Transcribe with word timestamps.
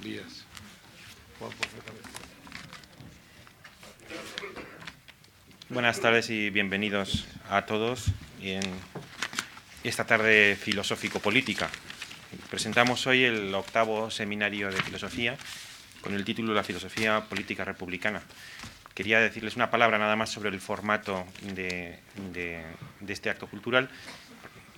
Elías. 0.00 0.44
Buenas 5.68 6.00
tardes 6.00 6.30
y 6.30 6.50
bienvenidos 6.50 7.26
a 7.50 7.66
todos 7.66 8.06
en 8.40 8.62
esta 9.84 10.06
tarde 10.06 10.56
filosófico-política. 10.56 11.68
Presentamos 12.50 13.06
hoy 13.06 13.24
el 13.24 13.54
octavo 13.54 14.10
seminario 14.10 14.70
de 14.70 14.80
filosofía 14.82 15.36
con 16.00 16.14
el 16.14 16.24
título 16.24 16.54
La 16.54 16.62
filosofía 16.62 17.24
política 17.28 17.64
republicana. 17.64 18.22
Quería 18.94 19.20
decirles 19.20 19.56
una 19.56 19.70
palabra 19.70 19.98
nada 19.98 20.16
más 20.16 20.30
sobre 20.30 20.48
el 20.50 20.60
formato 20.60 21.26
de, 21.42 21.98
este 23.06 23.28
acto 23.28 23.46
cultural. 23.46 23.90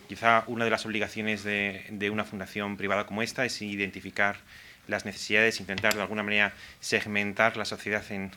Quizá 0.08 0.44
una 0.46 0.64
de 0.64 0.70
las 0.70 0.86
obligaciones 0.86 1.44
de, 1.44 1.84
de 1.90 2.10
una 2.10 2.24
fundación 2.24 2.76
privada 2.76 3.06
como 3.06 3.22
esta 3.22 3.44
es 3.44 3.60
identificar 3.62 4.40
las 4.88 5.04
necesidades, 5.04 5.60
intentar 5.60 5.94
de 5.94 6.00
alguna 6.00 6.22
manera 6.22 6.52
segmentar 6.80 7.56
la 7.56 7.64
sociedad 7.64 8.02
en, 8.10 8.32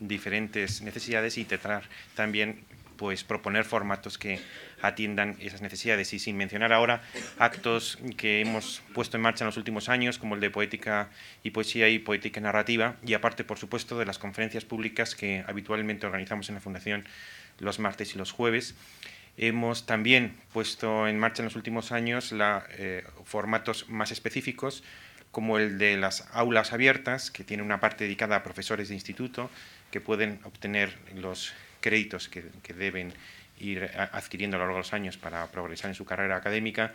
diferentes 0.00 0.80
necesidades 0.80 1.36
y 1.36 1.44
tratar 1.44 1.82
también 2.14 2.64
pues 2.96 3.24
proponer 3.24 3.64
formatos 3.64 4.16
que 4.16 4.40
atiendan 4.80 5.36
esas 5.40 5.60
necesidades. 5.60 6.12
Y 6.12 6.18
sin 6.18 6.36
mencionar 6.36 6.72
ahora 6.72 7.02
actos 7.38 7.98
que 8.16 8.40
hemos 8.40 8.82
puesto 8.94 9.16
en 9.16 9.22
marcha 9.22 9.44
en 9.44 9.46
los 9.46 9.56
últimos 9.56 9.88
años 9.88 10.18
como 10.18 10.36
el 10.36 10.40
de 10.40 10.50
poética 10.50 11.10
y 11.42 11.50
poesía 11.50 11.88
y 11.88 11.98
poética 11.98 12.40
narrativa 12.40 12.96
y 13.04 13.14
aparte 13.14 13.44
por 13.44 13.58
supuesto 13.58 13.98
de 13.98 14.06
las 14.06 14.18
conferencias 14.18 14.64
públicas 14.64 15.14
que 15.14 15.44
habitualmente 15.46 16.06
organizamos 16.06 16.48
en 16.48 16.54
la 16.54 16.60
fundación 16.60 17.04
los 17.58 17.78
martes 17.78 18.14
y 18.14 18.18
los 18.18 18.30
jueves 18.30 18.74
hemos 19.36 19.86
también 19.86 20.36
puesto 20.52 21.08
en 21.08 21.18
marcha 21.18 21.42
en 21.42 21.46
los 21.46 21.56
últimos 21.56 21.92
años 21.92 22.32
la, 22.32 22.66
eh, 22.72 23.04
formatos 23.24 23.88
más 23.88 24.12
específicos 24.12 24.84
como 25.32 25.58
el 25.58 25.78
de 25.78 25.96
las 25.96 26.28
aulas 26.32 26.72
abiertas, 26.72 27.30
que 27.30 27.42
tiene 27.42 27.62
una 27.62 27.80
parte 27.80 28.04
dedicada 28.04 28.36
a 28.36 28.42
profesores 28.44 28.88
de 28.88 28.94
instituto 28.94 29.50
que 29.90 30.00
pueden 30.00 30.38
obtener 30.44 30.94
los 31.16 31.52
créditos 31.80 32.28
que, 32.28 32.44
deben 32.74 33.12
ir 33.58 33.90
adquiriendo 34.12 34.56
a 34.56 34.58
lo 34.58 34.66
largo 34.66 34.76
de 34.76 34.80
los 34.80 34.92
años 34.92 35.16
para 35.16 35.46
progresar 35.48 35.90
en 35.90 35.94
su 35.94 36.04
carrera 36.04 36.36
académica. 36.36 36.92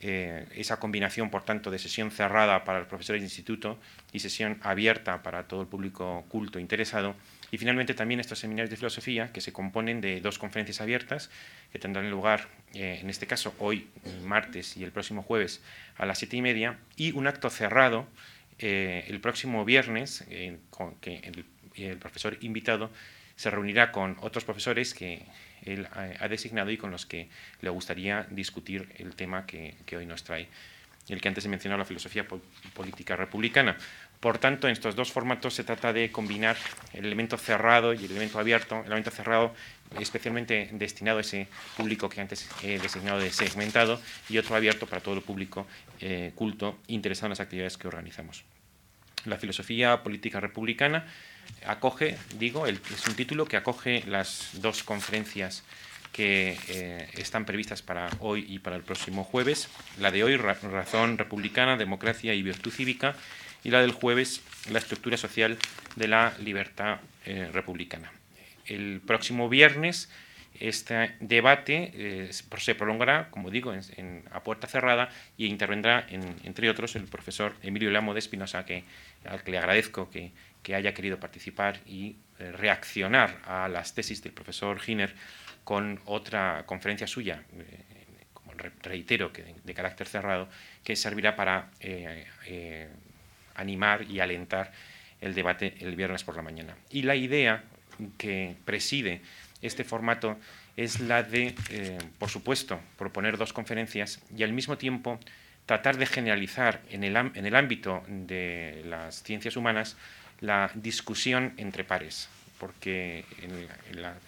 Eh, 0.00 0.46
esa 0.54 0.78
combinación, 0.78 1.30
por 1.30 1.44
tanto, 1.44 1.70
de 1.70 1.78
sesión 1.78 2.10
cerrada 2.10 2.64
para 2.64 2.80
los 2.80 2.88
profesores 2.88 3.22
de 3.22 3.26
instituto 3.26 3.78
y 4.12 4.18
sesión 4.18 4.58
abierta 4.62 5.22
para 5.22 5.44
todo 5.44 5.62
el 5.62 5.68
público 5.68 6.24
culto 6.28 6.58
interesado, 6.58 7.14
y 7.50 7.58
finalmente 7.58 7.94
también 7.94 8.20
estos 8.20 8.38
seminarios 8.38 8.70
de 8.70 8.76
filosofía 8.76 9.32
que 9.32 9.40
se 9.40 9.52
componen 9.52 10.00
de 10.00 10.20
dos 10.20 10.38
conferencias 10.38 10.80
abiertas 10.80 11.30
que 11.72 11.78
tendrán 11.78 12.10
lugar, 12.10 12.48
eh, 12.74 12.98
en 13.00 13.10
este 13.10 13.26
caso 13.26 13.54
hoy, 13.58 13.88
martes 14.24 14.76
y 14.76 14.84
el 14.84 14.92
próximo 14.92 15.22
jueves 15.22 15.62
a 15.96 16.06
las 16.06 16.18
siete 16.18 16.36
y 16.36 16.42
media, 16.42 16.78
y 16.96 17.12
un 17.12 17.26
acto 17.26 17.50
cerrado 17.50 18.06
eh, 18.58 19.04
el 19.08 19.20
próximo 19.20 19.64
viernes, 19.64 20.24
con 20.70 20.94
que 20.96 21.18
el, 21.74 21.96
profesor 21.98 22.36
invitado 22.40 22.90
se 23.36 23.48
reunirá 23.48 23.90
con 23.90 24.16
otros 24.20 24.44
profesores 24.44 24.92
que 24.92 25.24
él 25.62 25.88
ha 25.94 26.28
designado 26.28 26.70
y 26.70 26.76
con 26.76 26.90
los 26.90 27.06
que 27.06 27.28
le 27.62 27.70
gustaría 27.70 28.26
discutir 28.30 28.88
el 28.98 29.14
tema 29.14 29.46
que, 29.46 29.76
que 29.86 29.96
hoy 29.96 30.04
nos 30.04 30.24
trae 30.24 30.48
el 31.14 31.20
que 31.20 31.28
antes 31.28 31.44
he 31.44 31.48
mencionado, 31.48 31.78
la 31.78 31.84
filosofía 31.84 32.26
política 32.74 33.16
republicana. 33.16 33.76
Por 34.20 34.36
tanto, 34.36 34.68
en 34.68 34.74
estos 34.74 34.94
dos 34.94 35.10
formatos 35.10 35.54
se 35.54 35.64
trata 35.64 35.94
de 35.94 36.12
combinar 36.12 36.56
el 36.92 37.06
elemento 37.06 37.38
cerrado 37.38 37.94
y 37.94 38.04
el 38.04 38.10
elemento 38.10 38.38
abierto. 38.38 38.80
El 38.80 38.86
elemento 38.86 39.10
cerrado 39.10 39.54
especialmente 39.98 40.68
destinado 40.72 41.18
a 41.18 41.20
ese 41.22 41.48
público 41.76 42.10
que 42.10 42.20
antes 42.20 42.48
he 42.62 42.78
designado 42.78 43.18
de 43.18 43.30
segmentado 43.32 43.98
y 44.28 44.36
otro 44.36 44.56
abierto 44.56 44.86
para 44.86 45.00
todo 45.00 45.14
el 45.14 45.22
público 45.22 45.66
eh, 46.00 46.32
culto 46.34 46.78
interesado 46.86 47.26
en 47.26 47.30
las 47.30 47.40
actividades 47.40 47.78
que 47.78 47.88
organizamos. 47.88 48.44
La 49.24 49.38
filosofía 49.38 50.02
política 50.02 50.38
republicana 50.38 51.06
acoge, 51.66 52.16
digo, 52.38 52.66
es 52.66 53.06
un 53.08 53.14
título 53.14 53.46
que 53.46 53.56
acoge 53.56 54.04
las 54.06 54.50
dos 54.54 54.82
conferencias 54.82 55.64
que 56.12 56.58
eh, 56.68 57.08
están 57.14 57.44
previstas 57.44 57.82
para 57.82 58.10
hoy 58.18 58.44
y 58.48 58.58
para 58.58 58.76
el 58.76 58.82
próximo 58.82 59.24
jueves. 59.24 59.68
La 59.98 60.10
de 60.10 60.24
hoy, 60.24 60.36
Razón 60.36 61.18
Republicana, 61.18 61.76
Democracia 61.76 62.34
y 62.34 62.42
Virtud 62.42 62.72
Cívica, 62.72 63.14
y 63.64 63.70
la 63.70 63.80
del 63.80 63.92
jueves, 63.92 64.42
la 64.70 64.78
estructura 64.78 65.16
social 65.16 65.58
de 65.96 66.08
la 66.08 66.34
libertad 66.38 67.00
eh, 67.26 67.48
republicana. 67.52 68.12
El 68.66 69.00
próximo 69.04 69.48
viernes 69.48 70.08
este 70.58 71.14
debate 71.20 71.90
eh, 71.94 72.32
se 72.32 72.74
prolongará, 72.74 73.30
como 73.30 73.50
digo, 73.50 73.72
en, 73.72 74.24
a 74.30 74.42
puerta 74.42 74.66
cerrada 74.66 75.08
y 75.38 75.46
intervendrá, 75.46 76.06
entre 76.10 76.68
otros, 76.68 76.96
el 76.96 77.04
profesor 77.04 77.54
Emilio 77.62 77.90
Lamo 77.90 78.12
de 78.12 78.18
Espinosa, 78.18 78.66
que, 78.66 78.84
al 79.24 79.42
que 79.42 79.52
le 79.52 79.58
agradezco 79.58 80.10
que, 80.10 80.32
haya 80.74 80.94
querido 80.94 81.18
participar 81.18 81.80
y 81.86 82.16
eh, 82.38 82.52
reaccionar 82.52 83.40
a 83.44 83.68
las 83.68 83.94
tesis 83.94 84.22
del 84.22 84.32
profesor 84.32 84.78
Giner 84.78 85.14
con 85.64 86.00
otra 86.04 86.64
conferencia 86.66 87.06
suya, 87.06 87.42
como 88.34 88.52
reitero, 88.82 89.32
que 89.32 89.54
de, 89.64 89.74
carácter 89.74 90.06
cerrado, 90.06 90.48
que 90.84 90.94
servirá 90.94 91.34
para 91.34 91.70
animar 93.54 94.02
y 94.10 94.20
alentar 94.20 94.72
el 95.20 95.34
debate 95.34 95.74
el 95.80 95.96
viernes 95.96 96.24
por 96.24 96.36
la 96.36 96.42
mañana. 96.42 96.74
Y 96.90 97.02
la 97.02 97.16
idea 97.16 97.62
que 98.16 98.56
preside 98.64 99.20
este 99.62 99.84
formato 99.84 100.38
es 100.76 101.00
la 101.00 101.22
de, 101.22 101.54
eh, 101.70 101.98
por 102.18 102.30
supuesto, 102.30 102.80
proponer 102.96 103.36
dos 103.36 103.52
conferencias 103.52 104.20
y 104.34 104.42
al 104.42 104.52
mismo 104.52 104.78
tiempo 104.78 105.20
tratar 105.66 105.98
de 105.98 106.06
generalizar 106.06 106.80
en 106.90 107.04
el, 107.04 107.16
en 107.16 107.46
el 107.46 107.54
ámbito 107.54 108.02
de 108.08 108.82
las 108.86 109.22
ciencias 109.22 109.56
humanas 109.56 109.96
la 110.40 110.70
discusión 110.74 111.52
entre 111.58 111.84
pares, 111.84 112.28
porque 112.58 113.24
en, 113.42 113.68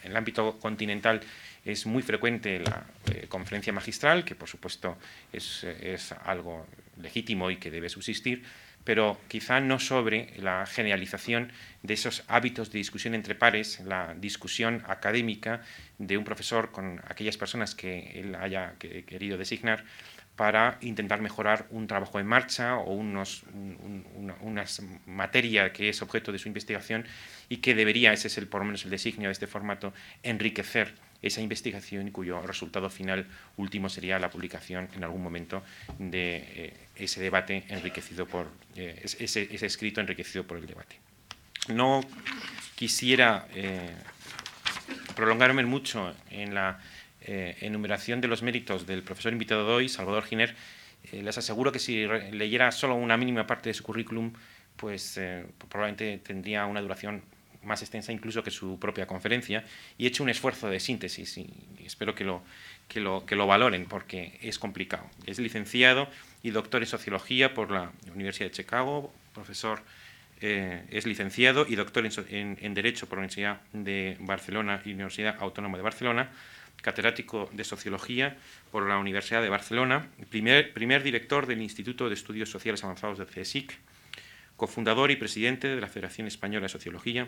el 0.05 0.17
ámbito 0.17 0.59
continental 0.59 1.21
es 1.65 1.87
muy 1.87 2.03
frecuente 2.03 2.59
la 2.59 2.85
eh, 3.11 3.27
conferencia 3.29 3.73
magistral, 3.73 4.25
que 4.25 4.35
por 4.35 4.49
supuesto 4.49 4.99
es, 5.33 5.65
es 5.65 6.13
algo 6.13 6.67
legítimo 7.01 7.51
y 7.51 7.57
que 7.57 7.71
debe 7.71 7.89
subsistir, 7.89 8.43
pero 8.85 9.21
quizá 9.29 9.61
no 9.61 9.79
sobre 9.79 10.33
la 10.39 10.67
generalización 10.67 11.53
de 11.83 11.95
esos 11.95 12.25
hábitos 12.29 12.73
de 12.73 12.79
discusión 12.79 13.15
entre 13.15 13.35
pares, 13.35 13.81
la 13.81 14.15
discusión 14.15 14.83
académica 14.87 15.63
de 15.99 16.17
un 16.17 16.25
profesor 16.25 16.73
con 16.73 17.01
aquellas 17.07 17.37
personas 17.37 17.75
que 17.75 18.21
él 18.21 18.35
haya 18.35 18.75
querido 18.79 19.39
designar 19.39 19.85
para 20.37 20.79
intentar 20.81 21.21
mejorar 21.21 21.67
un 21.71 21.87
trabajo 21.87 22.19
en 22.19 22.27
marcha 22.27 22.77
o 22.77 22.95
unos, 22.95 23.45
materia 25.07 25.73
que 25.73 25.91
es 25.91 26.01
objeto 26.01 26.33
de 26.33 26.39
su 26.39 26.49
investigación 26.49 27.05
y 27.49 27.59
que 27.59 27.75
debería, 27.75 28.13
ese 28.13 28.29
es 28.29 28.39
el, 28.39 28.49
por 28.49 28.63
lo 28.63 28.67
menos 28.67 28.85
el 28.85 28.91
designio 28.91 29.29
de 29.29 29.33
este 29.33 29.47
formato, 29.47 29.93
enriquecer 30.23 30.95
esa 31.23 31.41
investigación 31.41 32.11
cuyo 32.11 32.43
resultado 32.43 32.91
final 32.91 33.27
último 33.57 33.89
sería 33.89 34.19
la 34.19 34.31
publicación 34.31 34.89
en 34.95 35.05
algún 35.05 35.23
momento 35.23 35.63
de 35.99 36.37
eh, 36.37 36.75
ese 36.97 37.23
debate 37.23 37.65
enriquecido 37.69 38.27
por 38.27 38.49
eh, 38.77 39.01
ese, 39.05 39.49
escrito 39.65 40.01
enriquecido 40.01 40.45
por 40.45 40.59
el 40.59 40.67
debate. 40.67 40.97
No 41.69 42.01
quisiera 42.75 43.47
eh, 43.55 43.95
prolongarme 45.15 45.65
mucho 45.65 46.15
en 46.31 46.55
la 46.55 46.81
enumeración 47.25 48.21
de 48.21 48.27
los 48.27 48.43
méritos 48.43 48.85
del 48.85 49.05
profesor 49.05 49.33
invitado 49.33 49.65
de 49.65 49.73
hoy, 49.73 49.89
Salvador 49.89 50.25
Giner. 50.25 50.57
les 51.13 51.39
aseguro 51.39 51.71
que 51.71 51.79
si 51.79 52.05
leyera 52.33 52.73
solo 52.73 52.97
una 52.97 53.17
mínima 53.17 53.47
parte 53.47 53.69
de 53.71 53.75
su 53.75 53.85
currículum, 53.85 54.33
pues 54.77 55.21
probablemente 55.69 56.19
tendría 56.19 56.67
una 56.67 56.81
duración 56.81 57.23
más 57.65 57.83
extensa 57.83 58.13
incluso 58.13 58.43
que 58.43 58.51
su 58.51 58.79
propia 58.79 59.07
conferencia, 59.07 59.65
y 59.99 60.05
he 60.05 60.09
hecho 60.09 60.23
un 60.23 60.29
esfuerzo 60.29 60.69
de 60.69 60.81
síntesis 60.81 61.39
y, 61.39 61.51
espero 61.85 62.15
que 62.15 62.25
lo, 62.25 62.43
que 62.89 63.01
lo, 63.01 63.27
que 63.27 63.37
lo 63.37 63.47
valoren 63.47 63.87
porque 63.87 64.39
es 64.43 64.59
complicado. 64.59 65.09
Es 65.27 65.39
licenciado 65.39 66.09
y 66.43 66.51
doctor 66.51 66.83
en 66.83 66.89
Sociología 66.89 67.55
por 67.55 67.71
la 67.71 67.93
Universidad 68.13 68.51
de 68.51 68.53
Chicago, 68.53 69.13
profesor, 69.35 69.83
eh, 70.41 70.83
es 70.91 71.07
licenciado 71.07 71.67
y 71.69 71.77
doctor 71.77 72.05
en, 72.05 72.59
en, 72.61 72.75
Derecho 72.75 73.07
por 73.09 73.19
la 73.19 73.21
Universidad 73.21 73.61
de 73.73 74.17
Barcelona 74.19 74.83
y 74.85 74.93
Universidad 74.93 75.37
Autónoma 75.39 75.77
de 75.77 75.85
Barcelona, 75.85 76.31
catedrático 76.83 77.49
de 77.53 77.63
Sociología 77.63 78.37
por 78.73 78.89
la 78.89 78.99
Universidad 78.99 79.41
de 79.41 79.49
Barcelona, 79.49 80.09
primer, 80.31 80.73
primer 80.73 81.05
director 81.05 81.47
del 81.47 81.63
Instituto 81.63 82.09
de 82.09 82.15
Estudios 82.15 82.51
Sociales 82.51 82.83
Avanzados 82.83 83.19
de 83.19 83.27
CSIC, 83.27 83.79
cofundador 84.63 85.11
y 85.11 85.17
presidente 85.17 85.67
de 85.67 85.81
la 85.81 85.89
Federación 85.89 86.29
Española 86.29 86.67
de 86.67 86.69
Sociología, 86.69 87.27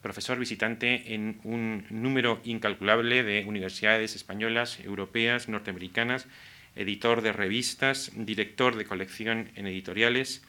profesor 0.00 0.38
visitante 0.38 1.12
en 1.12 1.40
un 1.42 1.84
número 1.90 2.40
incalculable 2.44 3.24
de 3.24 3.44
universidades 3.44 4.14
españolas, 4.14 4.78
europeas, 4.78 5.48
norteamericanas, 5.48 6.28
editor 6.76 7.20
de 7.20 7.32
revistas, 7.32 8.12
director 8.14 8.76
de 8.76 8.84
colección 8.84 9.50
en 9.56 9.66
editoriales, 9.66 10.44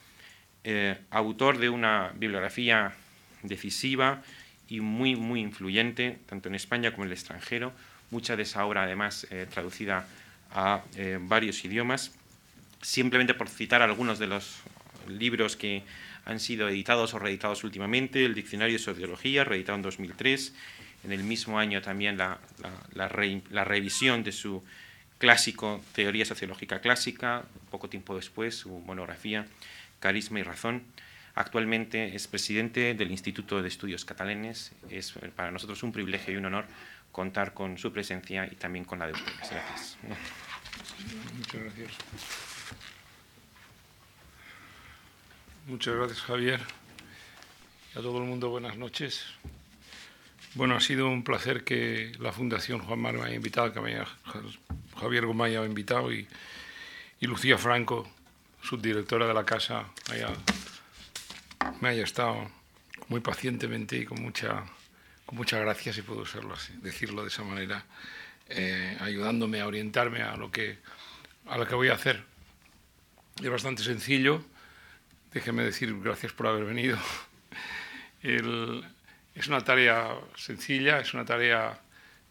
eh, 0.63 0.99
autor 1.09 1.57
de 1.57 1.69
una 1.69 2.13
bibliografía 2.15 2.93
decisiva 3.41 4.21
y 4.69 4.81
muy, 4.81 5.15
muy 5.15 5.39
influyente, 5.39 6.19
tanto 6.27 6.47
en 6.47 6.53
España 6.53 6.91
como 6.91 7.05
en 7.05 7.07
el 7.07 7.13
extranjero, 7.13 7.73
mucha 8.11 8.35
de 8.35 8.43
esa 8.43 8.63
obra 8.67 8.83
además 8.83 9.25
eh, 9.31 9.47
traducida 9.51 10.05
a 10.51 10.83
eh, 10.95 11.17
varios 11.19 11.65
idiomas. 11.65 12.11
Simplemente 12.83 13.33
por 13.33 13.49
citar 13.49 13.81
algunos 13.81 14.19
de 14.19 14.27
los 14.27 14.61
libros 15.07 15.55
que 15.55 15.83
han 16.25 16.39
sido 16.39 16.69
editados 16.69 17.13
o 17.13 17.19
reeditados 17.19 17.63
últimamente, 17.63 18.25
el 18.25 18.33
Diccionario 18.33 18.77
de 18.77 18.83
Sociología, 18.83 19.43
reeditado 19.43 19.77
en 19.77 19.81
2003, 19.81 20.53
en 21.03 21.11
el 21.11 21.23
mismo 21.23 21.59
año 21.59 21.81
también 21.81 22.17
la, 22.17 22.39
la 22.93 23.63
revisión 23.65 24.23
de 24.23 24.31
su 24.31 24.63
clásico 25.17 25.81
Teoría 25.93 26.25
Sociológica 26.25 26.81
Clásica, 26.81 27.43
poco 27.71 27.89
tiempo 27.89 28.15
después 28.15 28.55
su 28.55 28.69
monografía 28.79 29.45
Carisma 29.99 30.39
y 30.39 30.43
Razón. 30.43 30.83
Actualmente 31.35 32.13
es 32.13 32.27
presidente 32.27 32.93
del 32.93 33.09
Instituto 33.09 33.61
de 33.61 33.69
Estudios 33.69 34.03
Catalanes. 34.03 34.73
Es 34.89 35.13
para 35.35 35.49
nosotros 35.49 35.81
un 35.81 35.93
privilegio 35.93 36.33
y 36.33 36.37
un 36.37 36.45
honor 36.45 36.65
contar 37.13 37.53
con 37.53 37.77
su 37.77 37.93
presencia 37.93 38.45
y 38.51 38.55
también 38.55 38.83
con 38.83 38.99
la 38.99 39.07
de 39.07 39.13
ustedes. 39.13 39.49
Gracias. 39.49 39.97
Muchas 41.37 41.63
gracias. 41.63 42.52
Muchas 45.65 45.95
gracias, 45.95 46.19
Javier. 46.21 46.59
A 47.95 48.01
todo 48.01 48.17
el 48.17 48.25
mundo, 48.25 48.49
buenas 48.49 48.77
noches. 48.77 49.23
Bueno, 50.55 50.75
ha 50.75 50.81
sido 50.81 51.07
un 51.07 51.23
placer 51.23 51.63
que 51.63 52.11
la 52.19 52.33
Fundación 52.33 52.79
Juan 52.79 52.99
Mar 52.99 53.13
me 53.13 53.23
haya 53.23 53.35
invitado, 53.35 53.71
que 53.71 53.79
me 53.79 53.95
Javier 54.99 55.25
Gómez 55.25 55.51
me 55.51 55.57
haya 55.57 55.65
invitado 55.65 56.11
y, 56.11 56.27
y 57.21 57.27
Lucía 57.27 57.57
Franco, 57.57 58.11
subdirectora 58.61 59.25
de 59.25 59.33
la 59.33 59.45
casa, 59.45 59.85
haya 60.11 60.27
me 61.79 61.89
haya 61.89 62.03
estado 62.03 62.51
muy 63.07 63.21
pacientemente 63.21 63.95
y 63.97 64.05
con 64.05 64.21
mucha, 64.21 64.65
con 65.25 65.37
mucha 65.37 65.59
gracia, 65.59 65.93
si 65.93 66.01
puedo 66.01 66.25
decirlo 66.81 67.21
de 67.21 67.29
esa 67.29 67.43
manera, 67.43 67.85
eh, 68.49 68.97
ayudándome 68.99 69.61
a 69.61 69.67
orientarme 69.67 70.23
a 70.23 70.35
lo, 70.35 70.51
que, 70.51 70.79
a 71.47 71.57
lo 71.57 71.65
que 71.65 71.75
voy 71.75 71.87
a 71.87 71.93
hacer. 71.93 72.25
Es 73.41 73.49
bastante 73.49 73.81
sencillo, 73.81 74.43
déjeme 75.33 75.63
decir 75.63 75.93
gracias 75.99 76.31
por 76.33 76.47
haber 76.47 76.65
venido. 76.65 76.97
es 78.21 79.47
una 79.47 79.61
tarea 79.61 80.15
sencilla, 80.35 80.99
es 80.99 81.13
una 81.13 81.25
tarea... 81.25 81.79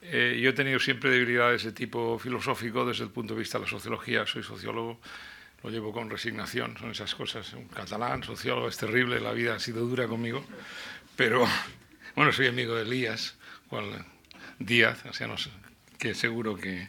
Eh, 0.01 0.41
yo 0.43 0.51
he 0.51 0.53
tenido 0.53 0.81
siempre 0.81 1.11
debilidades 1.11 1.63
de 1.63 1.73
tipo 1.73 2.19
filosófico 2.19 2.85
desde 2.85 3.05
el 3.05 3.11
punto 3.11 3.35
de 3.35 3.41
vista 3.41 3.59
de 3.59 3.65
la 3.65 3.71
sociología, 3.71 4.27
soy 4.27 4.43
sociólogo, 4.43 5.01
lo 5.63 5.71
llevo 5.71 5.93
con 5.93 6.11
resignación, 6.11 6.77
son 6.77 6.91
esas 6.91 7.15
cosas. 7.15 7.53
Un 7.53 7.69
catalán, 7.69 8.25
sociólogo, 8.25 8.69
es 8.69 8.77
terrible, 8.77 9.21
la 9.21 9.33
vida 9.33 9.55
ha 9.55 9.61
sido 9.61 9.87
dura 9.87 10.09
conmigo, 10.09 10.45
pero 11.15 11.47
bueno, 12.17 12.33
soy 12.33 12.49
amigo 12.49 12.75
de 12.75 12.83
Elías, 12.83 13.37
cual, 13.69 14.05
Díaz, 14.59 15.05
o 15.07 15.99
que 15.99 16.15
seguro 16.15 16.57
que 16.57 16.89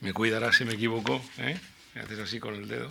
me 0.00 0.12
cuidará 0.12 0.52
si 0.52 0.64
me 0.64 0.74
equivoco, 0.74 1.24
¿eh? 1.38 1.56
me 1.94 2.00
haces 2.00 2.18
así 2.18 2.40
con 2.40 2.54
el 2.54 2.66
dedo. 2.66 2.90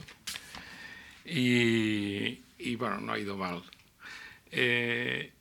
Y, 1.25 2.75
bueno, 2.75 2.99
no 2.99 3.13
ha 3.13 3.19
ido 3.19 3.37
mal. 3.37 3.63
Eh, 4.51 5.31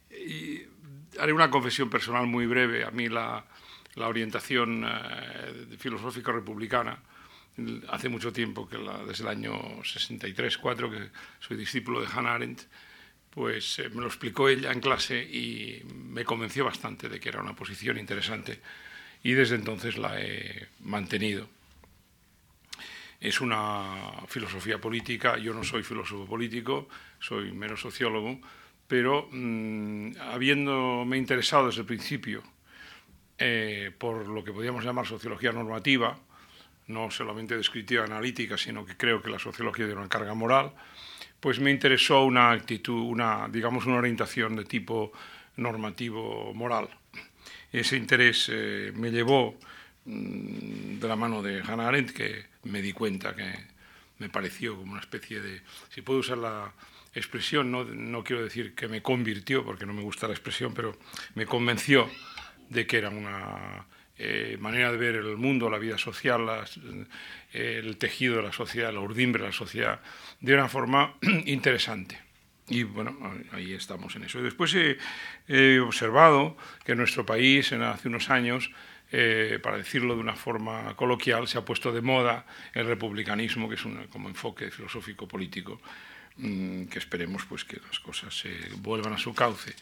haré 1.18 1.32
una 1.32 1.50
confesión 1.50 1.90
personal 1.90 2.26
muy 2.26 2.46
breve. 2.46 2.84
A 2.84 2.90
mí 2.90 3.08
la, 3.08 3.44
la 3.94 4.08
orientación 4.08 4.84
eh, 4.86 5.76
filosófica 5.78 6.32
republicana 6.32 6.98
hace 7.88 8.08
mucho 8.08 8.32
tiempo, 8.32 8.68
que 8.68 8.78
desde 9.06 9.24
el 9.24 9.28
año 9.28 9.52
63-4, 9.82 10.90
que 10.90 11.10
soy 11.40 11.56
discípulo 11.56 12.00
de 12.00 12.06
Hannah 12.06 12.34
Arendt, 12.34 12.62
pues 13.30 13.78
eh, 13.78 13.88
me 13.90 14.00
lo 14.00 14.06
explicó 14.06 14.48
ella 14.48 14.72
en 14.72 14.80
clase 14.80 15.22
y 15.22 15.82
me 15.94 16.24
convenció 16.24 16.64
bastante 16.64 17.08
de 17.08 17.20
que 17.20 17.28
era 17.28 17.40
una 17.40 17.54
posición 17.54 17.98
interesante 17.98 18.60
y 19.22 19.32
desde 19.32 19.54
entonces 19.54 19.96
la 19.98 20.20
he 20.20 20.68
mantenido. 20.80 21.48
Es 23.22 23.40
una 23.40 23.84
filosofía 24.26 24.80
política, 24.80 25.38
yo 25.38 25.54
no 25.54 25.62
soy 25.62 25.84
filósofo 25.84 26.26
político, 26.26 26.88
soy 27.20 27.52
menos 27.52 27.80
sociólogo, 27.80 28.40
pero 28.88 29.28
mm, 29.30 30.14
habiéndome 30.32 31.18
interesado 31.18 31.68
desde 31.68 31.82
el 31.82 31.86
principio 31.86 32.42
eh, 33.38 33.92
por 33.96 34.26
lo 34.26 34.42
que 34.42 34.52
podríamos 34.52 34.84
llamar 34.84 35.06
sociología 35.06 35.52
normativa, 35.52 36.18
no 36.88 37.12
solamente 37.12 37.56
descriptiva 37.56 38.06
analítica, 38.06 38.58
sino 38.58 38.84
que 38.84 38.96
creo 38.96 39.22
que 39.22 39.30
la 39.30 39.38
sociología 39.38 39.86
tiene 39.86 40.00
una 40.00 40.08
carga 40.08 40.34
moral, 40.34 40.72
pues 41.38 41.60
me 41.60 41.70
interesó 41.70 42.24
una 42.24 42.50
actitud, 42.50 43.02
una, 43.02 43.46
digamos, 43.48 43.86
una 43.86 43.98
orientación 43.98 44.56
de 44.56 44.64
tipo 44.64 45.12
normativo 45.54 46.52
moral. 46.54 46.88
Ese 47.70 47.96
interés 47.96 48.50
eh, 48.52 48.92
me 48.96 49.12
llevó 49.12 49.56
de 50.04 51.08
la 51.08 51.16
mano 51.16 51.42
de 51.42 51.62
Hannah 51.62 51.88
Arendt, 51.88 52.12
que 52.12 52.46
me 52.64 52.82
di 52.82 52.92
cuenta 52.92 53.34
que 53.34 53.52
me 54.18 54.28
pareció 54.28 54.76
como 54.76 54.92
una 54.92 55.00
especie 55.00 55.40
de, 55.40 55.62
si 55.90 56.02
puedo 56.02 56.20
usar 56.20 56.38
la 56.38 56.72
expresión, 57.14 57.70
no, 57.70 57.84
no 57.84 58.24
quiero 58.24 58.42
decir 58.42 58.74
que 58.74 58.88
me 58.88 59.02
convirtió, 59.02 59.64
porque 59.64 59.86
no 59.86 59.92
me 59.92 60.02
gusta 60.02 60.26
la 60.26 60.34
expresión, 60.34 60.74
pero 60.74 60.96
me 61.34 61.46
convenció 61.46 62.08
de 62.68 62.86
que 62.86 62.98
era 62.98 63.10
una 63.10 63.86
eh, 64.18 64.56
manera 64.60 64.92
de 64.92 64.98
ver 64.98 65.16
el 65.16 65.36
mundo, 65.36 65.68
la 65.70 65.78
vida 65.78 65.98
social, 65.98 66.46
eh, 67.52 67.80
el 67.82 67.96
tejido 67.96 68.36
de 68.36 68.42
la 68.42 68.52
sociedad, 68.52 68.92
la 68.92 69.00
urdimbre 69.00 69.42
de 69.42 69.48
la 69.48 69.54
sociedad, 69.54 70.00
de 70.40 70.54
una 70.54 70.68
forma 70.68 71.14
interesante. 71.46 72.20
Y 72.68 72.84
bueno, 72.84 73.16
ahí 73.52 73.72
estamos 73.72 74.14
en 74.16 74.24
eso. 74.24 74.38
Y 74.38 74.42
después 74.42 74.74
he, 74.74 75.80
observado 75.80 76.56
que 76.84 76.92
en 76.92 76.98
nuestro 76.98 77.26
país, 77.26 77.72
en, 77.72 77.82
hace 77.82 78.08
unos 78.08 78.30
años, 78.30 78.70
eh, 79.14 79.58
para 79.62 79.76
decirlo 79.76 80.14
de 80.14 80.20
una 80.20 80.34
forma 80.34 80.96
coloquial, 80.96 81.46
se 81.46 81.58
ha 81.58 81.64
puesto 81.64 81.92
de 81.92 82.00
moda 82.00 82.46
el 82.72 82.86
republicanismo, 82.86 83.68
que 83.68 83.74
es 83.74 83.84
un 83.84 84.06
como 84.06 84.30
enfoque 84.30 84.70
filosófico 84.70 85.28
político, 85.28 85.82
mm, 86.38 86.84
que 86.84 86.98
esperemos 86.98 87.44
pues 87.44 87.64
que 87.66 87.78
las 87.86 88.00
cosas 88.00 88.34
se 88.34 88.50
vuelvan 88.78 89.12
a 89.12 89.18
su 89.18 89.34
cauce 89.34 89.74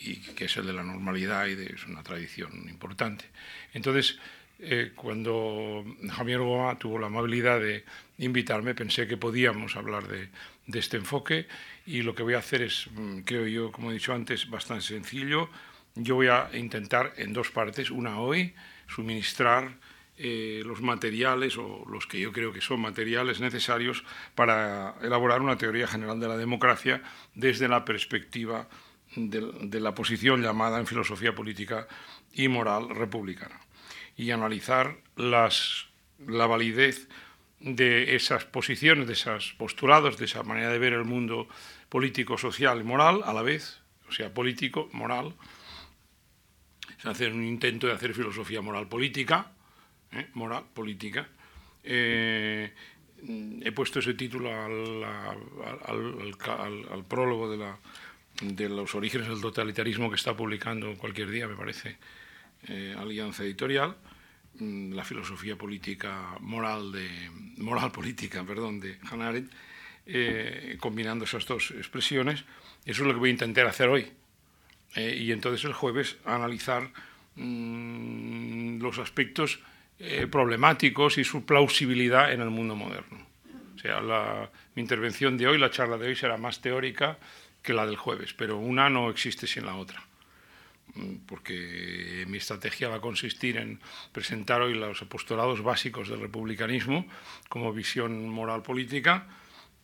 y 0.00 0.16
que 0.16 0.46
es 0.46 0.56
el 0.56 0.66
de 0.66 0.72
la 0.72 0.82
normalidad 0.82 1.46
y 1.46 1.54
de, 1.54 1.66
es 1.66 1.86
una 1.86 2.02
tradición 2.02 2.50
importante. 2.68 3.24
Entonces, 3.72 4.18
eh, 4.58 4.90
cuando 4.96 5.84
Javier 6.10 6.40
Goma 6.40 6.76
tuvo 6.76 6.98
la 6.98 7.06
amabilidad 7.06 7.60
de 7.60 7.84
invitarme, 8.18 8.74
pensé 8.74 9.06
que 9.06 9.16
podíamos 9.16 9.76
hablar 9.76 10.08
de, 10.08 10.28
de, 10.66 10.78
este 10.80 10.96
enfoque 10.96 11.46
y 11.86 12.02
lo 12.02 12.16
que 12.16 12.24
voy 12.24 12.34
a 12.34 12.38
hacer 12.38 12.62
es, 12.62 12.88
mm, 12.92 13.20
creo 13.20 13.46
yo, 13.46 13.70
como 13.70 13.92
he 13.92 13.94
dicho 13.94 14.12
antes, 14.12 14.50
bastante 14.50 14.82
sencillo. 14.82 15.50
Yo 15.94 16.16
voy 16.16 16.26
a 16.26 16.50
intentar 16.54 17.12
en 17.16 17.32
dos 17.32 17.52
partes, 17.52 17.92
una 17.92 18.18
hoy, 18.18 18.54
suministrar 18.94 19.78
eh, 20.18 20.62
los 20.64 20.82
materiales 20.82 21.56
o 21.56 21.84
los 21.88 22.06
que 22.06 22.20
yo 22.20 22.32
creo 22.32 22.52
que 22.52 22.60
son 22.60 22.80
materiales 22.80 23.40
necesarios 23.40 24.04
para 24.34 24.94
elaborar 25.02 25.40
una 25.40 25.56
teoría 25.56 25.86
general 25.86 26.20
de 26.20 26.28
la 26.28 26.36
democracia 26.36 27.02
desde 27.34 27.66
la 27.66 27.84
perspectiva 27.84 28.68
de, 29.16 29.80
la 29.80 29.94
posición 29.94 30.42
llamada 30.42 30.78
en 30.78 30.86
filosofía 30.86 31.34
política 31.34 31.88
y 32.32 32.48
moral 32.48 32.90
republicana 32.90 33.60
y 34.16 34.30
analizar 34.30 34.98
las, 35.16 35.86
la 36.26 36.46
validez 36.46 37.08
de 37.60 38.14
esas 38.14 38.44
posiciones, 38.44 39.06
de 39.06 39.14
esos 39.14 39.54
postulados, 39.54 40.18
de 40.18 40.26
esa 40.26 40.42
manera 40.42 40.70
de 40.70 40.78
ver 40.78 40.92
el 40.92 41.04
mundo 41.04 41.48
político, 41.88 42.36
social 42.36 42.80
y 42.80 42.84
moral 42.84 43.22
a 43.24 43.32
la 43.32 43.42
vez, 43.42 43.80
o 44.08 44.12
sea, 44.12 44.32
político, 44.32 44.88
moral. 44.92 45.34
Se 47.02 47.08
hace 47.08 47.26
un 47.26 47.42
intento 47.42 47.88
de 47.88 47.94
hacer 47.94 48.14
filosofía 48.14 48.62
moral 48.62 48.86
política, 48.86 49.50
¿eh? 50.12 50.28
moral 50.34 50.66
política. 50.72 51.26
Eh, 51.82 52.72
he 53.60 53.72
puesto 53.72 53.98
ese 53.98 54.14
título 54.14 54.48
al 54.54 55.02
prólogo 57.08 57.50
de 57.50 57.56
la, 57.56 57.76
de 58.40 58.68
los 58.68 58.94
orígenes 58.94 59.26
del 59.26 59.40
totalitarismo 59.40 60.10
que 60.10 60.14
está 60.14 60.36
publicando 60.36 60.96
cualquier 60.96 61.28
día, 61.30 61.48
me 61.48 61.56
parece, 61.56 61.96
eh, 62.68 62.94
Alianza 62.96 63.42
Editorial, 63.42 63.96
mm, 64.60 64.92
la 64.92 65.02
filosofía 65.02 65.56
política 65.56 66.36
moral 66.38 66.92
de 66.92 67.08
moral 67.56 67.90
política, 67.90 68.44
perdón, 68.44 68.78
de 68.78 68.98
Hannah 69.10 69.30
Arendt, 69.30 69.52
eh, 70.06 70.76
combinando 70.78 71.24
esas 71.24 71.46
dos 71.46 71.72
expresiones. 71.72 72.44
Eso 72.84 73.02
es 73.02 73.08
lo 73.08 73.12
que 73.12 73.18
voy 73.18 73.30
a 73.30 73.32
intentar 73.32 73.66
hacer 73.66 73.88
hoy. 73.88 74.21
Eh, 74.94 75.16
y 75.20 75.32
entonces 75.32 75.64
el 75.64 75.72
jueves 75.72 76.16
analizar 76.24 76.90
mm, 77.36 78.80
los 78.80 78.98
aspectos 78.98 79.60
problemáticos 80.32 81.16
y 81.18 81.22
su 81.22 81.44
plausibilidad 81.44 82.32
en 82.32 82.40
el 82.40 82.50
mundo 82.50 82.74
moderno. 82.74 83.24
O 83.76 83.78
sea, 83.78 84.00
la, 84.00 84.50
mi 84.74 84.82
intervención 84.82 85.36
de 85.36 85.46
hoy, 85.46 85.58
la 85.58 85.70
charla 85.70 85.96
de 85.96 86.08
hoy 86.08 86.16
será 86.16 86.36
más 86.36 86.60
teórica 86.60 87.18
que 87.62 87.72
la 87.72 87.86
del 87.86 87.96
jueves, 87.96 88.34
pero 88.34 88.58
una 88.58 88.90
no 88.90 89.08
existe 89.10 89.46
sin 89.46 89.64
la 89.64 89.76
otra, 89.76 90.02
mm, 90.94 91.14
porque 91.26 92.24
mi 92.26 92.38
estrategia 92.38 92.88
va 92.88 92.96
a 92.96 93.00
consistir 93.00 93.56
en 93.56 93.80
presentar 94.12 94.60
hoy 94.60 94.74
los 94.74 95.00
apostolados 95.02 95.62
básicos 95.62 96.08
del 96.08 96.20
republicanismo 96.20 97.06
como 97.48 97.72
visión 97.72 98.28
moral 98.28 98.62
política 98.62 99.26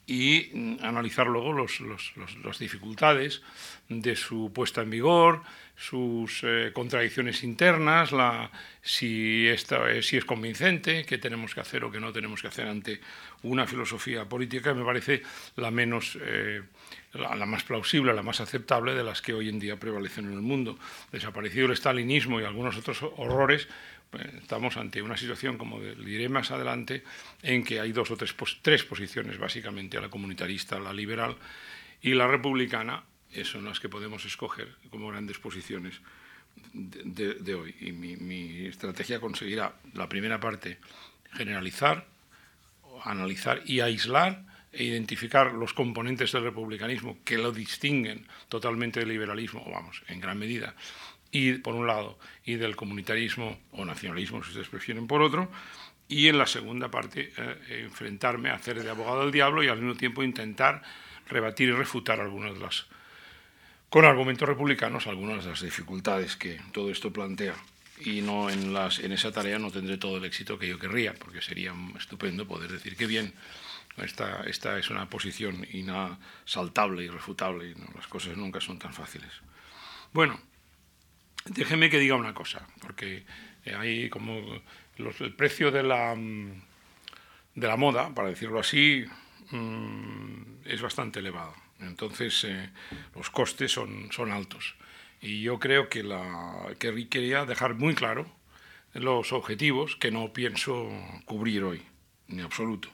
y 0.08 0.50
mm, 0.52 0.76
analizar 0.80 1.26
luego 1.26 1.52
las 1.54 2.58
dificultades 2.58 3.42
de 3.90 4.16
su 4.16 4.50
puesta 4.54 4.80
en 4.80 4.90
vigor, 4.90 5.42
sus 5.76 6.40
eh, 6.42 6.72
contradicciones 6.72 7.44
internas, 7.44 8.10
la, 8.10 8.50
si, 8.80 9.46
esta, 9.46 10.02
si 10.02 10.16
es 10.16 10.24
convincente, 10.24 11.04
qué 11.04 11.18
tenemos 11.18 11.54
que 11.54 11.60
hacer 11.60 11.84
o 11.84 11.90
qué 11.90 12.00
no 12.00 12.10
tenemos 12.10 12.40
que 12.40 12.48
hacer 12.48 12.66
ante 12.66 13.00
una 13.42 13.66
filosofía 13.66 14.24
política 14.24 14.72
que 14.72 14.78
me 14.78 14.84
parece 14.84 15.22
la 15.56 15.70
menos, 15.70 16.18
eh, 16.22 16.62
la, 17.12 17.46
más 17.46 17.62
plausible, 17.64 18.14
la 18.14 18.22
más 18.22 18.40
aceptable 18.40 18.94
de 18.94 19.04
las 19.04 19.20
que 19.20 19.34
hoy 19.34 19.50
en 19.50 19.60
día 19.60 19.76
prevalecen 19.76 20.24
en 20.24 20.32
el 20.32 20.42
mundo. 20.42 20.78
Desaparecido 21.12 21.66
el 21.66 21.76
stalinismo 21.76 22.40
y 22.40 22.44
algunos 22.44 22.78
otros 22.78 23.02
horrores, 23.02 23.68
estamos 24.40 24.76
ante 24.76 25.02
una 25.02 25.16
situación, 25.16 25.58
como 25.58 25.80
diré 25.80 26.28
más 26.28 26.50
adelante, 26.50 27.04
en 27.42 27.62
que 27.64 27.80
hay 27.80 27.92
dos 27.92 28.10
o 28.10 28.16
tres, 28.16 28.34
tres 28.62 28.84
posiciones, 28.84 29.38
básicamente, 29.38 30.00
la 30.00 30.08
comunitarista, 30.08 30.78
la 30.78 30.92
liberal 30.92 31.36
y 32.00 32.14
la 32.14 32.26
republicana, 32.26 33.04
son 33.44 33.64
las 33.64 33.78
que 33.78 33.88
podemos 33.88 34.24
escoger 34.24 34.74
como 34.90 35.08
grandes 35.08 35.38
posiciones 35.38 36.00
de, 36.72 37.54
hoy. 37.54 37.74
Y 37.80 37.92
mi, 37.92 38.16
mi, 38.16 38.66
estrategia 38.66 39.20
conseguirá, 39.20 39.74
la 39.94 40.08
primera 40.08 40.40
parte, 40.40 40.78
generalizar, 41.32 42.06
analizar 43.04 43.62
y 43.64 43.80
aislar 43.80 44.44
e 44.72 44.84
identificar 44.84 45.52
los 45.52 45.72
componentes 45.72 46.32
del 46.32 46.44
republicanismo 46.44 47.18
que 47.24 47.38
lo 47.38 47.52
distinguen 47.52 48.26
totalmente 48.48 49.00
del 49.00 49.08
liberalismo, 49.08 49.64
vamos, 49.70 50.02
en 50.08 50.20
gran 50.20 50.38
medida, 50.38 50.74
y 51.30 51.54
por 51.54 51.74
un 51.74 51.86
lado, 51.86 52.18
y 52.44 52.54
del 52.54 52.76
comunitarismo 52.76 53.58
o 53.72 53.84
nacionalismo, 53.84 54.42
si 54.42 54.50
ustedes 54.50 54.68
prefieren, 54.68 55.06
por 55.06 55.22
otro, 55.22 55.50
y 56.08 56.28
en 56.28 56.38
la 56.38 56.46
segunda 56.46 56.90
parte 56.90 57.32
eh, 57.36 57.82
enfrentarme 57.84 58.50
a 58.50 58.54
hacer 58.54 58.82
de 58.82 58.90
abogado 58.90 59.20
del 59.20 59.32
diablo 59.32 59.62
y 59.62 59.68
al 59.68 59.78
mismo 59.78 59.94
tiempo 59.94 60.22
intentar 60.22 60.82
rebatir 61.28 61.68
y 61.68 61.72
refutar 61.72 62.20
algunas 62.20 62.54
de 62.54 62.60
las, 62.60 62.86
con 63.90 64.06
argumentos 64.06 64.48
republicanos, 64.48 65.06
algunas 65.06 65.44
de 65.44 65.50
las 65.50 65.60
dificultades 65.62 66.36
que 66.36 66.60
todo 66.72 66.90
esto 66.90 67.12
plantea. 67.12 67.54
Y 68.00 68.20
no 68.20 68.48
en, 68.48 68.72
las, 68.72 69.00
en 69.00 69.12
esa 69.12 69.32
tarea 69.32 69.58
no 69.58 69.70
tendré 69.70 69.98
todo 69.98 70.18
el 70.18 70.24
éxito 70.24 70.58
que 70.58 70.68
yo 70.68 70.78
querría, 70.78 71.14
porque 71.14 71.42
sería 71.42 71.74
estupendo 71.98 72.46
poder 72.46 72.70
decir 72.70 72.96
que 72.96 73.06
bien, 73.06 73.34
esta, 73.98 74.44
esta 74.44 74.78
es 74.78 74.88
una 74.90 75.10
posición 75.10 75.66
inasaltable, 75.72 77.04
irrefutable, 77.04 77.70
y 77.70 77.74
no, 77.74 77.86
las 77.96 78.06
cosas 78.06 78.36
nunca 78.36 78.60
son 78.60 78.78
tan 78.78 78.94
fáciles. 78.94 79.30
Bueno, 80.12 80.40
Déjeme 81.46 81.90
que 81.90 81.98
diga 81.98 82.14
una 82.14 82.34
cosa, 82.34 82.66
porque 82.80 83.24
hay 83.76 84.08
como 84.10 84.40
el 84.98 85.34
precio 85.34 85.70
de 85.70 85.82
la, 85.82 86.14
de 86.14 87.66
la 87.66 87.76
moda, 87.76 88.14
para 88.14 88.28
decirlo 88.28 88.60
así, 88.60 89.04
mm, 89.50 90.66
es 90.66 90.82
bastante 90.82 91.20
elevado. 91.20 91.54
Entonces, 91.80 92.44
eh, 92.44 92.70
los 93.14 93.30
costes 93.30 93.72
son, 93.72 94.10
son 94.10 94.32
altos. 94.32 94.74
Y 95.20 95.42
yo 95.42 95.58
creo 95.58 95.88
que, 95.88 96.02
la, 96.02 96.74
que 96.78 97.08
quería 97.08 97.44
dejar 97.44 97.74
muy 97.74 97.94
claro 97.94 98.26
los 98.94 99.32
objetivos 99.32 99.96
que 99.96 100.10
no 100.10 100.32
pienso 100.32 100.88
cubrir 101.24 101.64
hoy, 101.64 101.82
en 102.28 102.40
absoluto. 102.40 102.88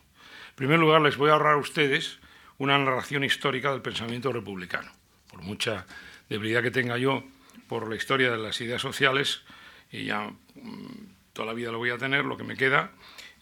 En 0.51 0.57
primer 0.57 0.79
lugar, 0.79 1.01
les 1.01 1.17
voy 1.17 1.31
a 1.31 1.35
ahorrar 1.35 1.55
a 1.55 1.59
ustedes 1.59 2.19
una 2.59 2.79
narración 2.79 3.25
histórica 3.25 3.73
del 3.73 3.83
pensamiento 3.83 4.33
republicano. 4.33 4.91
Por 5.31 5.43
mucha 5.43 5.87
debilidad 6.29 6.63
que 6.63 6.71
tenga 6.71 6.99
yo 6.99 7.25
por 7.69 7.89
la 7.89 7.97
historia 7.97 8.31
de 8.31 8.39
las 8.39 8.61
ideas 8.61 8.83
sociales, 8.83 9.43
y 9.91 10.05
ya 10.05 10.31
mm, 10.55 11.33
toda 11.33 11.47
la 11.47 11.55
vida 11.55 11.73
lo 11.73 11.79
voy 11.79 11.91
a 11.91 11.99
tener, 11.99 12.25
lo 12.25 12.37
que 12.37 12.45
me 12.45 12.57
queda, 12.57 12.93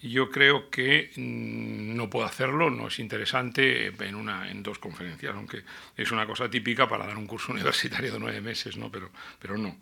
y 0.00 0.10
yo 0.10 0.30
creo 0.30 0.68
que 0.68 1.10
mm, 1.16 1.96
no 1.96 2.10
puedo 2.10 2.26
hacerlo, 2.26 2.70
no 2.70 2.88
es 2.88 2.98
interesante 2.98 3.86
en, 3.86 4.14
una, 4.14 4.50
en 4.50 4.62
dos 4.62 4.78
conferencias, 4.78 5.34
aunque 5.34 5.62
es 5.96 6.10
una 6.10 6.26
cosa 6.26 6.50
típica 6.50 6.88
para 6.88 7.06
dar 7.06 7.16
un 7.16 7.26
curso 7.26 7.52
universitario 7.52 8.12
de 8.12 8.18
nueve 8.18 8.40
meses, 8.40 8.76
¿no? 8.76 8.90
Pero, 8.90 9.10
pero 9.38 9.56
no. 9.56 9.76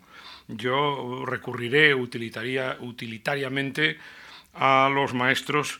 Yo 0.47 1.23
recurriré 1.25 1.95
utilitaria, 1.95 2.77
utilitariamente 2.79 3.97
a 4.53 4.89
los 4.93 5.13
maestros 5.13 5.79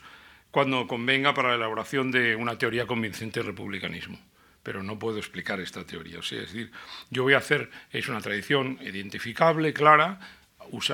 cuando 0.50 0.86
convenga 0.86 1.34
para 1.34 1.50
la 1.50 1.56
elaboración 1.56 2.10
de 2.10 2.36
una 2.36 2.58
teoría 2.58 2.86
convincente 2.86 3.40
del 3.40 3.48
republicanismo 3.48 4.18
pero 4.62 4.82
no 4.82 4.98
puedo 4.98 5.18
explicar 5.18 5.60
esta 5.60 5.84
teoría. 5.84 6.18
O 6.18 6.22
sea, 6.22 6.42
es 6.42 6.52
decir, 6.52 6.70
yo 7.10 7.24
voy 7.24 7.34
a 7.34 7.38
hacer, 7.38 7.70
es 7.90 8.08
una 8.08 8.20
tradición 8.20 8.78
identificable, 8.82 9.72
clara, 9.72 10.20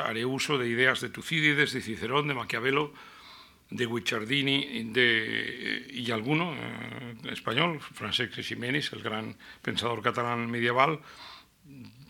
haré 0.05 0.25
uso 0.25 0.59
de 0.59 0.69
ideas 0.69 1.01
de 1.01 1.11
Tucídides, 1.11 1.73
de 1.73 1.81
Cicerón, 1.81 2.29
de 2.29 2.35
Maquiavelo, 2.35 2.93
de 3.71 3.87
Guicciardini 3.87 4.85
de, 4.93 5.87
y 5.91 6.11
alguno 6.11 6.55
eh, 6.55 7.17
español, 7.31 7.81
Francesc 7.81 8.41
Ximénez, 8.41 8.93
el 8.93 9.03
gran 9.03 9.37
pensador 9.61 10.03
catalán 10.03 10.51
medieval, 10.51 11.01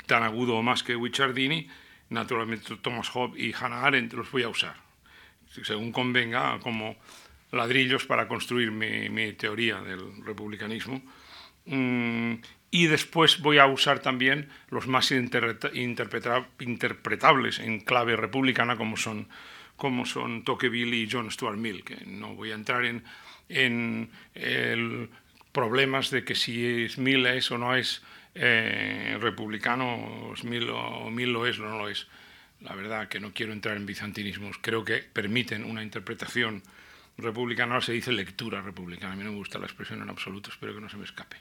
tan 0.07 0.23
agudo 0.23 0.57
o 0.57 0.63
más 0.63 0.83
que 0.83 0.95
Guicciardini, 0.95 1.69
naturalmente 2.11 2.77
Thomas 2.77 3.09
Hobbes 3.11 3.43
y 3.43 3.53
Hannah 3.53 3.83
Arendt 3.83 4.15
los 4.15 4.31
voy 4.31 4.45
a 4.45 4.49
usar, 4.49 4.77
según 5.65 5.91
convenga, 5.91 6.61
como 6.61 6.97
ladrillos 7.51 8.07
para 8.07 8.29
construir 8.29 8.71
mi, 8.71 9.09
mi 9.09 9.33
teoría 9.33 9.81
del 9.81 10.25
republicanismo 10.25 11.03
y 12.71 12.87
después 12.87 13.41
voy 13.41 13.59
a 13.59 13.67
usar 13.67 14.01
también 14.01 14.49
los 14.71 14.87
más 14.87 15.11
interpretables 15.11 17.59
en 17.59 17.81
clave 17.81 18.17
republicana 18.17 18.77
como 18.77 18.97
son, 18.97 19.29
como 19.77 20.07
son 20.07 20.45
Tocqueville 20.45 20.95
y 20.95 21.09
John 21.11 21.31
Stuart 21.31 21.57
Mill, 21.57 21.85
que 21.85 21.97
no 22.07 22.35
voy 22.35 22.53
a 22.53 22.55
entrar 22.55 22.85
en, 22.85 23.03
en 23.49 24.11
problemas 25.53 26.11
de 26.11 26.25
que 26.25 26.35
si 26.35 26.85
es 26.85 26.99
Mill 26.99 27.27
es 27.27 27.51
o 27.51 27.59
no 27.59 27.75
es 27.75 28.03
eh, 28.35 29.17
republicano, 29.21 29.95
o 29.95 30.35
Mill, 30.45 30.71
o 30.71 31.11
Mill 31.11 31.33
lo 31.33 31.47
es 31.47 31.59
o 31.59 31.65
no 31.65 31.79
lo 31.79 31.89
es. 31.89 32.07
La 32.61 32.75
verdad 32.75 33.09
que 33.09 33.21
no 33.21 33.33
quiero 33.33 33.53
entrar 33.53 33.77
en 33.77 33.87
bizantinismos, 33.87 34.59
creo 34.61 34.85
que 34.85 34.99
permiten 34.99 35.65
una 35.65 35.83
interpretación 35.83 36.63
republicana 37.19 37.81
se 37.81 37.93
dice 37.93 38.13
lectura 38.13 38.63
republicana. 38.63 39.13
A 39.13 39.17
mí 39.17 39.25
no 39.25 39.33
me 39.33 39.39
gusta 39.39 39.59
la 39.59 39.67
expresión 39.67 40.03
en 40.03 40.11
absoluto, 40.11 40.51
espero 40.51 40.75
que 40.75 40.81
no 40.81 40.89
se 40.89 40.97
me 40.97 41.05
escape. 41.05 41.37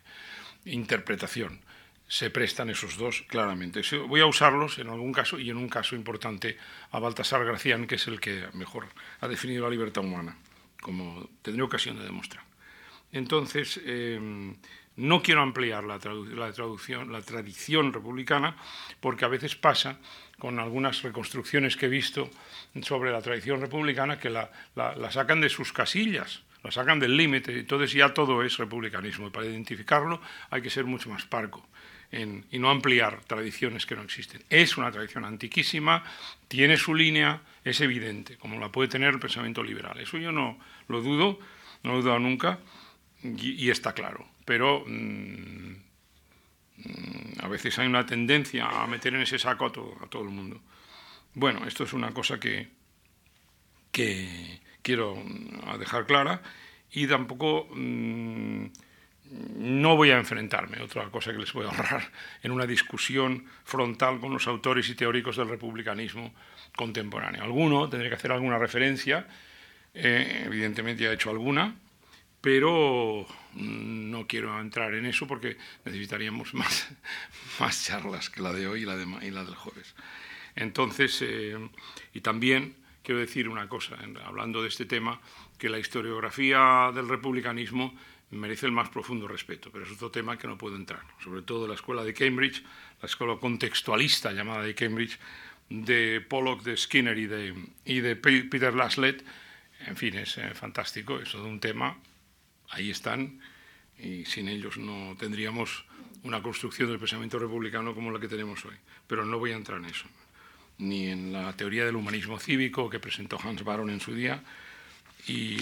Interpretación. 0.66 1.62
Se 2.08 2.30
prestan 2.30 2.70
esos 2.70 2.98
dos 2.98 3.24
claramente. 3.28 3.82
Voy 4.08 4.22
a 4.22 4.26
usarlos 4.26 4.80
en 4.80 4.88
algún 4.88 5.12
caso 5.12 5.40
y 5.40 5.50
en 5.50 5.58
un 5.58 5.68
caso 5.68 5.96
importante 5.96 6.58
a 6.92 7.00
Baltasar 7.00 7.44
Gracián, 7.46 7.86
que 7.86 7.96
es 7.96 8.08
el 8.08 8.20
que 8.20 8.48
mejor 8.54 8.88
ha 9.20 9.28
definido 9.28 9.66
la 9.66 9.70
libertad 9.70 10.04
humana, 10.04 10.38
como 10.82 11.30
tendré 11.42 11.64
ocasión 11.64 11.98
de 11.98 12.06
demostrar. 12.06 12.44
Entonces, 13.12 13.80
eh, 13.84 14.56
no 14.98 15.22
quiero 15.22 15.42
ampliar 15.42 15.84
la, 15.84 16.00
traducción, 16.00 17.12
la 17.12 17.22
tradición 17.22 17.94
republicana, 17.94 18.58
porque 19.00 19.26
a 19.26 19.30
veces 19.30 19.56
pasa 19.56 20.00
con 20.40 20.60
algunas 20.60 21.02
reconstrucciones 21.02 21.76
que 21.76 21.88
he 21.88 21.90
visto 21.90 22.30
sobre 22.82 23.12
la 23.12 23.22
tradición 23.22 23.60
republicana 23.60 24.20
que 24.20 24.30
la, 24.30 24.50
sacan 25.10 25.42
de 25.42 25.50
sus 25.50 25.74
casillas, 25.74 26.44
la 26.64 26.72
sacan 26.72 27.00
del 27.00 27.18
límite, 27.18 27.60
entonces 27.60 27.92
ya 27.94 28.14
todo 28.14 28.44
es 28.44 28.58
republicanismo. 28.58 29.28
Y 29.28 29.30
para 29.32 29.48
identificarlo 29.48 30.22
hay 30.50 30.62
que 30.62 30.70
ser 30.70 30.86
mucho 30.86 31.10
más 31.10 31.26
parco 31.26 31.68
y 32.12 32.60
no 32.60 32.70
ampliar 32.70 33.24
tradiciones 33.26 33.86
que 33.86 33.96
no 33.96 34.04
existen. 34.04 34.42
Es 34.50 34.78
una 34.78 34.92
tradición 34.92 35.26
antiquísima, 35.26 36.04
tiene 36.48 36.78
su 36.78 36.96
línea, 36.96 37.42
es 37.64 37.82
evidente, 37.82 38.38
como 38.38 38.60
la 38.60 38.72
puede 38.72 38.88
tener 38.88 39.14
el 39.14 39.20
pensamiento 39.20 39.64
liberal. 39.64 40.00
Eso 40.00 40.18
yo 40.18 40.32
no 40.32 40.58
lo 40.88 41.02
dudo, 41.02 41.40
no 41.84 41.94
lo 41.94 42.00
he 42.00 42.02
dudado 42.04 42.20
nunca 42.20 42.60
y, 43.24 43.70
está 43.70 43.94
claro. 43.94 44.26
Pero 44.46 44.86
mm, 44.88 45.87
Mm, 45.87 45.87
a 47.42 47.48
veces 47.48 47.78
hay 47.80 47.88
una 47.88 48.06
tendencia 48.06 48.68
a 48.68 48.88
meter 48.88 49.14
en 49.16 49.22
ese 49.22 49.40
saco 49.40 49.66
a 49.66 49.72
todo, 49.72 50.22
el 50.22 50.30
mundo. 50.30 50.62
Bueno, 51.34 51.66
esto 51.68 51.84
es 51.84 51.94
una 51.94 52.12
cosa 52.12 52.40
que, 52.40 52.70
que 53.92 54.60
quiero 54.82 55.16
mm, 55.16 55.78
dejar 55.80 56.06
clara 56.06 56.42
y 56.92 57.08
tampoco 57.08 57.68
mm, 57.74 58.66
no 59.58 59.96
voy 59.96 60.12
a 60.12 60.18
enfrentarme, 60.18 60.82
otra 60.82 61.10
cosa 61.10 61.32
que 61.32 61.40
les 61.40 61.52
voy 61.52 61.66
a 61.66 61.70
ahorrar, 61.70 62.12
en 62.44 62.52
una 62.52 62.66
discusión 62.66 63.46
frontal 63.64 64.20
con 64.20 64.34
los 64.34 64.48
autores 64.48 64.90
y 64.90 64.96
teóricos 64.96 65.38
del 65.38 65.50
republicanismo 65.50 66.34
contemporáneo. 66.76 67.44
Alguno 67.44 67.90
tendré 67.90 68.10
que 68.10 68.16
hacer 68.16 68.32
alguna 68.32 68.58
referencia, 68.58 69.28
eh, 69.94 70.44
evidentemente 70.46 71.04
ya 71.04 71.12
he 71.12 71.16
hecho 71.16 71.30
alguna, 71.30 71.76
pero 72.40 73.28
no 73.58 74.28
quiero 74.28 74.60
entrar 74.60 74.94
en 74.94 75.06
eso 75.06 75.28
porque 75.28 75.58
necesitaríamos 75.86 76.54
más, 76.54 76.90
más 77.60 77.86
charlas 77.86 78.30
que 78.30 78.42
la 78.42 78.54
de 78.54 78.68
hoy 78.68 78.84
y 78.84 78.86
la, 78.86 78.96
de, 78.96 79.06
y 79.26 79.32
la 79.32 79.44
del 79.44 79.56
jueves. 79.56 79.96
Entonces, 80.56 81.22
eh, 81.22 81.58
y 82.14 82.22
también 82.22 82.76
quiero 83.04 83.20
decir 83.20 83.48
una 83.50 83.70
cosa, 83.70 83.98
hablando 84.26 84.62
de 84.62 84.70
este 84.70 84.86
tema, 84.86 85.20
que 85.58 85.70
la 85.70 85.80
historiografía 85.80 86.92
del 86.94 87.08
republicanismo 87.08 87.96
merece 88.32 88.66
el 88.66 88.72
más 88.74 88.90
profundo 88.90 89.28
respeto, 89.28 89.70
pero 89.72 89.86
es 89.86 89.92
otro 89.92 90.12
tema 90.12 90.38
que 90.38 90.48
no 90.48 90.58
puedo 90.58 90.76
entrar, 90.76 91.02
sobre 91.24 91.42
todo 91.42 91.68
la 91.68 91.76
escuela 91.76 92.04
de 92.04 92.14
Cambridge, 92.14 92.64
la 93.02 93.06
escuela 93.06 93.38
contextualista 93.38 94.34
llamada 94.34 94.64
de 94.64 94.76
Cambridge, 94.76 95.18
de 95.70 96.22
Pollock, 96.28 96.64
de 96.64 96.76
Skinner 96.76 97.18
y 97.18 97.28
de, 97.28 97.56
y 97.86 98.02
de 98.02 98.16
Peter 98.16 98.74
Laslett, 98.74 99.24
en 99.86 99.96
fin, 99.96 100.16
es 100.18 100.38
eh, 100.38 100.54
fantástico, 100.54 101.20
es 101.20 101.32
todo 101.32 101.48
un 101.48 101.60
tema 101.60 101.98
ahí 102.70 102.92
están 102.92 103.40
y 104.00 104.26
sin 104.26 104.48
ellos 104.50 104.78
no 104.78 105.16
tendríamos 105.18 105.86
una 106.24 106.42
construcción 106.42 106.90
del 106.90 107.00
pensamiento 107.00 107.40
republicano 107.40 107.96
como 107.96 108.12
la 108.12 108.20
que 108.20 108.28
tenemos 108.28 108.64
hoy. 108.66 108.76
Pero 109.08 109.26
no 109.26 109.40
voy 109.40 109.52
a 109.52 109.56
entrar 109.56 109.80
en 109.80 109.86
eso, 109.86 110.06
ni 110.78 111.08
en 111.08 111.34
la 111.34 111.54
teoría 111.54 111.86
del 111.86 111.96
humanismo 111.96 112.40
cívico 112.40 112.90
que 112.90 113.00
presentó 113.00 113.40
Hans 113.42 113.64
Baron 113.64 113.90
en 113.90 114.00
su 114.00 114.14
día, 114.14 114.44
y, 115.28 115.58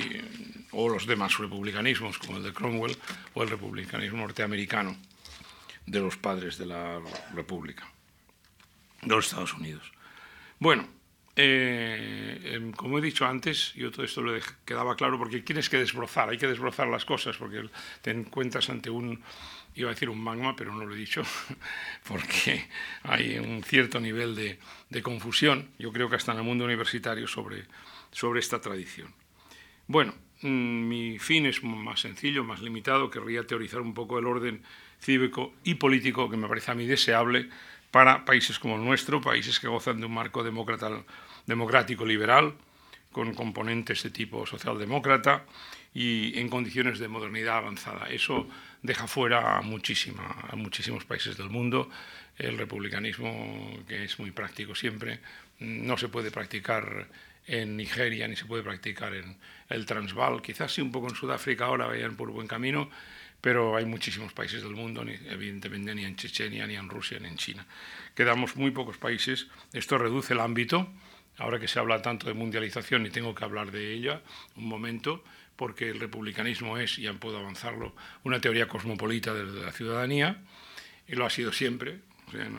o 0.72 0.90
los 0.90 1.08
demás 1.08 1.38
republicanismos, 1.38 2.18
como 2.20 2.38
el 2.38 2.44
de 2.44 2.54
Cromwell 2.54 2.98
o 3.34 3.44
el 3.44 3.50
republicanismo 3.50 4.20
norteamericano 4.20 4.96
de 5.86 6.00
los 6.00 6.18
padres 6.18 6.58
de 6.58 6.66
la 6.66 7.02
República, 7.34 7.88
de 9.02 9.16
los 9.16 9.26
Estados 9.28 9.54
Unidos. 9.54 9.92
Bueno, 10.60 10.88
eh, 11.36 12.54
em, 12.54 12.72
como 12.72 12.98
he 12.98 13.01
dicho 13.01 13.25
antes, 13.25 13.74
yo 13.74 13.92
todo 13.92 14.06
esto 14.06 14.24
quedaba 14.63 14.96
claro 14.96 15.18
porque 15.18 15.42
tienes 15.42 15.70
que 15.70 15.77
desbrozar, 15.77 16.30
hay 16.30 16.38
que 16.38 16.48
desbrozar 16.48 16.88
las 16.88 17.04
cosas 17.04 17.36
porque 17.36 17.70
te 18.01 18.12
encuentras 18.12 18.70
ante 18.70 18.89
un, 18.89 19.22
iba 19.75 19.89
a 19.89 19.94
decir 19.94 20.10
un 20.10 20.22
magma, 20.22 20.56
pero 20.56 20.74
no 20.74 20.86
lo 20.86 20.96
he 20.96 20.98
dicho, 20.98 21.24
porque 22.08 22.68
hay 23.04 23.38
un 23.38 23.63
cierto 23.63 24.00
nivel 24.00 24.34
de, 24.36 24.60
de 24.89 25.01
confusión, 25.01 25.70
yo 25.77 25.92
creo 25.92 26.10
que 26.10 26.15
hasta 26.15 26.32
en 26.32 26.38
el 26.38 26.44
mundo 26.46 26.63
universitario, 26.63 27.27
sobre, 27.27 27.65
sobre 28.12 28.39
esta 28.39 28.62
tradición. 28.62 29.13
Bueno, 29.88 30.15
mm, 30.42 30.88
mi 30.88 31.20
fin 31.20 31.46
es 31.46 31.63
más 31.63 32.00
sencillo, 32.00 32.46
más 32.46 32.62
limitado, 32.62 33.12
querría 33.12 33.46
teorizar 33.46 33.82
un 33.82 33.94
poco 33.94 34.20
el 34.20 34.25
orden 34.25 34.63
cívico 35.01 35.54
y 35.63 35.75
político 35.75 36.30
que 36.30 36.38
me 36.38 36.48
parece 36.48 36.72
a 36.72 36.75
mí 36.75 36.86
deseable 36.88 37.50
para 37.96 38.25
países 38.25 38.60
como 38.60 38.75
el 38.75 38.84
nuestro, 38.84 39.22
países 39.22 39.58
que 39.58 39.70
gozan 39.70 40.02
de 40.02 40.06
un 40.06 40.14
marco 40.14 40.44
democrático 40.44 42.06
liberal, 42.06 42.54
con 43.14 43.34
componentes 43.34 44.04
de 44.04 44.10
tipo 44.10 44.46
socialdemócrata 44.46 45.46
y 45.94 46.38
en 46.38 46.50
condiciones 46.50 47.00
de 47.00 47.08
modernidad 47.08 47.60
avanzada. 47.60 48.10
Eso 48.10 48.50
deja 48.82 49.08
fuera 49.08 49.60
a, 49.60 49.62
muchísima, 49.62 50.28
a 50.50 50.58
muchísimos 50.58 51.06
países 51.06 51.38
del 51.38 51.50
mundo. 51.50 51.90
El 52.38 52.58
republicanismo, 52.58 53.32
que 53.88 54.04
es 54.04 54.20
muy 54.20 54.32
práctico 54.32 54.75
siempre, 54.75 55.22
no 55.60 55.98
se 55.98 56.10
puede 56.10 56.32
practicar 56.32 57.08
en 57.48 57.78
Nigeria 57.78 58.28
ni 58.28 58.36
se 58.36 58.44
puede 58.44 58.64
practicar 58.64 59.14
en 59.14 59.38
el 59.70 59.86
Transvaal. 59.86 60.42
Quizás 60.42 60.74
sí 60.74 60.82
un 60.82 60.92
poco 60.92 61.08
en 61.08 61.16
Sudáfrica 61.16 61.64
ahora 61.64 61.88
vayan 61.88 62.18
por 62.18 62.30
buen 62.30 62.48
camino, 62.48 62.90
pero 63.46 63.75
hay 63.75 63.86
muchísimos 63.86 64.34
países 64.34 64.64
del 64.64 64.72
mundo, 64.72 65.06
evidentemente 65.30 65.94
ni 65.94 66.04
en 66.04 66.16
Chechenia, 66.16 66.66
ni 66.66 66.78
en 66.78 66.90
Rusia, 66.90 67.20
ni 67.20 67.28
en 67.28 67.38
China. 67.38 67.64
Quedamos 68.16 68.56
muy 68.56 68.72
pocos 68.72 68.98
países. 68.98 69.46
Esto 69.72 70.00
reduce 70.00 70.34
el 70.34 70.40
ámbito. 70.40 70.88
Ahora 71.38 71.60
que 71.60 71.68
se 71.68 71.78
habla 71.78 72.02
tanto 72.02 72.25
de 72.25 72.34
mundialización 72.34 73.06
y 73.06 73.12
tengo 73.12 73.36
que 73.36 73.46
hablar 73.46 73.70
de 73.70 73.94
ella 73.94 74.24
un 74.56 74.66
momento, 74.68 75.24
porque 75.56 75.92
el 75.92 76.00
republicanismo 76.00 76.80
es, 76.80 76.98
ya 76.98 77.14
puedo 77.14 77.38
avanzarlo, 77.38 77.96
una 78.24 78.42
teoría 78.42 78.68
cosmopolita 78.68 79.32
de 79.36 79.44
la 79.62 79.72
ciudadanía, 79.72 80.42
y 81.08 81.14
lo 81.14 81.28
ha 81.28 81.30
sido 81.30 81.54
siempre. 81.54 82.00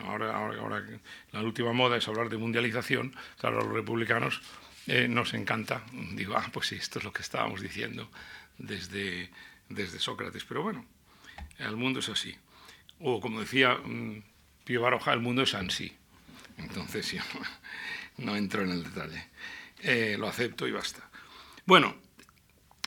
ahora, 0.05 0.37
ahora, 0.37 0.85
la 1.33 1.41
última 1.41 1.73
moda 1.73 1.97
es 1.97 2.07
hablar 2.07 2.29
de 2.29 2.37
mundialización. 2.37 3.13
Claro, 3.37 3.57
los 3.57 3.73
republicanos 3.73 4.41
eh, 4.87 5.09
nos 5.09 5.33
encanta. 5.33 5.83
Digo, 6.13 6.37
ah, 6.37 6.49
pues 6.53 6.67
sí, 6.67 6.75
esto 6.75 6.99
es 6.99 7.03
lo 7.03 7.11
que 7.11 7.23
estábamos 7.23 7.59
diciendo 7.59 8.09
desde 8.57 9.29
desde 9.69 9.99
Sócrates. 9.99 10.45
Pero 10.45 10.63
bueno, 10.63 10.85
el 11.59 11.75
mundo 11.75 11.99
es 11.99 12.09
así. 12.09 12.35
O 12.99 13.19
como 13.19 13.39
decía 13.39 13.75
mm, 13.75 14.23
Pío 14.63 14.81
Baroja, 14.81 15.13
el 15.13 15.19
mundo 15.19 15.43
es 15.43 15.53
así. 15.53 15.95
Entonces 16.57 17.11
yo 17.11 17.21
no, 18.17 18.35
entro 18.35 18.63
en 18.63 18.71
el 18.71 18.83
detalle. 18.83 19.27
Eh, 19.81 20.15
lo 20.17 20.27
acepto 20.27 20.67
y 20.67 20.71
basta. 20.71 21.09
Bueno, 21.65 21.95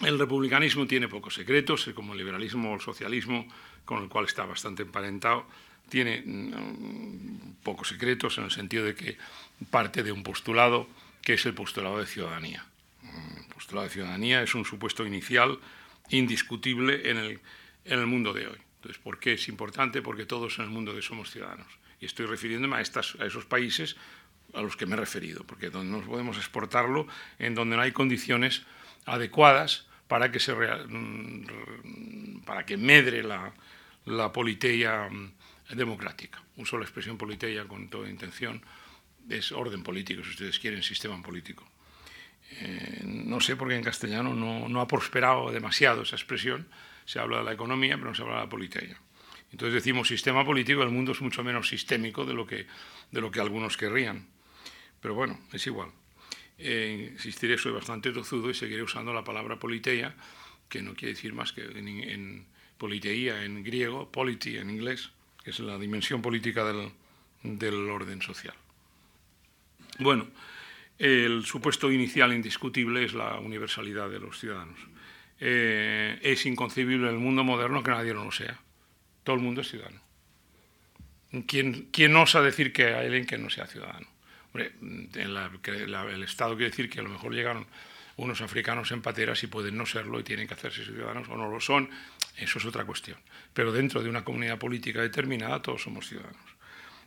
el 0.02 0.18
republicanismo 0.18 0.86
tiene 0.86 1.08
pocos 1.08 1.34
secretos, 1.34 1.86
eh, 1.86 1.94
como 1.94 2.12
el 2.12 2.18
liberalismo 2.18 2.72
o 2.72 2.74
el 2.74 2.80
socialismo, 2.80 3.46
con 3.84 4.02
el 4.02 4.08
cual 4.08 4.24
está 4.24 4.44
bastante 4.44 4.82
emparentado, 4.82 5.46
tiene 5.88 6.22
mm, 6.24 7.56
pocos 7.62 7.88
secretos 7.88 8.38
en 8.38 8.44
el 8.44 8.50
sentido 8.50 8.84
de 8.84 8.94
que 8.94 9.18
parte 9.70 10.02
de 10.02 10.12
un 10.12 10.22
postulado 10.22 10.88
que 11.22 11.34
es 11.34 11.46
el 11.46 11.54
postulado 11.54 11.98
de 11.98 12.06
ciudadanía. 12.06 12.64
El 13.02 13.52
postulado 13.52 13.86
de 13.86 13.92
ciudadanía 13.92 14.42
es 14.42 14.54
un 14.54 14.64
supuesto 14.64 15.06
inicial 15.06 15.58
indiscutible 16.10 17.10
en 17.10 17.16
el, 17.16 17.40
en 17.84 17.98
el 17.98 18.06
mundo 18.06 18.32
de 18.32 18.46
hoy. 18.46 18.58
Entonces, 18.76 19.00
¿por 19.02 19.18
qué 19.18 19.34
es 19.34 19.48
importante? 19.48 20.02
Porque 20.02 20.26
todos 20.26 20.58
en 20.58 20.64
el 20.64 20.70
mundo 20.70 21.00
somos 21.02 21.30
ciudadanos. 21.30 21.68
Y 22.00 22.06
estoy 22.06 22.26
refiriéndome 22.26 22.76
a, 22.76 22.80
estas, 22.80 23.16
a 23.20 23.26
esos 23.26 23.44
países 23.44 23.96
a 24.54 24.62
los 24.62 24.76
que 24.76 24.86
me 24.86 24.94
he 24.94 24.96
referido, 24.96 25.44
porque 25.44 25.70
donde 25.70 25.96
no 25.98 26.04
podemos 26.04 26.36
exportarlo, 26.36 27.06
en 27.38 27.54
donde 27.54 27.76
no 27.76 27.82
hay 27.82 27.92
condiciones 27.92 28.62
adecuadas 29.06 29.86
para 30.08 30.32
que, 30.32 30.40
se 30.40 30.54
mm, 30.54 32.40
para 32.44 32.66
que 32.66 32.76
medre 32.76 33.22
la, 33.22 33.52
la 34.06 34.32
politeia 34.32 35.08
mm, 35.08 35.32
democrática. 35.76 36.42
Uso 36.56 36.78
la 36.78 36.84
expresión 36.84 37.16
politeia 37.16 37.66
con 37.68 37.88
toda 37.88 38.08
intención, 38.08 38.62
es 39.28 39.52
orden 39.52 39.82
político, 39.82 40.24
si 40.24 40.30
ustedes 40.30 40.58
quieren, 40.58 40.82
sistema 40.82 41.20
político. 41.22 41.68
Eh, 42.50 43.02
no 43.04 43.40
sé 43.40 43.56
por 43.56 43.68
qué 43.68 43.76
en 43.76 43.84
castellano 43.84 44.34
no, 44.34 44.80
ha 44.80 44.86
prosperado 44.86 45.50
demasiado 45.50 46.02
esa 46.02 46.16
expresión. 46.16 46.68
Se 47.04 47.18
habla 47.18 47.38
de 47.38 47.44
la 47.44 47.52
economía, 47.52 47.96
pero 47.96 48.10
no 48.10 48.14
se 48.14 48.22
habla 48.22 48.36
de 48.36 48.40
la 48.42 48.48
política. 48.48 49.00
Entonces 49.52 49.74
decimos 49.74 50.08
sistema 50.08 50.44
político, 50.44 50.82
el 50.82 50.90
mundo 50.90 51.12
es 51.12 51.20
mucho 51.20 51.42
menos 51.42 51.68
sistémico 51.68 52.24
de 52.24 52.34
lo 52.34 52.46
que, 52.46 52.66
de 53.10 53.20
lo 53.20 53.30
que 53.30 53.40
algunos 53.40 53.76
querrían. 53.76 54.28
Pero 55.00 55.14
bueno, 55.14 55.40
es 55.52 55.66
igual. 55.66 55.90
Eh, 56.58 57.10
insistiré, 57.12 57.56
soy 57.56 57.72
bastante 57.72 58.12
tozudo 58.12 58.50
y 58.50 58.54
seguiré 58.54 58.82
usando 58.82 59.12
la 59.12 59.24
palabra 59.24 59.58
politeia, 59.58 60.14
que 60.68 60.82
no 60.82 60.94
quiere 60.94 61.14
decir 61.14 61.32
más 61.32 61.52
que 61.52 61.62
en, 61.62 61.88
en 61.88 62.46
politeía 62.78 63.44
en 63.44 63.64
griego, 63.64 64.10
polity 64.10 64.58
en 64.58 64.70
inglés, 64.70 65.10
que 65.42 65.50
es 65.50 65.58
la 65.60 65.78
dimensión 65.78 66.22
política 66.22 66.64
del, 66.64 66.92
del 67.42 67.88
orden 67.90 68.22
social. 68.22 68.54
Bueno, 69.98 70.28
el 71.00 71.46
supuesto 71.46 71.90
inicial 71.90 72.34
indiscutible 72.34 73.02
es 73.02 73.14
la 73.14 73.40
universalidad 73.40 74.10
de 74.10 74.20
los 74.20 74.38
ciudadanos. 74.38 74.78
Eh, 75.40 76.18
es 76.20 76.44
inconcebible 76.44 77.08
en 77.08 77.14
el 77.14 77.20
mundo 77.20 77.42
moderno 77.42 77.82
que 77.82 77.90
nadie 77.90 78.12
no 78.12 78.24
lo 78.24 78.30
sea. 78.30 78.60
Todo 79.24 79.36
el 79.36 79.42
mundo 79.42 79.62
es 79.62 79.70
ciudadano. 79.70 80.02
¿Quién, 81.46 81.88
quién 81.90 82.14
osa 82.16 82.42
decir 82.42 82.70
que 82.70 82.94
hay 82.94 83.06
alguien 83.06 83.24
que 83.24 83.38
no 83.38 83.48
sea 83.48 83.66
ciudadano? 83.66 84.06
El 84.52 86.22
Estado 86.22 86.54
quiere 86.54 86.70
decir 86.70 86.90
que 86.90 87.00
a 87.00 87.02
lo 87.02 87.08
mejor 87.08 87.32
llegaron 87.32 87.66
unos 88.16 88.42
africanos 88.42 88.92
en 88.92 89.00
pateras 89.00 89.42
y 89.42 89.46
pueden 89.46 89.78
no 89.78 89.86
serlo 89.86 90.20
y 90.20 90.22
tienen 90.22 90.46
que 90.46 90.52
hacerse 90.52 90.84
ciudadanos 90.84 91.28
o 91.30 91.36
no 91.36 91.48
lo 91.48 91.60
son, 91.60 91.88
eso 92.36 92.58
es 92.58 92.64
otra 92.66 92.84
cuestión. 92.84 93.16
Pero 93.54 93.72
dentro 93.72 94.02
de 94.02 94.10
una 94.10 94.22
comunidad 94.22 94.58
política 94.58 95.00
determinada 95.00 95.62
todos 95.62 95.82
somos 95.82 96.06
ciudadanos. 96.06 96.36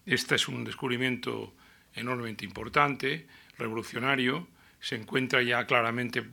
Este 0.07 0.33
es 0.35 0.47
un 0.47 0.63
descubrimiento 0.63 1.53
enormemente 1.93 2.43
importante 2.43 3.27
revolucionario 3.57 4.47
se 4.79 4.95
encuentra 4.95 5.41
ya 5.41 5.65
claramente, 5.65 6.23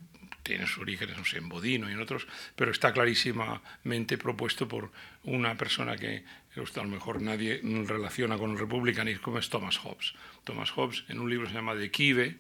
tiene 0.43 0.67
sus 0.67 0.79
orígenes 0.79 1.17
en 1.35 1.49
Bodino 1.49 1.89
y 1.89 1.93
en 1.93 2.01
otros, 2.01 2.27
pero 2.57 2.71
está 2.73 2.93
clarísimamente 2.93 4.19
propuesto 4.19 4.67
por 4.67 4.91
una 5.25 5.57
persona 5.57 5.97
que 5.97 6.25
a 6.57 6.83
lo 6.83 6.89
mejor 6.89 7.23
nadie 7.23 7.61
relaciona 7.87 8.37
con 8.37 8.51
el 8.51 8.59
republicanismo, 8.59 9.23
como 9.23 9.39
es 9.39 9.49
Thomas 9.49 9.79
Hobbes. 9.79 10.15
Thomas 10.45 10.71
Hobbes, 10.73 11.05
en 11.09 11.21
un 11.21 11.31
libro 11.31 11.47
se 11.47 11.55
llama 11.55 11.75
De 11.75 11.91
Quive, 11.91 12.39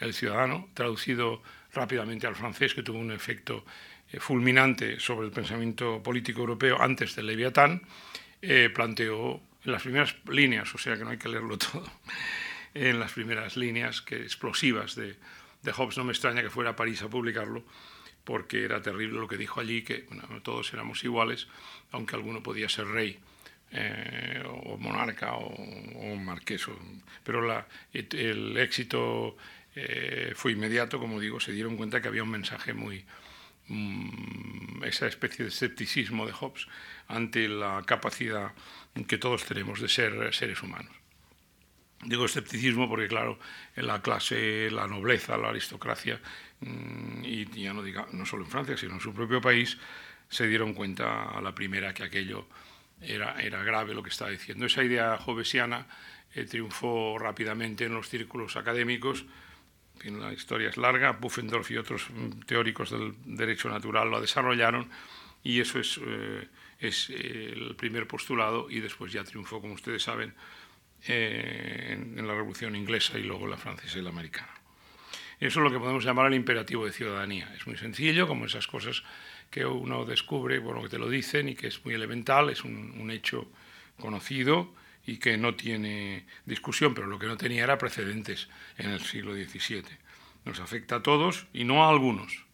El 0.00 0.12
ciudadano, 0.12 0.68
traducido 0.74 1.42
rápidamente 1.72 2.26
al 2.26 2.34
francés, 2.34 2.74
que 2.74 2.82
tuvo 2.82 2.98
un 2.98 3.12
efecto 3.12 3.64
eh, 4.10 4.18
fulminante 4.18 4.98
sobre 4.98 5.26
el 5.26 5.32
pensamiento 5.32 6.02
político 6.02 6.40
europeo 6.40 6.80
antes 6.80 7.14
del 7.14 7.26
Leviatán, 7.26 7.82
eh, 8.42 8.70
planteó 8.74 9.40
las 9.64 9.82
primeras 9.82 10.16
líneas, 10.28 10.74
o 10.74 10.78
sea 10.78 10.96
que 10.96 11.04
no 11.04 11.10
hay 11.10 11.18
que 11.18 11.28
leerlo 11.28 11.56
todo, 11.58 11.86
en 12.74 13.00
las 13.00 13.12
primeras 13.12 13.56
líneas 13.56 14.02
que, 14.02 14.16
explosivas 14.16 14.94
de, 14.94 15.16
de 15.62 15.72
Hobbes. 15.72 15.96
No 15.96 16.04
me 16.04 16.12
extraña 16.12 16.42
que 16.42 16.50
fuera 16.50 16.70
a 16.70 16.76
París 16.76 17.02
a 17.02 17.08
publicarlo, 17.08 17.64
porque 18.24 18.64
era 18.64 18.82
terrible 18.82 19.18
lo 19.18 19.28
que 19.28 19.36
dijo 19.36 19.60
allí, 19.60 19.82
que 19.82 20.06
todos 20.42 20.72
éramos 20.72 21.04
iguales, 21.04 21.48
aunque 21.92 22.16
alguno 22.16 22.42
podía 22.42 22.68
ser 22.68 22.86
rey. 22.88 23.18
Eh, 23.76 24.40
o 24.46 24.76
monarca 24.78 25.34
o, 25.34 26.14
marqués. 26.14 26.64
pero 27.24 27.66
el 27.92 28.56
éxito 28.56 29.36
eh, 29.74 30.32
fue 30.36 30.52
inmediato, 30.52 31.00
como 31.00 31.18
digo, 31.18 31.40
se 31.40 31.50
dieron 31.50 31.76
cuenta 31.76 32.00
que 32.00 32.06
había 32.06 32.22
un 32.22 32.30
mensaje 32.30 32.72
muy, 32.72 33.04
mm, 33.66 34.84
esa 34.84 35.08
especie 35.08 35.44
de 35.44 35.48
escepticismo 35.48 36.24
de 36.26 36.32
Hobbes 36.32 36.68
ante 37.08 37.48
la 37.48 37.82
capacidad 37.84 38.52
que 39.08 39.18
todos 39.18 39.44
tenemos 39.44 39.80
de 39.80 39.88
ser 39.88 40.32
seres 40.32 40.62
humanos. 40.62 41.03
Digo 42.02 42.26
escepticismo 42.26 42.88
porque, 42.88 43.08
claro, 43.08 43.38
en 43.76 43.86
la 43.86 44.02
clase, 44.02 44.70
la 44.70 44.86
nobleza, 44.86 45.38
la 45.38 45.48
aristocracia, 45.48 46.20
mm, 46.60 47.24
y 47.24 47.62
ya 47.62 47.72
no, 47.72 47.82
diga, 47.82 48.06
no 48.12 48.26
solo 48.26 48.44
en 48.44 48.50
Francia, 48.50 48.76
sino 48.76 48.94
en 48.94 49.00
su 49.00 49.14
propio 49.14 49.40
país, 49.40 49.78
se 50.28 50.46
dieron 50.46 50.74
cuenta 50.74 51.30
a 51.30 51.40
la 51.40 51.54
primera 51.54 51.94
que 51.94 52.02
aquello 52.02 52.46
era, 53.00 53.40
era 53.40 53.62
grave 53.62 53.94
lo 53.94 54.02
que 54.02 54.10
estaba 54.10 54.30
diciendo. 54.30 54.66
Esa 54.66 54.84
idea 54.84 55.16
jovesiana 55.16 55.86
eh, 56.34 56.44
triunfó 56.44 57.16
rápidamente 57.18 57.84
en 57.84 57.94
los 57.94 58.08
círculos 58.08 58.56
académicos. 58.56 59.24
la 60.04 60.32
historia 60.32 60.68
es 60.68 60.76
larga. 60.76 61.12
Buffendorf 61.12 61.70
y 61.70 61.78
otros 61.78 62.10
mm, 62.10 62.40
teóricos 62.40 62.90
del 62.90 63.14
derecho 63.24 63.70
natural 63.70 64.10
lo 64.10 64.20
desarrollaron 64.20 64.90
y 65.42 65.60
eso 65.60 65.78
es, 65.78 66.00
es 66.78 67.10
el 67.10 67.76
primer 67.76 68.06
postulado 68.08 68.70
y 68.70 68.80
después 68.80 69.12
ya 69.12 69.24
triunfó, 69.24 69.60
como 69.60 69.74
ustedes 69.74 70.02
saben, 70.02 70.34
en, 71.06 72.26
la 72.26 72.34
Revolución 72.34 72.76
Inglesa 72.76 73.18
y 73.18 73.22
luego 73.22 73.46
la 73.46 73.56
francesa 73.56 73.98
y 73.98 74.02
la 74.02 74.10
americana. 74.10 74.52
Eso 75.40 75.60
es 75.60 75.64
lo 75.64 75.70
que 75.70 75.78
podemos 75.78 76.04
llamar 76.04 76.26
el 76.26 76.34
imperativo 76.34 76.86
de 76.86 76.92
ciudadanía. 76.92 77.52
Es 77.56 77.66
muy 77.66 77.76
sencillo, 77.76 78.26
como 78.26 78.46
esas 78.46 78.66
cosas 78.66 79.02
que 79.50 79.66
uno 79.66 80.04
descubre, 80.04 80.58
bueno, 80.58 80.82
que 80.82 80.88
te 80.88 80.98
lo 80.98 81.08
dicen 81.08 81.48
y 81.48 81.54
que 81.54 81.66
es 81.66 81.84
muy 81.84 81.94
elemental, 81.94 82.50
es 82.50 82.64
un, 82.64 83.10
hecho 83.10 83.50
conocido 83.98 84.74
y 85.06 85.18
que 85.18 85.36
no 85.36 85.54
tiene 85.54 86.26
discusión, 86.46 86.94
pero 86.94 87.06
lo 87.06 87.18
que 87.18 87.26
no 87.26 87.36
tenía 87.36 87.64
era 87.64 87.78
precedentes 87.78 88.48
en 88.78 88.90
el 88.90 89.00
siglo 89.00 89.34
XVII. 89.34 89.82
Nos 90.44 90.60
afecta 90.60 90.96
a 90.96 91.02
todos 91.02 91.46
y 91.52 91.64
no 91.64 91.84
a 91.84 91.90
algunos. 91.90 92.44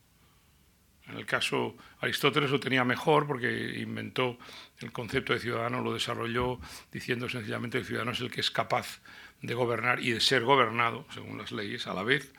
En 1.06 1.16
el 1.16 1.26
caso 1.26 1.76
Aristóteles 2.00 2.50
lo 2.50 2.60
tenía 2.60 2.84
mejor 2.84 3.26
porque 3.26 3.78
inventó 3.78 4.38
el 4.80 4.92
concepto 4.92 5.32
de 5.32 5.40
ciudadano, 5.40 5.82
lo 5.82 5.92
desarrolló 5.92 6.58
diciendo 6.92 7.28
sencillamente 7.28 7.78
que 7.78 7.82
el 7.82 7.86
ciudadano 7.86 8.12
es 8.12 8.20
el 8.20 8.30
que 8.30 8.40
es 8.40 8.50
capaz 8.50 9.00
de 9.42 9.54
gobernar 9.54 10.00
y 10.00 10.12
de 10.12 10.20
ser 10.20 10.42
gobernado, 10.42 11.06
según 11.12 11.38
las 11.38 11.52
leyes, 11.52 11.86
a 11.86 11.94
la 11.94 12.02
vez, 12.02 12.32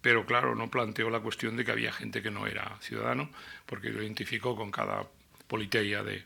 pero 0.00 0.24
claro, 0.24 0.54
no 0.54 0.70
planteó 0.70 1.10
la 1.10 1.20
cuestión 1.20 1.56
de 1.56 1.64
que 1.64 1.72
había 1.72 1.92
gente 1.92 2.22
que 2.22 2.30
no 2.30 2.46
era 2.46 2.78
ciudadano, 2.80 3.30
porque 3.66 3.90
lo 3.90 4.02
identificó 4.02 4.56
con 4.56 4.70
cada 4.70 5.06
politeia 5.46 6.02
de, 6.02 6.24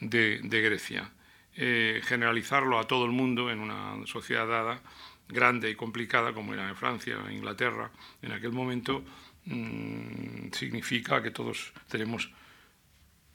Grecia. 0.00 1.10
Eh, 1.54 2.00
generalizarlo 2.04 2.78
a 2.78 2.86
todo 2.86 3.04
el 3.04 3.10
mundo 3.10 3.50
en 3.50 3.60
una 3.60 4.06
sociedad 4.06 4.46
dada, 4.46 4.80
grande 5.28 5.70
y 5.70 5.74
complicada 5.74 6.32
como 6.32 6.54
era 6.54 6.68
en 6.68 6.76
Francia, 6.76 7.18
en 7.26 7.32
Inglaterra, 7.32 7.90
en 8.22 8.32
aquel 8.32 8.52
momento, 8.52 9.04
mm, 9.46 10.52
significa 10.52 11.22
que 11.22 11.30
todos 11.30 11.72
tenemos 11.88 12.30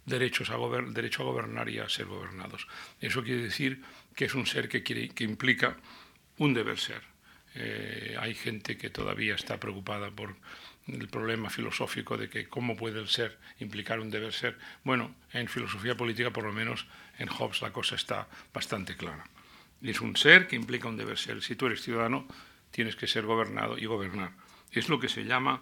derechos 0.08 0.50
a 0.50 0.58
derecho 0.90 1.22
a 1.22 1.26
gobernar 1.26 1.70
y 1.70 1.78
a 1.78 1.88
ser 1.88 2.08
gobernados. 2.08 2.68
Eso 3.00 3.22
quiere 3.24 3.44
decir 3.44 3.84
que 4.16 4.26
es 4.26 4.34
un 4.34 4.48
ser 4.48 4.68
que, 4.68 4.82
quiere, 4.82 5.10
que 5.10 5.24
implica 5.24 5.78
un 6.40 6.56
deber 6.56 6.80
ser 6.80 7.04
eh, 7.60 8.16
hay 8.20 8.36
gente 8.36 8.78
que 8.78 8.92
todavía 8.92 9.34
está 9.34 9.60
preocupada 9.60 10.12
por 10.12 10.36
el 10.88 11.08
problema 11.08 11.50
filosófico 11.50 12.16
de 12.16 12.30
que 12.30 12.48
cómo 12.48 12.78
puede 12.78 13.00
el 13.00 13.08
ser 13.08 13.40
implicar 13.60 14.00
un 14.00 14.12
deber 14.12 14.32
ser. 14.32 14.60
Bueno, 14.84 15.16
en 15.34 15.48
filosofía 15.48 15.98
política, 15.98 16.32
por 16.32 16.44
lo 16.44 16.54
menos 16.54 16.86
en 17.18 17.28
Hobbes, 17.28 17.64
la 17.64 17.74
cosa 17.74 17.96
está 17.96 18.28
bastante 18.54 18.96
clara. 18.96 19.24
Es 19.82 20.02
un 20.02 20.16
ser 20.16 20.48
que 20.48 20.56
implica 20.56 20.88
un 20.88 20.98
deber 20.98 21.18
ser. 21.18 21.42
Si 21.42 21.56
tú 21.56 21.66
eres 21.66 21.82
ciudadano, 21.82 22.28
tienes 22.70 22.96
que 22.96 23.08
ser 23.08 23.26
gobernado 23.26 23.78
y 23.78 23.88
gobernar. 23.88 24.34
Es 24.72 24.88
lo 24.88 25.00
que 25.00 25.10
se 25.10 25.26
llama 25.26 25.62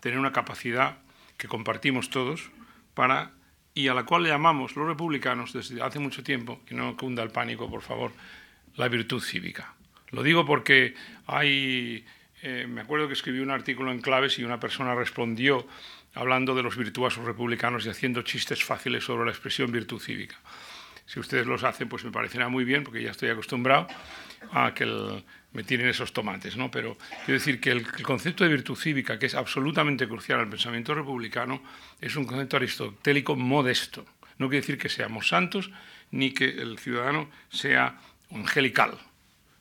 tener 0.00 0.18
una 0.18 0.32
capacidad 0.32 0.98
que 1.38 1.48
compartimos 1.48 2.10
todos 2.10 2.50
para 2.92 3.32
y 3.74 3.88
a 3.88 3.94
la 3.94 4.04
cual 4.04 4.24
le 4.24 4.30
llamamos 4.30 4.76
los 4.76 4.86
republicanos 4.86 5.52
desde 5.52 5.82
hace 5.82 5.98
mucho 5.98 6.22
tiempo, 6.22 6.60
que 6.66 6.74
no 6.74 6.96
cunda 6.96 7.22
el 7.22 7.30
pánico, 7.30 7.70
por 7.70 7.82
favor, 7.82 8.12
la 8.76 8.88
virtud 8.88 9.22
cívica. 9.22 9.74
Lo 10.10 10.22
digo 10.22 10.44
porque 10.44 10.94
hay, 11.26 12.04
eh, 12.42 12.66
me 12.68 12.80
acuerdo 12.80 13.06
que 13.06 13.14
escribí 13.14 13.40
un 13.40 13.50
artículo 13.50 13.92
en 13.92 14.00
Claves 14.00 14.38
y 14.38 14.44
una 14.44 14.58
persona 14.58 14.94
respondió 14.94 15.66
hablando 16.14 16.54
de 16.54 16.62
los 16.62 16.76
virtuosos 16.76 17.24
republicanos 17.24 17.86
y 17.86 17.90
haciendo 17.90 18.22
chistes 18.22 18.64
fáciles 18.64 19.04
sobre 19.04 19.24
la 19.24 19.30
expresión 19.30 19.70
virtud 19.70 20.00
cívica. 20.00 20.36
Si 21.06 21.20
ustedes 21.20 21.46
los 21.46 21.64
hacen, 21.64 21.88
pues 21.88 22.04
me 22.04 22.10
parecerá 22.10 22.48
muy 22.48 22.64
bien, 22.64 22.84
porque 22.84 23.02
ya 23.02 23.10
estoy 23.10 23.30
acostumbrado 23.30 23.86
a 24.52 24.74
que 24.74 25.22
me 25.52 25.64
tiren 25.64 25.88
esos 25.88 26.12
tomates, 26.12 26.56
¿no? 26.56 26.70
Pero 26.70 26.96
quiero 27.24 27.38
decir 27.38 27.60
que 27.60 27.70
el, 27.72 27.78
el, 27.78 28.02
concepto 28.02 28.44
de 28.44 28.50
virtud 28.50 28.76
cívica, 28.76 29.18
que 29.18 29.26
es 29.26 29.34
absolutamente 29.34 30.06
crucial 30.06 30.40
al 30.40 30.48
pensamiento 30.48 30.94
republicano, 30.94 31.62
es 32.00 32.16
un 32.16 32.24
concepto 32.24 32.56
aristotélico 32.56 33.36
modesto. 33.36 34.06
No 34.38 34.48
quiere 34.48 34.62
decir 34.62 34.78
que 34.78 34.88
seamos 34.88 35.28
santos, 35.28 35.70
ni 36.10 36.32
que 36.32 36.44
el 36.44 36.78
ciudadano 36.78 37.28
sea 37.50 37.98
angelical, 38.30 38.98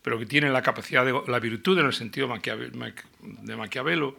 pero 0.01 0.19
que 0.19 0.25
tiene 0.25 0.49
la 0.49 0.61
capacidad 0.61 1.05
de 1.05 1.13
la 1.27 1.39
virtud 1.39 1.79
en 1.79 1.87
el 1.87 1.93
sentido 1.93 2.27
de 2.27 3.55
Maquiavelo, 3.55 4.15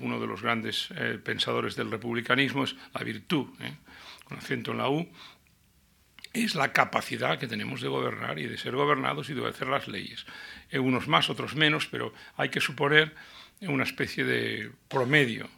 uno 0.00 0.20
de 0.20 0.26
los 0.26 0.42
grandes 0.42 0.88
eh, 0.96 1.20
pensadores 1.22 1.76
del 1.76 1.90
republicanismo, 1.90 2.64
es 2.64 2.74
la 2.92 3.02
virtud, 3.02 3.46
¿eh? 3.60 3.74
con 4.24 4.38
acento 4.38 4.72
en 4.72 4.78
la 4.78 4.88
U, 4.88 5.08
es 6.34 6.54
la 6.56 6.72
capacidad 6.72 7.38
que 7.38 7.46
tenemos 7.46 7.80
de 7.80 7.88
gobernar 7.88 8.38
y 8.38 8.46
de 8.46 8.58
ser 8.58 8.74
gobernados 8.74 9.30
y 9.30 9.34
de 9.34 9.48
hacer 9.48 9.68
las 9.68 9.88
leyes. 9.88 10.26
Eh, 10.70 10.78
unos 10.78 11.06
más, 11.08 11.30
otros 11.30 11.54
menos, 11.54 11.86
pero 11.86 12.12
hay 12.36 12.48
que 12.48 12.60
suponer 12.60 13.14
una 13.60 13.84
especie 13.84 14.24
de 14.24 14.70
promedio. 14.88 15.48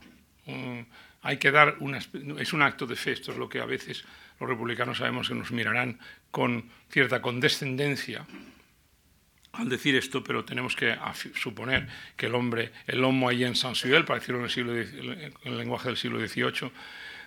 hay 1.22 1.38
que 1.38 1.50
dar 1.50 1.76
una, 1.80 1.98
es 1.98 2.52
un 2.52 2.62
acto 2.62 2.86
de 2.86 2.94
fe, 2.94 3.12
esto 3.12 3.32
es 3.32 3.38
lo 3.38 3.48
que 3.48 3.60
a 3.60 3.64
veces 3.64 4.04
los 4.38 4.48
republicanos 4.48 4.98
sabemos 4.98 5.28
que 5.28 5.34
nos 5.34 5.50
mirarán 5.50 5.98
con 6.30 6.70
cierta 6.90 7.20
condescendencia 7.20 8.26
al 9.54 9.68
decir 9.70 9.96
esto, 9.96 10.22
pero 10.22 10.44
tenemos 10.44 10.76
que 10.76 10.96
suponer 11.34 11.88
que 12.14 12.26
el 12.26 12.34
hombre, 12.34 12.72
el 12.86 13.02
homo 13.02 13.30
en 13.30 13.56
sensuel, 13.56 14.04
para 14.04 14.20
decirlo 14.20 14.40
en 14.40 14.44
el, 14.44 14.50
siglo, 14.50 14.76
en 14.76 15.32
el 15.44 15.56
lenguaje 15.56 15.88
del 15.88 15.96
siglo 15.96 16.20
XVIII, 16.20 16.70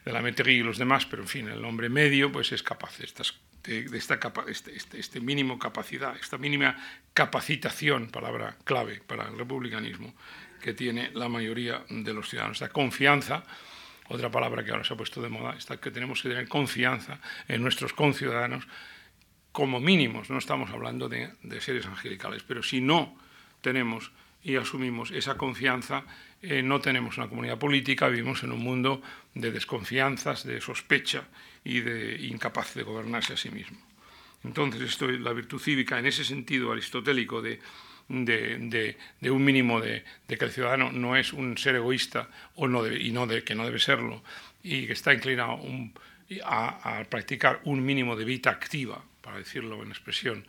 de 0.05 0.11
la 0.11 0.21
Métairie 0.21 0.57
y 0.57 0.63
los 0.63 0.77
demás, 0.77 1.05
pero 1.05 1.21
en 1.23 1.27
fin, 1.27 1.47
el 1.47 1.63
hombre 1.65 1.89
medio 1.89 2.31
pues 2.31 2.51
es 2.51 2.63
capaz 2.63 2.97
de, 2.97 3.83
de, 3.89 3.97
esta 3.97 4.19
este, 4.47 4.75
este, 4.75 4.99
este, 4.99 5.19
mínimo 5.19 5.59
capacidad, 5.59 6.15
esta 6.17 6.37
mínima 6.37 6.77
capacitación, 7.13 8.07
palabra 8.07 8.57
clave 8.63 9.01
para 9.05 9.27
el 9.27 9.37
republicanismo, 9.37 10.13
que 10.61 10.73
tiene 10.73 11.11
la 11.13 11.29
mayoría 11.29 11.83
de 11.89 12.13
los 12.13 12.29
ciudadanos. 12.29 12.57
Esta 12.61 12.73
confianza, 12.73 13.43
otra 14.07 14.29
palabra 14.31 14.63
que 14.63 14.71
ahora 14.71 14.83
se 14.83 14.93
ha 14.93 14.97
puesto 14.97 15.21
de 15.21 15.29
moda, 15.29 15.55
esta 15.57 15.77
que 15.77 15.91
tenemos 15.91 16.21
que 16.21 16.29
tener 16.29 16.47
confianza 16.47 17.19
en 17.47 17.61
nuestros 17.61 17.93
conciudadanos 17.93 18.67
como 19.51 19.79
mínimos, 19.79 20.29
no 20.29 20.37
estamos 20.37 20.69
hablando 20.69 21.09
de, 21.09 21.33
seres 21.59 21.85
angelicales, 21.85 22.43
pero 22.43 22.63
si 22.63 22.81
no 22.81 23.17
tenemos 23.61 24.11
y 24.43 24.55
asumimos 24.55 25.11
esa 25.11 25.35
confianza, 25.35 26.03
eh, 26.41 26.61
no 26.61 26.79
tenemos 26.79 27.17
una 27.17 27.27
comunidad 27.27 27.57
política, 27.57 28.07
vivimos 28.07 28.43
en 28.43 28.51
un 28.51 28.59
mundo 28.59 29.01
de 29.33 29.51
desconfianzas, 29.51 30.45
de 30.45 30.61
sospecha 30.61 31.27
y 31.63 31.81
de 31.81 32.15
incapaz 32.27 32.73
de 32.75 32.83
gobernarse 32.83 33.33
a 33.33 33.37
sí 33.37 33.49
mismo. 33.49 33.77
Entonces, 34.43 34.81
esto 34.81 35.09
es 35.09 35.19
la 35.19 35.33
virtud 35.33 35.59
cívica 35.59 35.99
en 35.99 36.05
ese 36.05 36.23
sentido 36.23 36.71
aristotélico 36.71 37.41
de, 37.41 37.59
un 38.07 39.43
mínimo 39.43 39.81
de, 39.81 40.05
que 40.27 40.45
el 40.45 40.51
ciudadano 40.51 40.93
no 40.93 41.17
es 41.17 41.33
un 41.33 41.57
ser 41.57 41.75
egoísta 41.75 42.29
o 42.55 42.67
no 42.67 42.87
y 42.87 43.11
no 43.11 43.27
de, 43.27 43.43
que 43.43 43.53
no 43.53 43.65
debe 43.65 43.79
serlo, 43.79 44.23
y 44.63 44.87
que 44.87 44.93
está 44.93 45.13
inclinado 45.13 45.59
a, 46.45 46.99
a 46.99 47.03
practicar 47.03 47.59
un 47.65 47.85
mínimo 47.85 48.15
de 48.15 48.23
vida 48.23 48.49
activa, 48.49 49.03
para 49.21 49.37
decirlo 49.37 49.83
en 49.83 49.89
expresión 49.89 50.45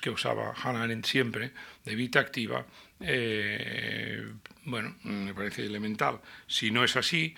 que 0.00 0.10
usaba 0.10 0.54
Hannah 0.54 0.84
Arendt 0.84 1.06
siempre, 1.06 1.50
de 1.84 1.94
vida 1.94 2.20
activa, 2.20 2.66
eh, 3.00 4.26
bueno, 4.64 4.94
me 5.04 5.34
parece 5.34 5.64
elemental. 5.64 6.20
Si 6.46 6.70
no 6.70 6.84
es 6.84 6.96
así, 6.96 7.34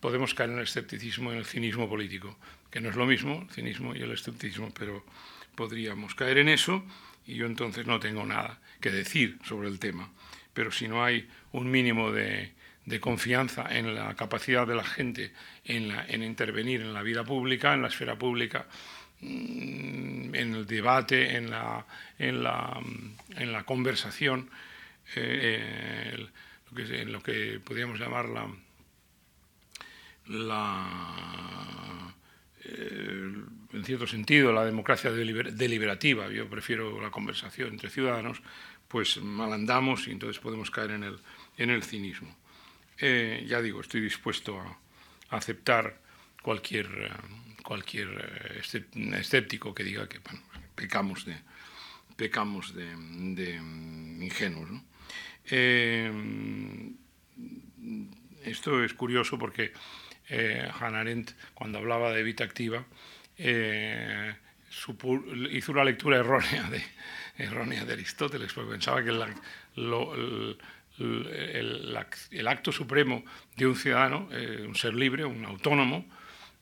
podemos 0.00 0.34
caer 0.34 0.50
en 0.50 0.58
el 0.58 0.64
escepticismo 0.64 1.30
y 1.30 1.34
en 1.34 1.38
el 1.38 1.46
cinismo 1.46 1.88
político, 1.88 2.36
que 2.70 2.80
no 2.80 2.88
es 2.88 2.96
lo 2.96 3.06
mismo, 3.06 3.42
el 3.42 3.54
cinismo 3.54 3.94
y 3.94 4.02
el 4.02 4.12
escepticismo, 4.12 4.72
pero 4.78 5.04
podríamos 5.54 6.14
caer 6.14 6.38
en 6.38 6.48
eso 6.48 6.84
y 7.26 7.34
yo 7.34 7.46
entonces 7.46 7.86
no 7.86 8.00
tengo 8.00 8.24
nada 8.24 8.60
que 8.80 8.90
decir 8.90 9.38
sobre 9.44 9.68
el 9.68 9.78
tema. 9.78 10.10
Pero 10.52 10.70
si 10.70 10.88
no 10.88 11.04
hay 11.04 11.28
un 11.52 11.70
mínimo 11.70 12.10
de, 12.10 12.52
confianza 13.00 13.66
en 13.70 13.94
la 13.94 14.14
capacidad 14.16 14.66
de 14.66 14.74
la 14.74 14.84
gente 14.84 15.32
en, 15.64 15.90
en 16.08 16.22
intervenir 16.22 16.82
en 16.82 16.92
la 16.92 17.02
vida 17.02 17.24
pública, 17.24 17.72
en 17.72 17.82
la 17.82 17.88
esfera 17.88 18.16
pública, 18.16 18.66
Mm, 19.22 20.34
en 20.34 20.54
el 20.54 20.66
debate, 20.66 21.36
en 21.36 21.48
la, 21.48 21.86
en 22.18 22.42
la, 22.42 22.80
en 23.36 23.52
la 23.52 23.62
conversación, 23.62 24.50
eh, 25.16 26.26
lo 26.70 26.76
que, 26.76 27.02
en 27.02 27.12
lo 27.12 27.22
que 27.22 27.60
podríamos 27.64 27.98
llamar 27.98 28.28
la, 28.28 28.48
eh, 32.64 33.34
en 33.72 33.84
cierto 33.84 34.06
sentido, 34.06 34.52
la 34.52 34.64
democracia 34.64 35.10
deliberativa, 35.10 36.30
yo 36.30 36.48
prefiero 36.48 37.00
la 37.00 37.10
conversación 37.10 37.70
entre 37.70 37.90
ciudadanos, 37.90 38.42
pues 38.88 39.16
mal 39.22 39.52
andamos 39.52 40.06
y 40.08 40.12
entonces 40.12 40.40
podemos 40.40 40.70
caer 40.70 40.92
en 40.92 41.04
el, 41.04 41.18
en 41.56 41.70
el 41.70 41.82
cinismo. 41.82 42.36
Eh, 42.98 43.44
ya 43.48 43.60
digo, 43.62 43.80
estoy 43.80 44.00
dispuesto 44.00 44.60
a, 44.60 44.78
aceptar 45.30 45.98
cualquier 46.42 47.10
cualquier 47.62 48.60
escéptico 49.14 49.74
que 49.74 49.82
diga 49.82 50.08
que 50.08 50.20
pecamos 50.74 51.24
de, 51.24 51.36
pecamos 52.16 52.74
de, 52.74 53.56
ingenuos. 54.20 54.68
Eh, 55.54 56.10
esto 58.42 58.82
es 58.82 58.94
curioso 58.94 59.38
porque 59.38 59.74
eh, 60.30 60.66
Hannah 60.80 61.00
Arendt, 61.00 61.32
cuando 61.52 61.78
hablaba 61.78 62.10
de 62.12 62.22
vida 62.22 62.46
activa, 62.46 62.86
eh, 63.36 64.34
hizo 65.50 65.72
una 65.72 65.84
lectura 65.84 66.16
errónea 66.16 66.70
de, 67.84 67.92
Aristóteles, 67.92 68.54
porque 68.54 68.70
pensaba 68.70 69.04
que 69.04 69.10
el, 69.10 69.20
acto 72.48 72.72
supremo 72.72 73.22
de 73.54 73.66
un 73.66 73.76
ciudadano, 73.76 74.30
un 74.66 74.74
ser 74.74 74.94
libre, 74.94 75.26
un 75.26 75.44
autónomo, 75.44 76.06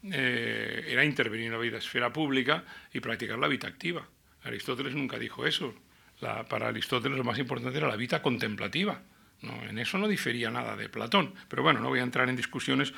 eh, 0.03 0.87
era 0.89 1.05
intervenir 1.05 1.47
en 1.47 1.53
la 1.53 1.59
vida 1.59 1.79
esfera 1.79 2.13
pública 2.13 2.65
y 2.93 3.01
practicar 3.01 3.39
la 3.39 3.49
vida 3.49 3.69
activa. 3.69 4.07
Aristóteles 4.43 4.95
nunca 4.95 5.19
dijo 5.19 5.47
eso. 5.47 5.75
Para 6.21 6.69
Aristóteles 6.69 7.17
lo 7.17 7.25
más 7.25 7.39
importante 7.39 7.79
era 7.79 7.89
la 7.89 7.97
vida 7.97 8.23
contemplativa. 8.23 9.01
en 9.43 9.79
eso 9.79 9.99
no 9.99 10.07
difería 10.09 10.51
nada 10.51 10.77
de 10.77 10.89
Platón. 10.89 11.35
Pero 11.49 11.63
bueno, 11.63 11.81
no 11.81 11.89
voy 11.89 12.01
a 12.01 12.03
entrar 12.03 12.29
en 12.29 12.37
discusiones 12.37 12.93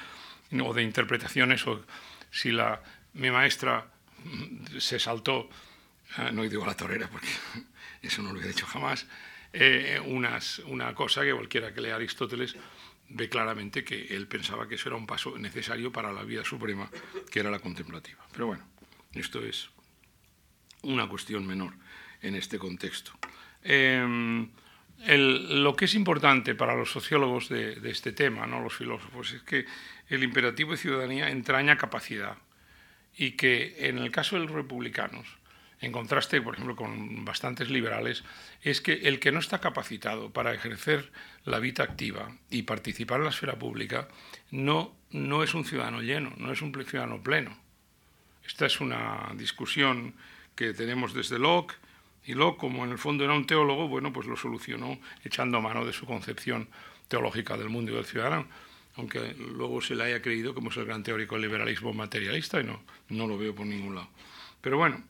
o 0.61 0.74
de 0.74 0.82
interpretaciones 0.82 1.66
o 1.66 1.85
si 2.30 2.50
la, 2.50 2.82
mi 3.14 3.30
maestra 3.30 3.87
se 4.78 4.98
saltó, 4.98 5.48
ah, 6.16 6.30
no 6.32 6.42
digo 6.42 6.66
la 6.66 6.76
torera 6.76 7.08
porque 7.08 7.28
eso 8.02 8.22
no 8.22 8.32
lo 8.32 8.40
he 8.40 8.46
dicho 8.46 8.66
jamás, 8.66 9.06
eh, 9.52 10.00
una 10.04 10.94
cosa 10.94 11.22
que 11.22 11.32
cualquiera 11.32 11.72
que 11.72 11.80
lea 11.80 11.96
Aristóteles 11.96 12.56
ve 13.08 13.28
claramente 13.28 13.85
que 13.85 14.06
él 14.14 14.26
pensaba 14.26 14.66
que 14.66 14.76
eso 14.76 14.88
era 14.88 14.96
un 14.96 15.06
paso 15.06 15.37
necesario 15.38 15.92
para 15.92 16.12
la 16.12 16.22
vida 16.22 16.44
suprema, 16.44 16.90
que 17.30 17.40
era 17.40 17.50
la 17.50 17.58
contemplativa. 17.58 18.24
Pero 18.32 18.46
bueno, 18.46 18.66
esto 19.12 19.44
es 19.44 19.68
una 20.82 21.06
cuestión 21.08 21.46
menor 21.46 21.74
en 22.22 22.35
este 22.35 22.58
contexto. 22.58 23.12
Em, 23.62 24.48
lo 25.06 25.74
que 25.74 25.87
es 25.87 25.94
importante 25.94 26.54
para 26.54 26.76
los 26.76 26.90
sociólogos 26.90 27.48
de, 27.48 27.76
de, 27.76 27.90
este 27.90 28.12
tema, 28.12 28.46
no 28.46 28.61
los 28.61 28.74
filósofos, 28.74 29.32
es 29.32 29.42
que 29.42 29.66
el 30.08 30.22
imperativo 30.22 30.72
de 30.72 30.76
ciudadanía 30.76 31.30
entraña 31.30 31.76
capacidad 31.76 32.37
y 33.16 33.32
que 33.32 33.88
en 33.88 33.98
el 33.98 34.11
caso 34.11 34.37
de 34.37 34.42
los 34.42 34.52
republicanos 34.52 35.26
en 35.82 35.90
contraste, 35.90 36.40
por 36.40 36.54
ejemplo, 36.54 36.76
con 36.76 37.24
bastantes 37.24 37.68
liberales, 37.68 38.22
es 38.62 38.80
que 38.80 38.92
el 38.92 39.18
que 39.18 39.32
no 39.32 39.40
está 39.40 39.61
capacitado 39.61 40.32
para 40.32 40.54
ejercer 40.54 41.11
la 41.44 41.58
vida 41.58 41.82
activa 41.82 42.37
y 42.50 42.62
participar 42.62 43.18
en 43.18 43.24
la 43.24 43.30
esfera 43.30 43.58
pública 43.58 44.06
no, 44.52 44.94
no 45.11 45.42
es 45.42 45.54
un 45.54 45.64
ciudadano 45.64 46.00
lleno, 46.00 46.32
no 46.37 46.52
es 46.52 46.62
un 46.62 46.72
ciudadano 46.72 47.20
pleno. 47.20 47.58
Esta 48.46 48.66
es 48.66 48.80
una 48.80 49.32
discusión 49.35 50.14
que 50.54 50.72
tenemos 50.72 51.14
desde 51.14 51.40
Locke, 51.40 51.74
y 52.24 52.35
Locke, 52.35 52.58
como 52.58 52.85
en 52.85 52.90
el 52.90 52.98
fondo 52.98 53.24
era 53.24 53.35
un 53.35 53.46
teólogo, 53.46 53.88
bueno, 53.88 54.12
pues 54.12 54.26
lo 54.26 54.37
solucionó 54.37 54.98
echando 55.24 55.61
mano 55.61 55.85
de 55.85 55.92
su 55.92 56.06
concepción 56.06 56.68
teológica 57.08 57.56
del 57.56 57.68
mundo 57.68 57.92
y 57.92 57.94
del 57.96 58.04
ciudadano, 58.04 58.46
aunque 58.96 59.35
luego 59.35 59.80
se 59.80 59.94
le 59.94 60.04
haya 60.04 60.22
creído 60.22 60.54
como 60.54 60.70
es 60.70 60.76
gran 60.78 61.02
teórico 61.02 61.35
del 61.35 61.42
liberalismo 61.42 61.92
materialista 61.92 62.61
y 62.61 62.64
no, 62.64 62.82
no 63.08 63.26
lo 63.26 63.38
veo 63.38 63.54
por 63.54 63.66
ningún 63.66 63.96
lado. 63.96 64.08
Pero 64.61 64.78
bueno, 64.78 65.02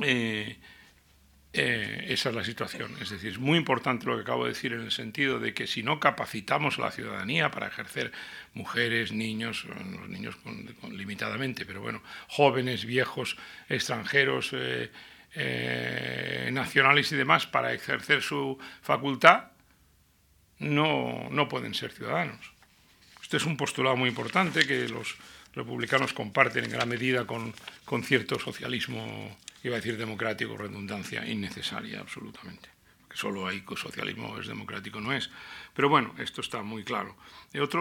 eh, 0.00 0.58
eh, 1.54 2.06
esa 2.08 2.30
es 2.30 2.34
la 2.34 2.44
situación. 2.44 2.96
Es 3.00 3.10
decir, 3.10 3.32
es 3.32 3.38
muy 3.38 3.58
importante 3.58 4.06
lo 4.06 4.16
que 4.16 4.22
acabo 4.22 4.44
de 4.44 4.50
decir 4.50 4.72
en 4.72 4.80
el 4.80 4.90
sentido 4.90 5.38
de 5.38 5.52
que 5.52 5.66
si 5.66 5.82
no 5.82 6.00
capacitamos 6.00 6.78
a 6.78 6.82
la 6.82 6.90
ciudadanía 6.90 7.50
para 7.50 7.66
ejercer 7.66 8.10
mujeres, 8.54 9.12
niños, 9.12 9.64
los 9.64 10.08
niños 10.08 10.36
limitadamente, 10.90 11.66
pero 11.66 11.82
bueno, 11.82 12.02
jóvenes, 12.28 12.86
viejos, 12.86 13.36
extranjeros, 13.68 14.50
eh, 14.52 14.90
nacionales 15.34 17.10
y 17.12 17.16
demás, 17.16 17.46
para 17.46 17.72
ejercer 17.72 18.22
su 18.22 18.58
facultad, 18.82 19.52
no, 20.58 21.28
no 21.30 21.48
pueden 21.48 21.74
ser 21.74 21.92
ciudadanos. 21.92 22.52
Este 23.22 23.36
es 23.38 23.44
un 23.44 23.56
postulado 23.56 23.96
muy 23.96 24.10
importante 24.10 24.66
que 24.66 24.88
los 24.88 25.16
republicanos 25.54 26.12
comparten 26.12 26.64
en 26.64 26.70
gran 26.70 26.88
medida 26.88 27.26
con, 27.26 27.54
con 27.84 28.02
cierto 28.02 28.38
socialismo 28.38 29.36
iba 29.64 29.76
a 29.76 29.80
decir 29.80 29.96
democrático, 29.96 30.56
redundancia 30.56 31.26
innecesaria 31.26 32.00
absolutamente. 32.00 32.71
Solo 33.14 33.46
hay 33.46 33.62
socialismo 33.76 34.38
es 34.38 34.46
democrático, 34.46 35.00
no 35.00 35.12
es. 35.12 35.30
Pero 35.74 35.88
bueno, 35.88 36.14
esto 36.18 36.40
está 36.40 36.62
muy 36.62 36.84
claro. 36.84 37.16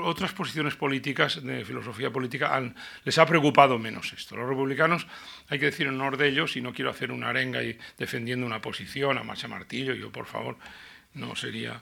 otras 0.04 0.34
posiciones 0.34 0.76
políticas, 0.76 1.44
de 1.44 1.66
filosofía 1.66 2.12
política, 2.12 2.62
les 3.04 3.18
ha 3.18 3.26
preocupado 3.26 3.80
menos 3.80 4.14
esto. 4.14 4.36
Los 4.36 4.48
republicanos, 4.48 5.08
hay 5.50 5.60
que 5.60 5.66
decir 5.66 5.88
en 5.88 5.96
honor 5.96 6.18
de 6.18 6.28
ellos, 6.28 6.56
y 6.56 6.62
no 6.62 6.74
quiero 6.74 6.92
hacer 6.92 7.12
una 7.12 7.30
arenga 7.30 7.64
y 7.64 7.78
defendiendo 7.98 8.46
una 8.46 8.62
posición 8.62 9.18
a 9.18 9.24
marcha 9.24 9.48
martillo, 9.48 9.94
yo 9.94 10.12
por 10.12 10.26
favor, 10.26 10.58
no 11.14 11.36
sería 11.36 11.82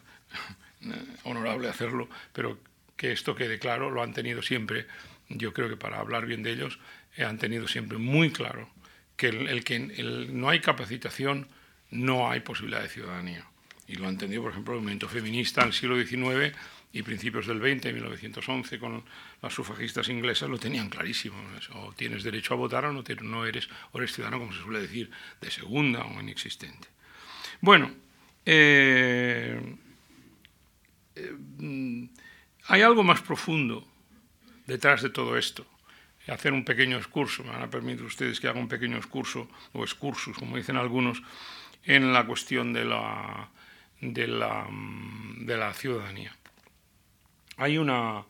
honorable 1.23 1.69
hacerlo, 1.69 2.09
pero 2.33 2.59
que 2.95 3.11
esto 3.11 3.35
quede 3.35 3.59
claro, 3.59 3.89
lo 3.89 4.03
han 4.03 4.13
tenido 4.13 4.41
siempre, 4.41 4.85
yo 5.29 5.53
creo 5.53 5.69
que 5.69 5.77
para 5.77 5.99
hablar 5.99 6.25
bien 6.25 6.43
de 6.43 6.51
ellos, 6.51 6.79
eh, 7.15 7.23
han 7.23 7.37
tenido 7.37 7.67
siempre 7.67 7.97
muy 7.97 8.31
claro 8.31 8.69
que 9.15 9.27
el, 9.27 9.63
que 9.63 9.79
no 10.31 10.49
hay 10.49 10.61
capacitación, 10.61 11.47
no 11.91 12.29
hay 12.29 12.41
posibilidad 12.41 12.81
de 12.81 12.89
ciudadanía. 12.89 13.45
Y 13.87 13.95
lo 13.95 14.05
ha 14.05 14.09
entendido, 14.09 14.43
por 14.43 14.51
ejemplo, 14.51 14.73
el 14.73 14.81
movimiento 14.81 15.09
feminista 15.09 15.63
el 15.63 15.73
siglo 15.73 16.01
XIX 16.03 16.55
y 16.91 17.03
principios 17.03 17.47
del 17.47 17.59
XX, 17.59 17.93
1911, 17.93 18.79
con 18.79 19.03
las 19.41 19.53
sufragistas 19.53 20.09
inglesas, 20.09 20.49
lo 20.49 20.59
tenían 20.59 20.89
clarísimo. 20.89 21.37
O 21.73 21.93
tienes 21.93 22.23
derecho 22.23 22.53
a 22.53 22.57
votar 22.57 22.85
o 22.85 22.93
no, 22.93 23.03
no 23.21 23.45
eres, 23.45 23.67
o 23.91 23.97
eres 23.97 24.13
ciudadano, 24.13 24.39
como 24.39 24.53
se 24.53 24.61
suele 24.61 24.81
decir, 24.81 25.09
de 25.41 25.51
segunda 25.51 26.05
o 26.05 26.21
inexistente. 26.21 26.87
Bueno, 27.61 27.91
eh, 28.45 29.75
eh, 31.15 32.09
hay 32.65 32.81
algo 32.81 33.03
más 33.03 33.21
profundo 33.21 33.87
detrás 34.67 35.01
de 35.01 35.09
todo 35.09 35.37
esto 35.37 35.65
hacer 36.31 36.53
un 36.53 36.63
pequeño 36.63 36.97
excurso, 36.97 37.43
me 37.43 37.51
van 37.51 37.63
a 37.63 37.69
permitir 37.69 38.05
ustedes 38.05 38.39
que 38.39 38.47
haga 38.47 38.59
un 38.59 38.67
pequeño 38.67 38.97
excurso, 38.97 39.49
o 39.73 39.83
excursus, 39.83 40.37
como 40.37 40.57
dicen 40.57 40.77
algunos, 40.77 41.21
en 41.89 42.13
la 42.13 42.23
cuestión 42.23 42.71
de 42.71 42.85
la, 42.85 43.49
de 43.99 44.27
la, 44.27 44.67
de 44.69 45.57
la 45.57 45.73
ciudadanía. 45.73 46.31
Hay 47.57 47.79
una, 47.79 48.23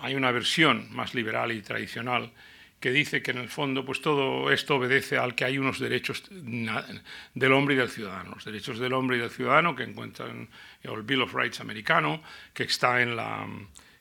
hay 0.00 0.14
una 0.14 0.30
versión 0.30 0.88
más 0.90 1.14
liberal 1.14 1.52
y 1.52 1.60
tradicional 1.60 2.32
que 2.80 2.92
dice 2.92 3.22
que 3.22 3.32
en 3.32 3.38
el 3.38 3.50
fondo 3.50 3.84
pues 3.84 4.00
todo 4.00 4.50
esto 4.50 4.76
obedece 4.76 5.18
al 5.18 5.34
que 5.34 5.44
hay 5.44 5.58
unos 5.58 5.78
derechos 5.78 6.24
del 6.30 7.52
hombre 7.52 7.74
y 7.74 7.78
del 7.78 7.90
ciudadano, 7.90 8.36
los 8.36 8.44
derechos 8.46 8.78
del 8.78 8.94
hombre 8.94 9.18
y 9.18 9.20
del 9.20 9.30
ciudadano 9.30 9.76
que 9.76 9.82
encuentran 9.82 10.48
el 10.82 11.02
Bill 11.02 11.22
of 11.22 11.34
Rights 11.34 11.60
americano, 11.60 12.22
que 12.54 12.62
está 12.62 13.02
en 13.02 13.16
la, 13.16 13.46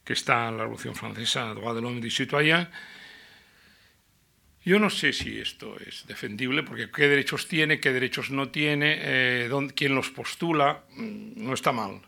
que 0.05 0.13
está 0.13 0.47
en 0.47 0.57
la 0.57 0.63
Revolución 0.63 0.95
Francesa, 0.95 1.53
droit 1.53 1.75
de 1.75 1.81
l'homme 1.81 1.99
du 1.99 2.09
citoyen, 2.09 2.69
yo 4.65 4.79
no 4.79 4.89
sé 4.89 5.11
si 5.11 5.39
esto 5.39 5.75
es 5.85 6.05
defendible, 6.07 6.63
porque 6.63 6.89
qué 6.89 7.07
derechos 7.07 7.47
tiene, 7.47 7.79
qué 7.79 7.91
derechos 7.91 8.31
no 8.31 8.49
tiene, 8.49 8.97
eh, 8.99 9.49
quién 9.75 9.95
los 9.95 10.09
postula, 10.09 10.83
mm, 10.95 11.43
no 11.43 11.53
está 11.53 11.71
mal. 11.71 12.01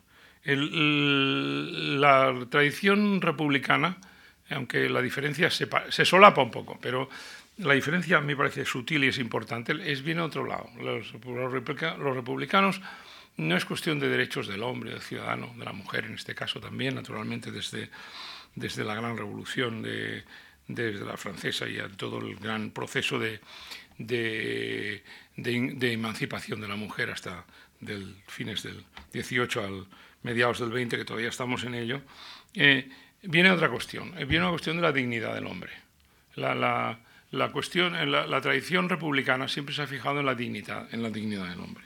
la 0.48 2.34
tradición 2.50 3.20
republicana, 3.20 3.98
aunque 4.52 4.88
la 4.90 5.02
diferencia 5.02 5.50
se, 5.50 5.68
se, 5.90 6.06
solapa 6.06 6.44
un 6.44 6.52
poco, 6.52 6.78
pero 6.80 7.10
la 7.58 7.74
diferencia 7.74 8.22
me 8.22 8.36
parece 8.36 8.64
sutil 8.64 9.06
y 9.06 9.08
es 9.08 9.18
importante, 9.18 9.74
es 9.92 10.04
bien 10.04 10.20
a 10.20 10.26
otro 10.26 10.46
lado. 10.46 10.70
Los, 10.80 11.14
los 11.26 11.52
republicanos 12.16 12.80
no 13.38 13.58
es 13.58 13.66
cuestión 13.66 14.00
de 14.00 14.08
derechos 14.08 14.48
del 14.48 14.64
hombre, 14.64 14.92
del 14.92 15.02
ciudadano, 15.02 15.54
de 15.58 15.66
la 15.66 15.74
mujer 15.74 16.06
en 16.06 16.14
este 16.14 16.36
caso 16.36 16.60
también, 16.60 16.96
naturalmente 16.96 17.52
desde, 17.52 17.90
desde 18.54 18.84
la 18.84 18.96
gran 18.96 19.18
revolución 19.18 19.82
de 19.82 20.24
desde 20.68 21.06
la 21.06 21.18
francesa 21.18 21.68
y 21.68 21.80
a 21.80 21.88
todo 21.90 22.20
el 22.20 22.36
gran 22.36 22.72
proceso 22.72 23.20
de, 23.20 23.40
de, 23.98 25.04
emancipación 25.92 26.62
de 26.62 26.68
la 26.68 26.76
mujer 26.76 27.12
hasta 27.12 27.46
del 27.80 28.16
fines 28.28 28.64
del 28.64 28.84
18 29.14 29.64
al 29.64 29.86
mediados 30.24 30.60
del 30.60 30.72
20, 30.72 30.98
que 30.98 31.06
todavía 31.06 31.30
estamos 31.30 31.64
en 31.66 31.76
ello, 31.76 32.02
eh, 32.56 32.90
viene 33.22 33.52
otra 33.52 33.70
cuestión, 33.70 34.18
eh, 34.18 34.26
viene 34.26 34.46
una 34.46 34.52
cuestión 34.52 34.78
de 34.78 34.82
la 34.82 34.92
dignidad 34.92 35.36
del 35.36 35.46
hombre. 35.46 35.72
La, 36.34 36.56
la, 36.56 37.00
la 37.30 37.52
cuestión, 37.52 37.94
la, 38.12 38.26
la, 38.26 38.42
tradición 38.42 38.90
republicana 38.90 39.48
siempre 39.48 39.76
se 39.76 39.84
ha 39.84 39.88
fijado 39.88 40.20
en 40.20 40.26
la 40.26 40.34
dignidad, 40.34 40.92
en 40.92 41.04
la 41.04 41.12
dignidad 41.12 41.48
del 41.48 41.60
hombre 41.60 41.86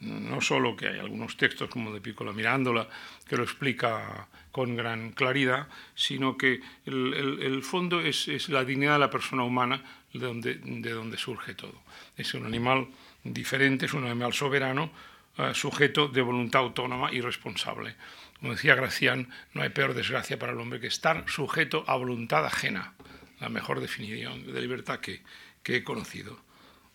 no 0.00 0.40
solo 0.40 0.76
que 0.76 0.88
hay 0.88 0.98
algunos 0.98 1.36
textos 1.36 1.70
como 1.70 1.92
de 1.92 2.00
Piccola 2.00 2.32
Mirándola 2.32 2.88
que 3.26 3.36
lo 3.36 3.44
explica 3.44 4.28
con 4.56 4.74
gran 4.74 5.10
claridad, 5.12 5.68
sino 5.94 6.38
que 6.38 6.62
el, 6.86 7.60
fondo 7.62 8.00
es, 8.00 8.48
la 8.48 8.64
dignidad 8.64 8.94
de 8.94 9.00
la 9.00 9.10
persona 9.10 9.44
humana 9.44 9.82
de 10.14 10.18
donde, 10.18 10.54
de 10.54 10.92
donde 10.92 11.18
surge 11.18 11.54
todo. 11.54 11.82
Es 12.16 12.32
un 12.32 12.46
animal 12.46 12.88
diferente, 13.22 13.84
es 13.84 13.92
un 13.92 14.06
animal 14.06 14.32
soberano, 14.32 14.90
eh, 15.36 15.52
sujeto 15.52 16.08
de 16.08 16.22
voluntad 16.22 16.62
autónoma 16.62 17.12
y 17.12 17.20
responsable. 17.20 17.96
Como 18.40 18.52
decía 18.52 18.74
Gracián, 18.74 19.28
no 19.52 19.60
hay 19.60 19.68
peor 19.68 19.92
desgracia 19.92 20.38
para 20.38 20.52
el 20.52 20.58
hombre 20.58 20.80
que 20.80 20.86
estar 20.86 21.28
sujeto 21.28 21.84
a 21.86 21.96
voluntad 21.96 22.46
ajena, 22.46 22.94
la 23.40 23.50
mejor 23.50 23.80
definición 23.80 24.50
de 24.50 24.58
libertad 24.58 25.00
que, 25.00 25.20
que 25.62 25.76
he 25.76 25.84
conocido. 25.84 26.40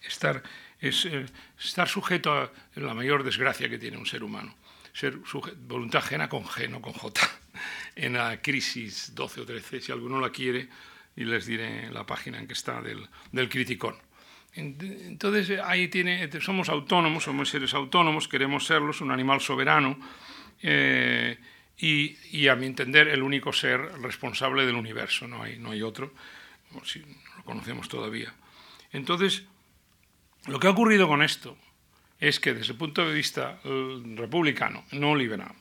Estar 0.01 0.41
es 0.79 1.05
eh, 1.05 1.27
estar 1.63 1.87
sujeto 1.87 2.33
a 2.33 2.51
la 2.73 2.95
mayor 2.95 3.23
desgracia 3.23 3.69
que 3.69 3.77
tiene 3.77 3.97
un 3.97 4.07
ser 4.07 4.23
humano. 4.23 4.55
Ser 4.93 5.19
voluntad 5.67 6.03
ajena 6.03 6.27
con 6.27 6.43
G, 6.43 6.67
no 6.67 6.81
con 6.81 6.93
J. 6.93 7.40
En 7.95 8.13
la 8.13 8.41
crisis 8.41 9.13
12 9.13 9.41
o 9.41 9.45
13, 9.45 9.81
si 9.81 9.91
alguno 9.91 10.19
la 10.19 10.29
quiere, 10.29 10.69
y 11.15 11.25
les 11.25 11.45
diré 11.45 11.91
la 11.91 12.05
página 12.05 12.39
en 12.39 12.47
que 12.47 12.53
está 12.53 12.81
del, 12.81 13.05
del 13.31 13.49
criticón. 13.49 13.95
Entonces, 14.53 15.59
ahí 15.63 15.87
tiene, 15.87 16.29
somos 16.41 16.69
autónomos, 16.69 17.23
somos 17.23 17.49
seres 17.49 17.73
autónomos, 17.73 18.27
queremos 18.27 18.65
serlos, 18.65 19.01
un 19.01 19.11
animal 19.11 19.39
soberano, 19.39 19.97
eh, 20.61 21.37
y, 21.77 22.17
y, 22.31 22.47
a 22.47 22.55
mi 22.55 22.67
entender 22.67 23.07
el 23.07 23.23
único 23.23 23.51
ser 23.51 23.79
responsable 24.01 24.65
del 24.65 24.75
universo, 24.75 25.27
no 25.27 25.41
hay, 25.41 25.57
no 25.57 25.71
hay 25.71 25.81
otro 25.81 26.13
si 26.85 26.99
no 26.99 27.37
lo 27.37 27.43
conocemos 27.43 27.89
todavía. 27.89 28.33
Entonces, 28.91 29.43
lo 30.47 30.59
que 30.59 30.67
ha 30.67 30.71
ocurrido 30.71 31.07
con 31.07 31.21
esto 31.21 31.57
es 32.19 32.39
que 32.39 32.53
desde 32.53 32.73
el 32.73 32.77
punto 32.77 33.07
de 33.07 33.13
vista 33.13 33.59
eh, 33.63 34.01
republicano, 34.15 34.85
no 34.91 35.15
liberal, 35.15 35.53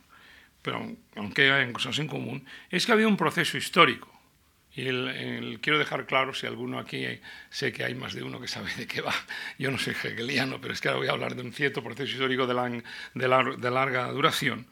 pero 0.62 0.96
aunque 1.16 1.50
hay 1.50 1.72
cosas 1.72 1.98
en 1.98 2.06
común, 2.06 2.44
es 2.70 2.86
que 2.86 2.92
ha 2.92 2.94
habido 2.94 3.08
un 3.08 3.16
proceso 3.16 3.56
histórico. 3.56 4.10
Y 4.72 4.84
quiero 5.58 5.78
dejar 5.78 6.06
claro, 6.06 6.32
si 6.32 6.46
alguno 6.46 6.78
aquí, 6.78 7.04
sé 7.50 7.72
que 7.72 7.84
hay 7.84 7.94
más 7.94 8.14
de 8.14 8.22
uno 8.22 8.40
que 8.40 8.46
sabe 8.46 8.72
de 8.76 8.86
qué 8.86 9.00
va, 9.00 9.14
yo 9.58 9.70
no 9.70 9.78
soy 9.78 9.94
hegeliano, 9.94 10.60
pero 10.60 10.72
es 10.72 10.80
que 10.80 10.88
ahora 10.88 10.98
voy 10.98 11.08
a 11.08 11.12
hablar 11.12 11.34
de 11.34 11.42
un 11.42 11.52
cierto 11.52 11.82
proceso 11.82 12.12
histórico 12.12 12.46
de, 12.46 13.70
larga 13.70 14.12
duración, 14.12 14.66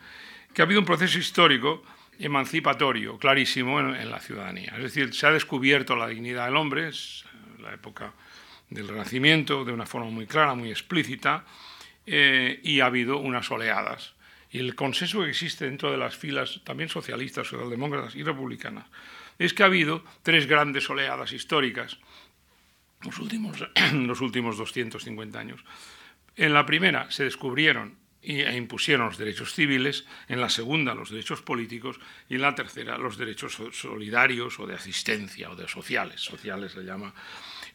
que 0.55 0.63
ha 0.63 0.67
habido 0.67 0.81
un 0.81 0.87
proceso 0.87 1.19
histórico 1.19 1.83
emancipatorio, 2.21 3.19
clarísimo, 3.19 3.81
en, 3.81 4.11
la 4.11 4.21
ciudadanía. 4.21 4.73
Es 4.77 4.83
decir, 4.83 5.15
se 5.15 5.27
ha 5.27 5.33
descubierto 5.33 5.97
la 5.97 6.07
dignidad 6.07 6.47
del 6.47 6.57
hombre, 6.57 6.89
es 6.89 7.25
la 7.61 7.75
época 7.75 8.13
del 8.71 8.87
Renacimiento, 8.87 9.65
de 9.65 9.73
una 9.73 9.87
forma 9.87 10.11
muy 10.11 10.27
clara, 10.27 10.55
muy 10.55 10.71
explícita, 10.71 11.45
eh, 12.07 12.61
y 12.63 12.81
ha 12.81 12.87
habido 12.87 13.19
unas 13.19 13.51
oleadas 13.51 14.15
y 14.51 14.59
el 14.59 14.75
consenso 14.75 15.23
que 15.23 15.31
existe 15.31 15.67
dentro 15.67 15.91
de 15.91 15.99
las 15.99 16.17
filas 16.17 16.61
también 16.65 16.89
socialistas, 16.89 17.49
socialdemócratas 17.49 18.15
y 18.15 18.23
republicanas, 18.23 18.87
es 19.39 19.55
que 19.55 19.63
ha 19.63 19.67
habido 19.67 20.05
tres 20.23 20.47
grandes 20.47 20.89
oleadas 20.91 21.33
históricas 21.33 21.99
los 23.03 23.19
últimos, 23.19 23.65
los 23.93 24.21
últimos 24.21 24.57
250 24.59 25.39
años. 25.39 25.65
En 26.37 26.55
la 26.55 26.67
primera 26.67 27.11
se 27.11 27.25
descubrieron 27.25 27.97
e 28.21 28.57
impusieron 28.57 29.07
los 29.07 29.19
derechos 29.19 29.55
civiles, 29.55 30.05
en 30.27 30.41
la 30.41 30.51
segunda 30.51 30.95
los 30.95 31.11
derechos 31.11 31.41
políticos 31.41 32.01
y 32.29 32.35
en 32.35 32.43
la 32.43 32.55
tercera 32.55 32.99
los 32.99 33.17
derechos 33.17 33.59
solidarios 33.73 34.59
o 34.59 34.67
de 34.67 34.75
asistencia 34.75 35.51
o 35.51 35.57
de 35.57 35.69
sociales. 35.69 36.21
Sociales 36.21 36.73
se 36.73 36.83
llama 36.83 37.15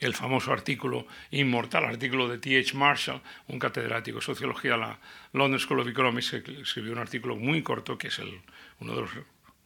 el 0.06 0.14
famoso 0.14 0.52
artículo 0.52 1.08
inmortal, 1.32 1.86
artículo 1.86 2.28
de 2.28 2.38
T.H. 2.38 2.76
Marshall, 2.76 3.22
un 3.48 3.60
catedrático 3.60 4.20
de 4.20 4.26
sociología 4.26 4.72
de 4.72 4.78
la 4.78 5.00
London 5.34 5.60
School 5.60 5.80
of 5.80 5.88
Economics, 5.88 6.32
que 6.44 6.62
escribió 6.62 6.92
un 6.92 7.00
artículo 7.00 7.36
muy 7.36 7.62
corto 7.62 7.98
que 7.98 8.08
es 8.08 8.20
uno 8.80 8.96
de 8.96 9.02
los 9.02 9.12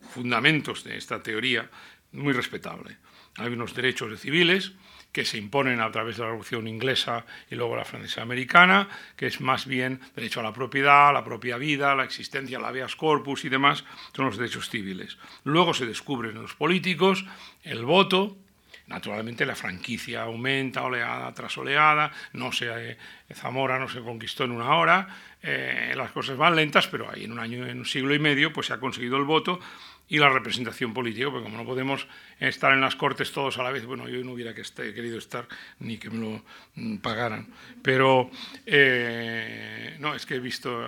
fundamentos 0.09 0.83
de 0.83 0.97
esta 0.97 1.21
teoría, 1.21 1.69
muy 2.11 2.33
respetable. 2.33 2.97
Hay 3.37 3.53
unos 3.53 3.75
derechos 3.75 4.19
civiles 4.19 4.73
que 5.11 5.25
se 5.25 5.37
imponen 5.37 5.79
a 5.81 5.91
través 5.91 6.17
de 6.17 6.21
la 6.21 6.29
Revolución 6.29 6.67
Inglesa 6.67 7.25
y 7.49 7.55
luego 7.55 7.75
la 7.75 7.85
Francesa 7.85 8.21
Americana, 8.21 8.87
que 9.15 9.27
es 9.27 9.41
más 9.41 9.65
bien 9.65 9.99
derecho 10.15 10.39
a 10.39 10.43
la 10.43 10.53
propiedad, 10.53 11.09
a 11.09 11.13
la 11.13 11.23
propia 11.23 11.57
vida, 11.57 11.95
la 11.95 12.03
existencia, 12.03 12.59
la 12.59 12.69
habeas 12.69 12.95
corpus 12.95 13.45
y 13.45 13.49
demás, 13.49 13.83
son 14.15 14.25
los 14.25 14.37
derechos 14.37 14.69
civiles. 14.69 15.17
Luego 15.43 15.73
se 15.73 15.85
descubren 15.85 16.35
los 16.35 16.55
políticos, 16.55 17.25
el 17.63 17.85
voto, 17.85 18.37
Naturalmente 18.87 19.45
la 19.45 19.55
franquicia 19.55 20.23
aumenta 20.23 20.83
oleada 20.83 21.33
tras 21.33 21.57
oleada, 21.57 22.11
no 22.33 22.51
se, 22.53 22.91
eh, 22.91 22.97
Zamora 23.33 23.77
no 23.77 23.89
se 23.89 23.99
conquistó 23.99 24.45
en 24.45 24.51
una 24.51 24.75
hora, 24.75 25.07
eh, 25.43 25.93
las 25.95 26.11
cosas 26.11 26.37
van 26.37 26.55
lentas, 26.55 26.87
pero 26.87 27.11
ahí 27.11 27.25
en 27.25 27.33
un 27.33 27.39
año, 27.39 27.67
en 27.67 27.79
un 27.79 27.85
siglo 27.85 28.15
y 28.15 28.19
medio, 28.19 28.53
pues 28.53 28.67
se 28.67 28.73
ha 28.73 28.79
conseguido 28.79 29.17
el 29.17 29.25
voto 29.25 29.59
y 30.09 30.19
la 30.19 30.29
representación 30.29 30.93
política, 30.93 31.29
porque 31.29 31.43
como 31.43 31.57
no 31.57 31.65
podemos 31.65 32.07
estar 32.39 32.71
en 32.71 32.81
las 32.81 32.95
cortes 32.95 33.31
todos 33.31 33.57
a 33.57 33.63
la 33.63 33.71
vez, 33.71 33.85
bueno, 33.85 34.07
yo 34.07 34.23
no 34.23 34.31
hubiera 34.31 34.53
que 34.53 34.63
querido 34.93 35.17
estar 35.17 35.47
ni 35.79 35.97
que 35.97 36.09
me 36.09 36.19
lo 36.19 36.43
mm, 36.75 36.97
pagaran, 36.97 37.47
pero 37.81 38.31
eh, 38.65 39.97
no, 39.99 40.15
es 40.15 40.25
que 40.25 40.35
he 40.35 40.39
visto 40.39 40.81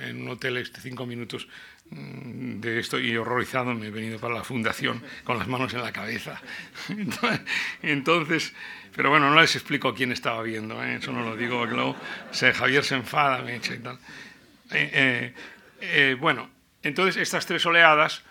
en, 0.00 0.22
un 0.22 0.28
hotel 0.30 0.56
este 0.56 0.80
cinco 0.80 1.04
minutos 1.04 1.48
de 1.90 2.80
esto 2.80 2.98
y 2.98 3.16
horrorizado 3.16 3.72
me 3.74 3.86
he 3.86 3.90
venido 3.90 4.18
para 4.18 4.34
la 4.34 4.44
fundación 4.44 5.02
con 5.24 5.38
las 5.38 5.46
manos 5.46 5.72
en 5.74 5.82
la 5.82 5.92
cabeza. 5.92 6.40
Entonces, 7.82 8.54
pero 8.94 9.10
bueno, 9.10 9.30
no 9.30 9.40
les 9.40 9.54
explico 9.54 9.94
quién 9.94 10.12
estaba 10.12 10.42
viendo, 10.42 10.82
¿eh? 10.82 10.96
eso 10.96 11.12
no 11.12 11.22
lo 11.22 11.36
digo, 11.36 11.64
luego 11.66 11.96
Javier 12.32 12.84
se 12.84 12.96
enfada, 12.96 13.42
me 13.42 13.56
echa 13.56 13.74
y 13.74 13.78
tal. 13.78 13.98
Eh, 14.72 15.32
eh, 15.80 16.16
bueno, 16.18 16.50
entonces 16.82 17.16
estas 17.16 17.46
tres 17.46 17.64
oleadas 17.66 18.22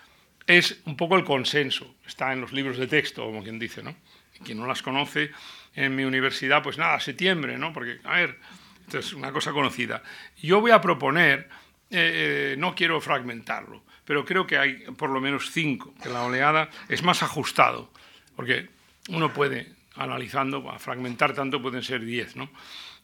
es 0.46 0.80
un 0.84 0.96
poco 0.96 1.16
el 1.16 1.24
consenso, 1.24 1.96
está 2.06 2.32
en 2.32 2.40
los 2.40 2.52
libros 2.52 2.76
de 2.76 2.86
texto, 2.86 3.24
como 3.24 3.42
quien 3.42 3.58
dice, 3.58 3.82
¿no? 3.82 3.96
Quien 4.44 4.58
no 4.58 4.66
las 4.66 4.82
conoce 4.82 5.30
en 5.74 5.96
mi 5.96 6.04
universidad, 6.04 6.62
pues 6.62 6.78
nada, 6.78 7.00
septiembre, 7.00 7.58
¿no? 7.58 7.72
Porque, 7.72 8.00
a 8.04 8.16
ver, 8.16 8.38
esto 8.86 8.98
es 8.98 9.12
una 9.12 9.32
cosa 9.32 9.52
conocida. 9.52 10.02
Yo 10.42 10.60
voy 10.60 10.70
a 10.70 10.80
proponer 10.80 11.48
eh, 11.90 12.52
eh, 12.52 12.56
no 12.58 12.74
quiero 12.74 13.00
fragmentarlo, 13.00 13.82
pero 14.04 14.24
creo 14.24 14.46
que 14.46 14.58
hay 14.58 14.74
por 14.96 15.10
lo 15.10 15.20
menos 15.20 15.52
cinco, 15.52 15.94
que 16.02 16.08
la 16.08 16.24
oleada 16.24 16.68
es 16.88 17.02
más 17.02 17.22
ajustado, 17.22 17.90
porque 18.34 18.68
uno 19.08 19.32
puede, 19.32 19.72
analizando, 19.94 20.68
a 20.70 20.78
fragmentar 20.78 21.32
tanto 21.32 21.62
pueden 21.62 21.82
ser 21.82 22.04
diez, 22.04 22.34
¿no? 22.34 22.50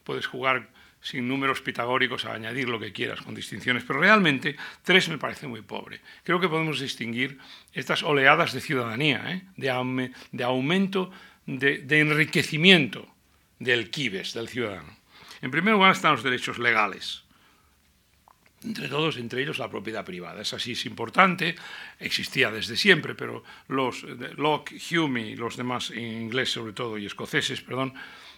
Puedes 0.03 0.27
jugar 0.27 0.68
sin 1.01 1.29
números 1.29 1.61
pitagóricos 1.61 2.25
a 2.25 2.35
añadir 2.35 2.68
lo 2.68 2.79
que 2.81 2.92
quieras 2.92 3.21
con 3.23 3.35
distinciones, 3.35 3.85
pero 3.85 4.01
realmente 4.01 4.57
tres 4.83 5.09
me 5.09 5.18
parece 5.18 5.47
muy 5.47 5.62
pobre. 5.62 6.01
Creo 6.25 6.40
que 6.40 6.49
podemos 6.49 6.81
distinguir 6.81 7.38
estas 7.73 8.03
oleadas 8.03 8.53
de 8.53 8.61
ciudadanía, 8.61 9.23
¿eh? 9.29 9.42
de, 9.57 10.45
aumento, 10.45 11.11
de, 11.47 11.79
de 11.79 12.01
enriquecimiento 12.01 13.09
del 13.59 13.90
quibes, 13.90 14.33
del 14.33 14.49
ciudadano. 14.49 14.97
En 15.40 15.51
primer 15.51 15.75
lugar 15.75 15.92
están 15.92 16.12
los 16.12 16.23
derechos 16.23 16.59
legales 16.59 17.22
entre 18.64 18.88
todos, 18.88 19.16
entre 19.16 19.42
ellos 19.42 19.59
la 19.59 19.70
propiedad 19.70 20.05
privada. 20.05 20.42
Esa 20.42 20.59
sí 20.59 20.72
es 20.72 20.87
importante, 20.87 21.55
existía 21.98 22.51
desde 22.51 22.77
siempre, 22.77 23.14
pero 23.14 23.44
los 23.68 24.03
Locke, 24.37 24.79
Hume 24.90 25.29
y 25.29 25.37
los 25.37 25.57
demás 25.57 25.90
ingleses 25.90 26.55
sobre 26.55 26.72
todo 26.72 26.98
y 26.98 27.07
escoceses, 27.07 27.61
perdón, 27.61 27.94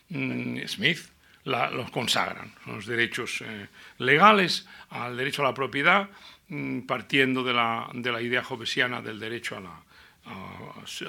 mm, 0.09 0.59
Smith, 0.67 1.01
los 1.45 1.91
consagran. 1.91 2.53
Los 2.67 2.87
derechos 2.87 3.43
eh, 3.43 3.69
legales 3.99 4.67
al 4.91 5.17
derecho 5.17 5.43
a 5.43 5.47
la 5.47 5.55
propiedad, 5.55 6.09
mm, 6.49 6.81
partiendo 6.81 7.45
de 7.45 7.53
la, 7.53 7.89
de 7.93 8.13
la, 8.13 8.23
idea 8.23 8.43
jovesiana 8.43 9.03
del 9.03 9.21
derecho 9.21 9.57
a 9.57 9.61
la 9.61 9.83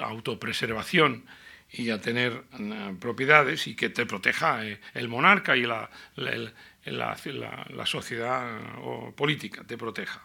autopreservación 0.02 1.24
y 1.72 1.90
a 1.90 2.00
tener 2.00 2.44
mm, 2.58 2.96
propiedades 2.96 3.66
y 3.66 3.74
que 3.74 3.88
te 3.88 4.06
proteja 4.06 4.64
eh, 4.64 4.80
el 4.94 5.08
monarca 5.08 5.56
y 5.56 5.62
la, 5.62 5.90
la, 6.16 6.52
la, 6.92 7.86
sociedad 7.86 8.60
o 8.82 9.12
política 9.14 9.64
te 9.64 9.76
proteja. 9.76 10.22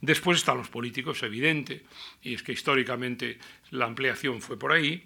Después 0.00 0.38
están 0.38 0.58
los 0.58 0.68
políticos, 0.68 1.22
evidente, 1.22 1.84
y 2.22 2.34
es 2.34 2.42
que 2.42 2.52
históricamente 2.52 3.38
la 3.70 3.86
ampliación 3.86 4.40
fue 4.40 4.58
por 4.58 4.72
ahí. 4.72 5.04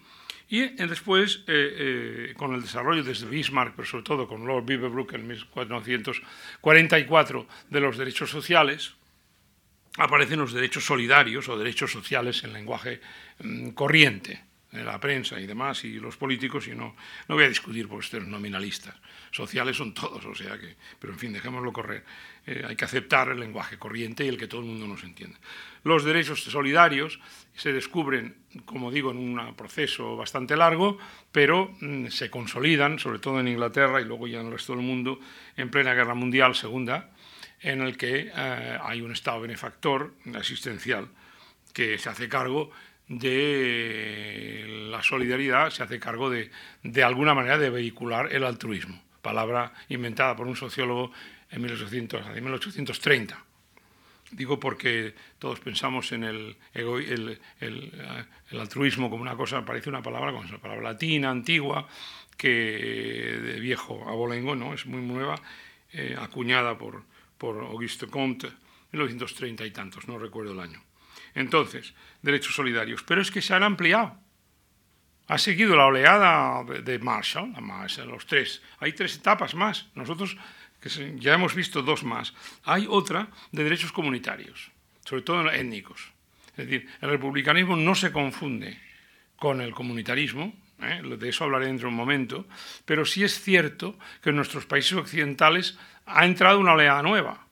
Y 0.48 0.68
después, 0.86 1.44
eh, 1.46 2.28
eh, 2.28 2.34
con 2.36 2.54
el 2.54 2.60
desarrollo 2.60 3.02
desde 3.02 3.26
Bismarck, 3.26 3.74
pero 3.74 3.88
sobre 3.88 4.04
todo 4.04 4.28
con 4.28 4.46
Lord 4.46 4.66
Beaverbrook 4.66 5.14
en 5.14 5.26
1444 5.26 7.46
de 7.70 7.80
los 7.80 7.96
derechos 7.96 8.30
sociales, 8.30 8.92
aparecen 9.96 10.40
los 10.40 10.52
derechos 10.52 10.84
solidarios 10.84 11.48
o 11.48 11.56
derechos 11.56 11.90
sociales 11.90 12.44
en 12.44 12.52
lenguaje 12.52 13.00
mm, 13.42 13.70
corriente 13.70 14.51
la 14.72 14.98
prensa 14.98 15.38
y 15.38 15.46
demás, 15.46 15.85
y 15.85 16.00
los 16.00 16.16
políticos, 16.16 16.66
y 16.66 16.74
no, 16.74 16.96
no 17.28 17.35
voy 17.35 17.44
a 17.44 17.48
discutir 17.48 17.88
por 17.88 17.98
ustedes 17.98 18.26
nominalistas. 18.26 18.94
Sociales 19.30 19.76
son 19.76 19.92
todos, 19.92 20.24
o 20.24 20.35
sea 20.35 20.58
que, 20.58 20.76
pero 20.98 21.12
en 21.12 21.18
fin, 21.18 21.32
dejémoslo 21.32 21.72
correr. 21.72 22.04
Eh, 22.46 22.64
hay 22.66 22.74
que 22.74 22.85
aceptar 22.85 23.28
el 23.28 23.38
lenguaje 23.38 23.78
corriente 23.78 24.24
y 24.24 24.28
el 24.28 24.38
que 24.38 24.48
todo 24.48 24.62
el 24.62 24.66
mundo 24.66 24.87
nos 24.87 25.04
entiende. 25.04 25.37
Los 25.85 26.04
derechos 26.04 26.42
solidarios 26.42 27.20
se 27.54 27.72
descubren, 27.72 28.37
como 28.64 28.90
digo, 28.90 29.11
en 29.11 29.18
un 29.18 29.54
proceso 29.54 30.16
bastante 30.16 30.56
largo, 30.56 30.98
pero 31.30 31.74
mm, 31.80 32.06
se 32.06 32.30
consolidan, 32.30 32.98
sobre 32.98 33.18
todo 33.18 33.40
en 33.40 33.48
Inglaterra 33.48 34.00
y 34.00 34.04
luego 34.04 34.26
ya 34.26 34.40
en 34.40 34.46
el 34.46 34.52
resto 34.52 34.74
del 34.74 34.85
mundo, 34.85 35.20
en 35.56 35.70
plena 35.70 35.92
guerra 35.92 36.14
mundial 36.14 36.54
segunda, 36.54 37.11
en 37.61 37.82
el 37.82 37.96
que 37.96 38.32
eh, 38.35 38.78
hay 38.82 39.02
un 39.02 39.12
Estado 39.12 39.40
benefactor 39.40 40.14
asistencial 40.35 41.08
que 41.72 41.98
se 41.98 42.08
hace 42.08 42.28
cargo 42.28 42.70
de 43.18 44.88
la 44.90 45.03
solidaridad 45.03 45.70
se 45.70 45.83
hace 45.83 46.01
cargo 46.01 46.31
de, 46.31 46.51
de 46.83 47.05
alguna 47.05 47.35
manera, 47.35 47.59
de 47.59 47.70
vehicular 47.70 48.33
el 48.33 48.44
altruismo, 48.44 49.03
palabra 49.20 49.72
inventada 49.88 50.35
por 50.35 50.46
un 50.46 50.57
sociólogo 50.57 51.12
en 51.51 51.62
1800, 51.62 52.35
1830. 52.40 53.44
Digo 54.31 54.59
porque 54.59 55.14
todos 55.38 55.61
pensamos 55.61 56.11
en 56.12 56.25
el, 56.25 56.57
el, 56.73 57.38
el, 57.60 58.60
altruismo 58.60 59.10
como 59.10 59.21
una 59.21 59.37
cosa, 59.37 59.63
parece 59.63 59.90
una 59.90 60.02
palabra, 60.02 60.33
como 60.33 60.48
una 60.48 60.58
palabra 60.58 60.83
latina, 60.92 61.31
antigua, 61.31 61.87
que 62.38 62.48
de 62.48 63.60
viejo 63.60 64.08
abolengo, 64.08 64.56
¿no? 64.56 64.73
es 64.73 64.87
muy 64.87 65.02
nueva, 65.02 65.38
eh, 65.92 66.17
acuñada 66.19 66.79
por, 66.79 67.02
por 67.37 67.58
Auguste 67.58 68.06
Comte, 68.06 68.48
1930 68.92 69.67
y 69.67 69.71
tantos, 69.71 70.08
no 70.08 70.19
recuerdo 70.19 70.52
el 70.52 70.60
año. 70.60 70.83
Entonces, 71.35 71.94
derechos 72.20 72.54
solidarios. 72.54 73.02
Pero 73.02 73.20
es 73.20 73.30
que 73.30 73.42
se 73.42 73.54
han 73.54 73.62
ampliado. 73.62 74.16
Ha 75.28 75.38
seguido 75.38 75.76
la 75.76 75.87
oleada 75.87 76.64
de 76.64 76.98
Marshall, 76.98 77.54
los 78.06 78.26
tres. 78.26 78.62
Hay 78.80 78.92
tres 78.92 79.16
etapas 79.16 79.54
más. 79.54 79.88
Nosotros 79.94 80.37
ya 81.16 81.35
hemos 81.35 81.54
visto 81.54 81.83
dos 81.83 82.02
más. 82.02 82.35
Hay 82.64 82.87
otra 82.88 83.28
de 83.52 83.64
derechos 83.64 83.92
comunitarios, 83.92 84.70
sobre 85.04 85.22
todo 85.22 85.50
étnicos. 85.50 86.12
Es 86.56 86.66
decir, 86.66 86.88
el 87.00 87.10
republicanismo 87.10 87.76
no 87.76 87.94
se 87.94 88.12
confunde 88.12 88.78
con 89.37 89.60
el 89.60 89.72
comunitarismo, 89.72 90.54
¿eh? 90.83 91.00
de 91.02 91.28
eso 91.28 91.44
hablaré 91.44 91.66
dentro 91.66 91.88
de 91.88 91.92
un 91.92 91.96
momento, 91.96 92.46
pero 92.85 93.04
sí 93.04 93.24
es 93.24 93.40
cierto 93.40 93.98
que 94.20 94.30
en 94.30 94.37
nuestros 94.37 94.66
países 94.66 94.92
occidentales 94.92 95.78
ha 96.04 96.24
entrado 96.26 96.60
una 96.60 96.74
oleada 96.74 97.02
nueva 97.02 97.46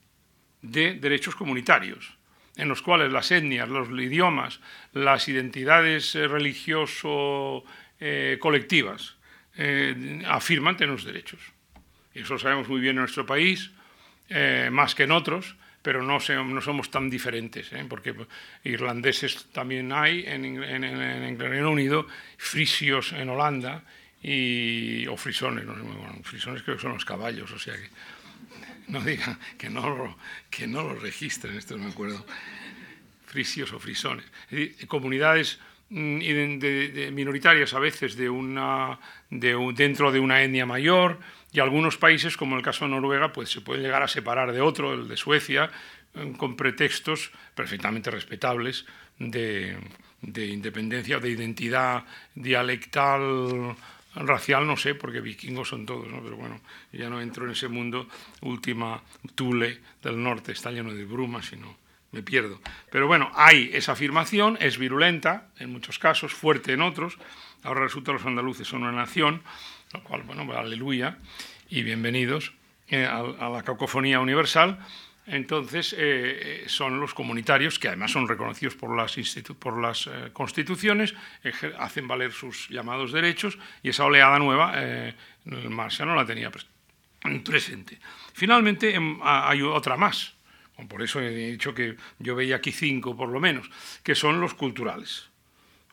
de 0.61 0.95
derechos 0.95 1.35
comunitarios, 1.35 2.17
en 2.61 2.69
los 2.69 2.83
cuales 2.83 3.11
las 3.11 3.31
etnias, 3.31 3.67
los 3.69 3.89
idiomas, 3.89 4.61
las 4.93 5.27
identidades 5.29 6.15
eh, 6.15 6.29
religioso-colectivas 6.29 9.17
eh, 9.57 10.23
afirman 10.27 10.77
tener 10.77 10.93
los 10.93 11.05
derechos. 11.05 11.41
Eso 12.15 12.35
lo 12.35 12.39
sabemos 12.39 12.69
muy 12.69 12.81
bien 12.81 12.97
en 12.97 13.01
nuestro 13.01 13.25
país, 13.25 13.71
más 14.71 14.95
que 14.95 15.05
en 15.05 15.11
otros, 15.11 15.57
pero 15.83 16.03
no, 16.03 16.19
no 16.19 16.61
somos 16.61 16.91
tan 16.91 17.09
diferentes, 17.11 17.73
¿eh? 17.73 17.85
porque 17.89 18.15
irlandeses 18.65 19.47
también 19.53 19.93
hay 19.93 20.25
en, 20.27 20.63
el 20.63 21.39
Reino 21.39 21.71
Unido, 21.71 22.07
frisios 22.37 23.13
en 23.13 23.29
Holanda, 23.29 23.85
y, 24.23 25.07
o 25.07 25.17
frisones, 25.17 25.65
no 25.65 25.75
sé, 25.75 25.81
bueno, 25.81 26.19
frisones 26.23 26.63
creo 26.63 26.77
que 26.77 26.83
son 26.83 26.93
los 26.93 27.07
caballos, 27.07 27.51
o 27.53 27.59
sea 27.59 27.75
que 27.75 27.89
no 28.91 29.01
digan 29.01 29.39
que 29.59 29.71
no 29.71 29.89
lo, 29.89 30.17
que 30.51 30.67
no 30.67 30.83
lo 30.83 30.95
registren, 30.95 31.57
esto 31.57 31.77
no 31.77 31.85
me 31.85 31.91
acuerdo, 31.91 32.25
frisios 33.27 33.73
o 33.73 33.79
frisones. 33.79 34.27
comunidades 34.89 35.59
mm, 35.91 36.19
de, 36.59 37.11
minoritarias 37.13 37.75
a 37.75 37.79
veces 37.79 38.17
de 38.17 38.29
una, 38.29 38.99
de 39.31 39.55
dentro 39.75 40.13
de 40.13 40.21
una 40.21 40.43
etnia 40.43 40.67
mayor, 40.67 41.19
y 41.53 41.61
algunos 41.61 41.97
países, 41.97 42.37
como 42.37 42.57
el 42.57 42.63
caso 42.63 42.85
de 42.85 42.93
Noruega, 42.93 43.33
pues 43.33 43.51
se 43.51 43.61
puede 43.61 43.83
llegar 43.83 44.03
a 44.03 44.09
separar 44.09 44.53
de 44.53 44.61
otro, 44.61 44.95
el 44.95 45.09
de 45.09 45.17
Suecia, 45.17 45.71
eh, 46.15 46.33
con 46.37 46.57
pretextos 46.57 47.31
perfectamente 47.55 48.11
respetables 48.11 48.85
de, 49.19 49.79
independencia 50.23 51.19
o 51.19 51.21
de 51.21 51.31
identidad 51.31 52.05
dialectal 52.35 53.77
racial, 54.15 54.67
no 54.67 54.77
sé, 54.77 54.95
porque 54.95 55.21
vikingos 55.21 55.69
son 55.69 55.87
todos, 55.87 56.09
¿no? 56.09 56.23
pero 56.23 56.37
bueno, 56.37 56.61
ya 56.93 57.09
no 57.09 57.21
entro 57.21 57.45
en 57.45 57.53
ese 57.53 57.69
mundo, 57.69 58.09
última 58.43 59.03
Tule 59.35 59.81
del 60.03 60.23
norte, 60.23 60.53
está 60.53 60.71
lleno 60.71 60.93
de 60.93 61.05
brumas 61.05 61.53
y 61.53 61.57
no 61.57 61.77
me 62.13 62.23
pierdo. 62.23 62.61
Pero 62.91 63.07
bueno, 63.07 63.31
hay 63.35 63.71
esa 63.73 63.93
afirmación, 63.93 64.59
es 64.61 64.79
virulenta 64.79 65.49
en 65.59 65.73
muchos 65.73 65.99
casos, 65.99 66.33
fuerte 66.33 66.73
en 66.73 66.83
otros, 66.83 67.19
ahora 67.63 67.83
resulta 67.83 68.11
que 68.13 68.19
los 68.19 68.27
andaluces 68.27 68.67
son 68.67 68.83
una 68.83 68.93
nación, 68.93 69.43
lo 69.93 70.03
cual, 70.03 70.23
bueno, 70.23 70.47
pues, 70.47 70.59
aleluya 70.59 71.19
y 71.69 71.83
bienvenidos 71.83 72.53
eh, 72.89 73.07
a, 73.07 73.49
la 73.49 73.63
cacofonía 73.63 74.19
universal. 74.19 74.79
Entonces, 75.33 75.95
eh, 75.97 76.65
son 76.67 76.99
los 76.99 77.15
comunitarios, 77.15 77.79
que 77.79 77.89
además 77.89 78.11
son 78.11 78.27
reconocidos 78.27 78.75
por 78.75 78.97
las, 78.97 80.07
eh, 80.07 80.31
constituciones, 80.33 81.15
hacen 81.79 82.09
valer 82.09 82.33
sus 82.33 82.69
llamados 82.69 83.13
derechos, 83.13 83.59
y 83.83 83.91
esa 83.91 84.05
oleada 84.05 84.39
nueva, 84.39 84.75
Marcia 85.45 86.05
no 86.05 86.15
la 86.15 86.27
tenía 86.27 86.51
presente. 87.45 87.99
Finalmente, 88.33 88.95
em, 88.95 89.19
hay 89.23 89.63
otra 89.63 89.97
más, 89.97 90.35
por 90.89 91.03
eso 91.03 91.21
he 91.21 91.31
dicho 91.31 91.75
que 91.75 91.97
yo 92.19 92.35
veía 92.35 92.57
aquí 92.57 92.73
cinco 92.73 93.17
por 93.17 93.29
lo 93.29 93.41
menos, 93.41 93.71
que 94.03 94.15
son 94.15 94.41
los 94.41 94.55
culturales. 94.55 95.29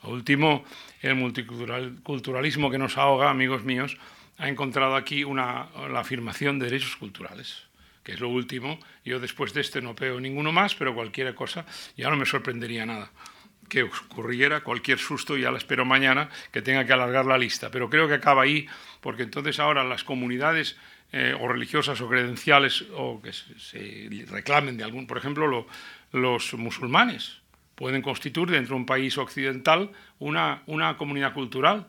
Lo 0.04 0.10
último, 0.10 0.64
el 1.02 1.16
multiculturalismo 1.16 2.70
que 2.70 2.78
nos 2.78 2.98
ahoga, 2.98 3.30
amigos 3.30 3.64
míos, 3.64 3.98
ha 4.38 4.48
encontrado 4.48 4.96
aquí 4.96 5.24
una, 5.24 5.70
la 5.90 6.02
afirmación 6.02 6.60
de 6.60 6.66
derechos 6.66 6.96
culturales, 6.96 7.67
que 8.08 8.14
es 8.14 8.22
lo 8.22 8.30
último. 8.30 8.80
Yo 9.04 9.20
después 9.20 9.54
de 9.54 9.60
este 9.60 9.82
no 9.82 9.94
veo 9.94 10.18
ninguno 10.22 10.54
más, 10.54 10.76
pero 10.76 10.96
cualquier 10.96 11.36
cosa 11.36 11.66
ya 11.98 12.10
no 12.10 12.16
me 12.16 12.26
sorprendería 12.26 12.86
nada 12.86 13.12
que 13.68 13.84
ocurriera, 13.84 14.62
cualquier 14.64 14.98
susto, 14.98 15.36
ya 15.36 15.52
la 15.52 15.58
espero 15.58 15.84
mañana, 15.84 16.30
que 16.54 16.62
tenga 16.62 16.86
que 16.86 16.94
alargar 16.94 17.26
la 17.26 17.38
lista. 17.38 17.70
Pero 17.70 17.90
creo 17.90 18.08
que 18.08 18.14
acaba 18.14 18.44
ahí, 18.44 18.66
porque 19.02 19.24
entonces 19.24 19.60
ahora 19.60 19.84
las 19.84 20.06
comunidades 20.06 20.78
eh, 21.12 21.36
o 21.38 21.50
religiosas 21.50 22.00
o 22.00 22.08
credenciales 22.08 22.86
o 22.96 23.22
que 23.22 23.34
se, 23.34 24.08
reclamen 24.30 24.78
de 24.78 24.86
algún, 24.86 25.06
por 25.06 25.18
ejemplo, 25.18 25.68
los 26.14 26.54
musulmanes, 26.54 27.42
pueden 27.76 28.02
constituir 28.02 28.52
dentro 28.52 28.76
de 28.76 28.80
un 28.80 28.86
país 28.86 29.18
occidental 29.18 29.92
una, 30.18 30.64
una 30.66 30.96
comunidad 30.96 31.34
cultural. 31.34 31.88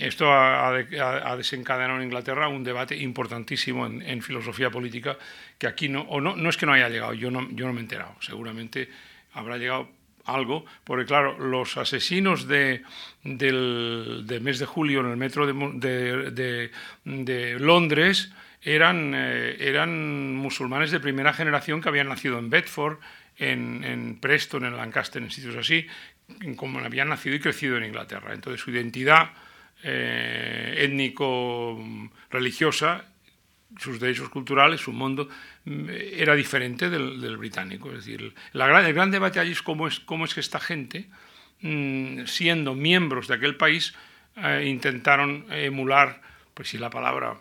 Esto 0.00 0.32
ha, 0.32 1.36
desencadenado 1.36 1.98
en 1.98 2.04
Inglaterra 2.04 2.48
un 2.48 2.64
debate 2.64 2.96
importantísimo 2.96 3.86
en, 3.86 4.22
filosofía 4.22 4.70
política 4.70 5.18
que 5.58 5.66
aquí 5.66 5.90
no, 5.90 6.00
o 6.02 6.22
no, 6.22 6.36
no 6.36 6.48
es 6.48 6.56
que 6.56 6.64
no 6.64 6.72
haya 6.72 6.88
llegado, 6.88 7.12
yo 7.12 7.30
no, 7.30 7.46
yo 7.50 7.66
no 7.66 7.74
me 7.74 7.80
he 7.80 7.82
enterado, 7.82 8.14
seguramente 8.20 8.88
habrá 9.34 9.58
llegado 9.58 9.90
algo, 10.24 10.64
porque 10.84 11.04
claro, 11.04 11.38
los 11.38 11.76
asesinos 11.76 12.48
de, 12.48 12.82
del, 13.24 14.24
mes 14.40 14.58
de 14.58 14.64
julio 14.64 15.00
en 15.00 15.10
el 15.10 15.18
metro 15.18 15.46
de, 15.46 16.70
Londres 17.58 18.32
eran, 18.62 19.12
eh, 19.14 19.56
eran 19.60 20.34
musulmanes 20.34 20.92
de 20.92 21.00
primera 21.00 21.34
generación 21.34 21.82
que 21.82 21.90
habían 21.90 22.08
nacido 22.08 22.38
en 22.38 22.48
Bedford, 22.48 22.98
en, 23.36 24.18
Preston, 24.18 24.64
en 24.64 24.76
Lancaster, 24.78 25.22
en 25.22 25.30
sitios 25.30 25.56
así, 25.56 25.86
como 26.56 26.78
habían 26.78 27.10
nacido 27.10 27.36
y 27.36 27.40
crecido 27.40 27.76
en 27.76 27.84
Inglaterra. 27.84 28.32
Entonces 28.32 28.62
su 28.62 28.70
identidad 28.70 29.30
eh, 29.82 30.74
étnico-religiosa, 30.78 33.04
sus 33.78 34.00
derechos 34.00 34.28
culturales, 34.28 34.80
su 34.80 34.92
mundo, 34.92 35.28
mm, 35.64 35.88
era 35.90 36.34
diferente 36.34 36.90
del, 36.90 37.36
británico. 37.36 37.90
Es 37.90 38.04
decir, 38.04 38.34
el 38.52 38.94
gran 38.94 39.10
debate 39.10 39.40
allí 39.40 39.52
es 39.52 39.62
cómo 39.62 39.86
es, 39.86 40.00
cómo 40.00 40.24
es 40.24 40.34
que 40.34 40.40
esta 40.40 40.60
gente, 40.60 41.08
mm, 41.60 42.26
siendo 42.26 42.74
miembros 42.74 43.28
de 43.28 43.34
aquel 43.34 43.56
país, 43.56 43.94
eh, 44.36 44.64
intentaron 44.66 45.46
emular, 45.50 46.20
pues 46.54 46.68
si 46.68 46.78
la 46.78 46.90
palabra 46.90 47.38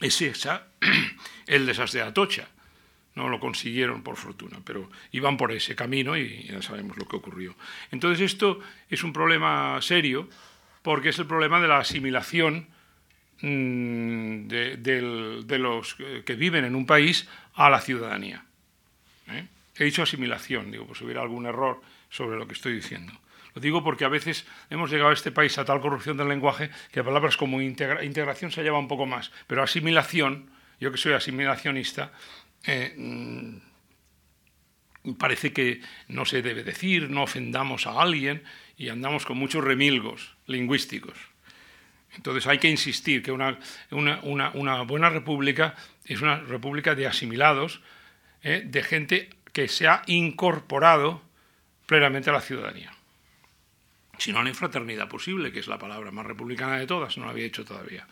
es 0.00 0.20
esa, 0.22 0.66
el 1.46 1.66
desastre 1.66 2.00
de 2.00 2.08
Atocha 2.08 2.48
no 3.14 3.28
lo 3.28 3.38
consiguieron 3.38 4.02
por 4.02 4.16
fortuna, 4.16 4.58
pero 4.64 4.90
iban 5.12 5.36
por 5.36 5.52
ese 5.52 5.76
camino 5.76 6.16
y 6.16 6.48
ya 6.50 6.62
sabemos 6.62 6.96
lo 6.96 7.06
que 7.06 7.16
ocurrió. 7.16 7.54
Entonces 7.90 8.32
esto 8.32 8.60
es 8.88 9.04
un 9.04 9.12
problema 9.12 9.80
serio 9.82 10.28
porque 10.84 11.08
es 11.08 11.18
el 11.18 11.26
problema 11.26 11.62
de 11.62 11.66
la 11.66 11.78
asimilación 11.78 12.66
mm, 13.40 14.46
de, 14.48 15.58
los 15.58 15.94
que 15.94 16.34
viven 16.34 16.66
en 16.66 16.76
un 16.76 16.84
país 16.84 17.26
a 17.54 17.70
la 17.70 17.80
ciudadanía. 17.80 18.44
¿eh? 19.30 19.46
He 19.78 19.84
dicho 19.84 20.02
asimilación, 20.02 20.70
digo, 20.70 20.86
pues 20.86 21.00
hubiera 21.00 21.22
algún 21.22 21.46
error 21.46 21.80
sobre 22.10 22.36
lo 22.36 22.46
que 22.46 22.52
estoy 22.52 22.74
diciendo. 22.74 23.14
Lo 23.54 23.62
digo 23.62 23.82
porque 23.82 24.04
a 24.04 24.08
veces 24.08 24.44
hemos 24.68 24.90
llegado 24.90 25.08
a 25.08 25.14
este 25.14 25.32
país 25.32 25.56
a 25.56 25.64
tal 25.64 25.80
corrupción 25.80 26.18
del 26.18 26.28
lenguaje 26.28 26.68
que 26.92 27.02
palabras 27.02 27.38
como 27.38 27.62
integración 27.62 28.50
se 28.50 28.62
lleva 28.62 28.78
un 28.78 28.88
poco 28.88 29.06
más, 29.06 29.32
pero 29.46 29.62
asimilación, 29.62 30.50
yo 30.80 30.92
que 30.92 30.98
soy 30.98 31.14
asimilacionista, 31.14 32.12
eh, 32.66 32.94
mm, 32.94 33.73
parece 35.12 35.52
que 35.52 35.80
no 36.08 36.24
se 36.24 36.42
debe 36.42 36.64
decir, 36.64 37.10
no 37.10 37.22
ofendamos 37.22 37.86
a 37.86 38.00
alguien 38.00 38.42
y 38.76 38.88
andamos 38.88 39.26
con 39.26 39.36
muchos 39.36 39.62
remilgos 39.62 40.34
lingüísticos. 40.46 41.18
Entonces 42.16 42.46
hay 42.46 42.58
que 42.58 42.70
insistir 42.70 43.22
que 43.22 43.32
una, 43.32 43.58
buena 43.90 45.10
república 45.10 45.74
es 46.04 46.22
una 46.22 46.36
república 46.40 46.94
de 46.94 47.06
asimilados, 47.06 47.82
eh, 48.42 48.62
de 48.64 48.82
gente 48.82 49.30
que 49.52 49.68
se 49.68 49.88
ha 49.88 50.02
incorporado 50.06 51.22
plenamente 51.86 52.30
a 52.30 52.34
la 52.34 52.40
ciudadanía. 52.40 52.92
Si 54.18 54.32
no, 54.32 54.42
no 54.42 54.48
hay 54.48 54.54
fraternidad 54.54 55.08
posible, 55.08 55.52
que 55.52 55.58
es 55.58 55.66
la 55.66 55.78
palabra 55.78 56.10
más 56.10 56.24
republicana 56.24 56.78
de 56.78 56.86
todas, 56.86 57.18
no 57.18 57.24
lo 57.24 57.30
había 57.30 57.46
hecho 57.46 57.64
todavía. 57.64 58.06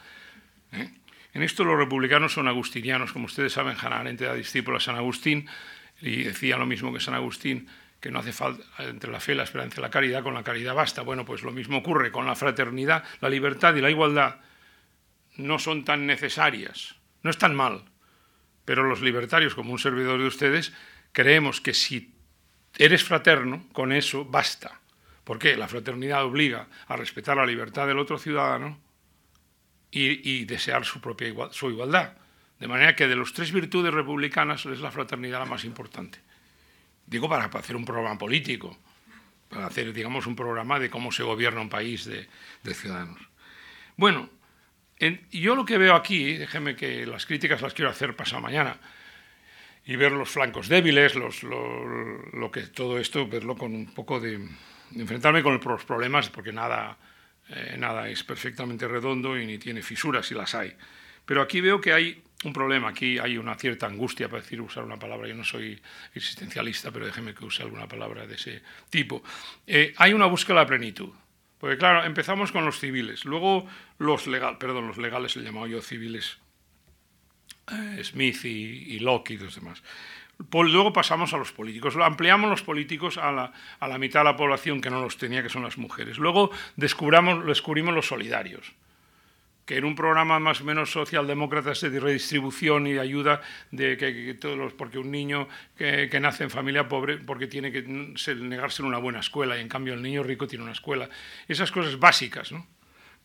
¿eh? 0.73 0.91
En 1.35 1.43
esto 1.43 1.65
los 1.65 1.79
republicanos 1.79 2.33
son 2.33 2.49
agustinianos, 2.49 3.13
como 3.13 3.27
ustedes 3.27 3.53
saben, 3.53 3.77
Hannah 3.81 4.11
era 4.11 4.35
discípulo 4.35 4.79
de 4.79 4.85
San 4.85 4.97
Agustín 4.97 5.49
y 6.03 6.25
decía 6.25 6.57
lo 6.57 6.67
mismo 6.67 6.93
que 6.93 7.01
San 7.01 7.15
Agustín, 7.15 7.69
que 8.01 8.11
no 8.11 8.19
hace 8.19 8.33
falta 8.33 8.65
entre 8.79 9.11
la 9.11 9.21
fe, 9.21 9.35
la 9.35 9.45
esperanza 9.45 9.81
y 9.81 9.83
la 9.83 9.91
caridad, 9.91 10.23
con 10.23 10.35
la 10.35 10.43
caridad 10.43 10.75
basta. 10.75 11.03
Bueno, 11.03 11.25
pues 11.25 11.43
lo 11.43 11.53
mismo 11.53 11.79
ocurre 11.79 12.11
con 12.11 12.27
la 12.27 12.35
fraternidad, 12.35 13.05
la 13.21 13.31
libertad 13.31 13.75
y 13.77 13.81
la 13.81 13.91
igualdad 13.91 14.41
no 15.37 15.59
son 15.59 15.85
tan 15.85 16.07
necesarias, 16.07 16.97
no 17.23 17.31
están 17.31 17.55
mal, 17.55 17.85
pero 18.65 18.83
los 18.83 19.01
libertarios, 19.01 19.55
como 19.55 19.73
un 19.73 19.79
servidor 19.79 20.19
de 20.19 20.27
ustedes, 20.27 20.73
creemos 21.13 21.61
que 21.61 21.75
si 21.75 22.13
eres 22.77 23.05
fraterno, 23.05 23.67
con 23.73 23.93
eso 23.93 24.25
basta. 24.25 24.81
¿Por 25.25 25.39
qué? 25.39 25.57
La 25.57 25.69
fraternidad 25.69 26.25
obliga 26.25 26.67
a 26.89 26.97
respetar 26.97 27.37
la 27.37 27.47
libertad 27.47 27.87
del 27.87 28.01
otro 28.01 28.19
ciudadano 28.19 28.81
y, 29.91 30.45
desear 30.47 30.85
su 30.85 31.01
propia 31.01 31.33
su 31.53 31.71
igualdad. 31.71 32.17
De 32.63 32.69
manera 32.69 32.95
que 32.95 33.09
de 33.09 33.17
las 33.17 33.33
tres 33.33 33.51
virtudes 33.51 33.93
republicanas 33.93 34.65
es 34.67 34.79
la 34.79 34.93
fraternidad 34.93 35.41
la 35.41 35.47
más 35.47 35.65
importante. 35.65 36.21
Digo 37.05 37.29
para, 37.29 37.47
hacer 37.47 37.75
un 37.75 37.85
programa 37.85 38.17
político, 38.17 38.79
para 39.49 39.67
hacer, 39.67 39.93
digamos, 39.93 40.29
un 40.29 40.37
programa 40.37 40.79
de 40.79 40.89
cómo 40.89 41.11
se 41.11 41.25
gobierna 41.25 41.61
un 41.61 41.69
país 41.69 42.05
de, 42.05 42.29
ciudadanos. 42.73 43.21
Bueno, 43.97 44.31
yo 45.33 45.57
lo 45.57 45.65
que 45.65 45.77
veo 45.77 45.97
aquí, 45.97 46.35
déjeme 46.35 46.77
que 46.77 47.05
las 47.05 47.27
críticas 47.27 47.63
las 47.63 47.75
quiero 47.75 47.91
hacer 47.91 48.15
pasado 48.15 48.41
mañana, 48.41 48.77
y 49.85 49.97
ver 49.97 50.13
los 50.13 50.31
flancos 50.31 50.69
débiles, 50.69 51.17
los, 51.17 51.43
lo, 51.43 52.49
que 52.53 52.69
todo 52.69 53.01
esto, 53.01 53.27
verlo 53.27 53.57
con 53.57 53.75
un 53.75 53.93
poco 53.93 54.21
de, 54.21 54.39
enfrentarme 54.95 55.43
con 55.43 55.59
los 55.61 55.85
problemas, 55.85 56.31
porque 56.31 56.53
nada, 56.53 56.97
Eh, 57.49 57.77
nada 57.77 58.09
es 58.09 58.23
perfectamente 58.23 58.87
redondo 58.87 59.37
y 59.37 59.45
ni 59.45 59.59
tiene 59.59 59.83
fisuras 59.83 60.27
si 60.27 60.35
las 60.35 60.55
hay. 60.55 60.73
Pero 61.27 61.43
aquí 61.43 61.61
veo 61.61 61.81
que 61.81 61.93
hay 61.93 62.23
un 62.45 62.53
problema, 62.53 62.89
aquí 62.89 63.19
hay 63.19 63.39
una 63.39 63.55
cierta 63.55 63.87
angustia, 63.87 64.29
para 64.29 64.43
decir, 64.43 64.61
usar 64.61 64.85
una 64.85 64.99
palabra, 64.99 65.29
yo 65.29 65.35
no 65.35 65.45
soy 65.45 65.81
existencialista, 66.15 66.91
pero 66.91 67.07
déjeme 67.07 67.35
que 67.35 67.45
use 67.45 67.63
alguna 67.63 67.87
palabra 67.87 68.27
de 68.27 68.35
ese 68.35 68.63
tipo. 68.91 69.23
Eh, 69.67 69.95
hay 69.97 70.13
una 70.13 70.27
búsqueda 70.27 70.61
de 70.61 70.67
plenitud. 70.67 71.11
Porque 71.59 71.79
claro, 71.79 72.05
empezamos 72.05 72.51
con 72.51 72.65
los 72.65 72.81
civiles, 72.81 73.25
luego 73.25 73.69
los 73.99 74.27
legales, 74.27 74.59
perdón, 74.59 74.89
los 74.89 74.99
legales, 74.99 75.37
he 75.37 75.43
llamado 75.43 75.69
yo 75.69 75.81
civiles, 75.81 76.39
eh, 77.71 78.03
Smith 78.03 78.45
y, 78.45 78.99
Locke 78.99 79.31
y 79.31 79.39
los 79.39 79.55
demás. 79.55 79.81
Luego 80.51 80.93
pasamos 80.93 81.33
a 81.35 81.37
los 81.37 81.53
políticos, 81.53 81.95
ampliamos 82.03 82.51
los 82.51 82.63
políticos 82.63 83.17
a 83.17 83.31
la, 83.31 83.53
a 83.79 83.87
la, 83.87 83.99
mitad 83.99 84.21
de 84.21 84.25
la 84.25 84.37
población 84.37 84.81
que 84.81 84.91
no 84.91 85.01
los 85.01 85.19
tenía, 85.19 85.41
que 85.41 85.49
son 85.49 85.63
las 85.63 85.79
mujeres. 85.79 86.19
Luego 86.19 86.51
descubrimos, 86.75 87.47
descubrimos 87.47 87.95
los 87.95 88.09
solidarios 88.09 88.73
que 89.65 89.77
en 89.77 89.85
un 89.85 89.95
programa 89.95 90.39
más 90.41 90.61
o 90.61 90.65
menos 90.65 90.91
socialdemócrata 90.91 91.73
de 91.73 92.01
redistribución 92.01 92.87
y 92.87 92.93
de 92.95 93.01
ayuda 93.01 93.41
de 93.71 93.97
que, 93.97 94.35
todos 94.35 94.59
los, 94.59 94.73
porque 94.73 94.99
un 94.99 95.11
niño 95.11 95.49
que, 95.77 96.09
nace 96.21 96.45
en 96.45 96.51
familia 96.51 96.89
pobre 96.89 97.19
porque 97.19 97.47
tiene 97.47 97.71
que 97.71 97.83
negarse 97.83 98.83
en 98.83 98.89
una 98.89 98.99
buena 98.99 99.21
escuela 99.21 99.57
y 99.57 99.61
en 99.61 99.69
cambio 99.69 99.95
el 99.95 100.03
niño 100.03 100.23
rico 100.23 100.47
tiene 100.47 100.65
una 100.65 100.73
escuela. 100.73 101.09
Esas 101.47 101.71
cosas 101.71 101.99
básicas 101.99 102.51
¿no? 102.53 102.67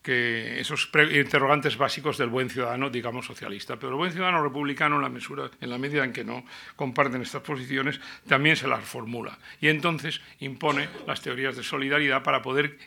que 0.02 0.60
esos 0.60 0.88
interrogantes 1.12 1.76
básicos 1.76 2.18
del 2.18 2.28
buen 2.28 2.48
ciudadano 2.48 2.88
digamos 2.88 3.26
socialista. 3.26 3.76
Pero 3.76 3.90
el 3.90 3.96
buen 3.96 4.12
ciudadano 4.12 4.42
republicano 4.42 4.96
en 4.96 5.02
la 5.02 5.08
mesura 5.08 5.50
en 5.60 5.70
la 5.70 5.78
medida 5.78 6.04
en 6.04 6.12
que 6.12 6.24
no 6.24 6.44
comparten 6.76 7.22
estas 7.22 7.42
posiciones 7.42 8.00
también 8.28 8.56
se 8.56 8.68
las 8.68 8.84
formula. 8.84 9.38
Y 9.60 9.68
entonces 9.68 10.20
impone 10.38 10.88
las 11.06 11.20
teorías 11.20 11.56
de 11.56 11.64
solidaridad 11.64 12.22
para 12.22 12.42
poder 12.42 12.78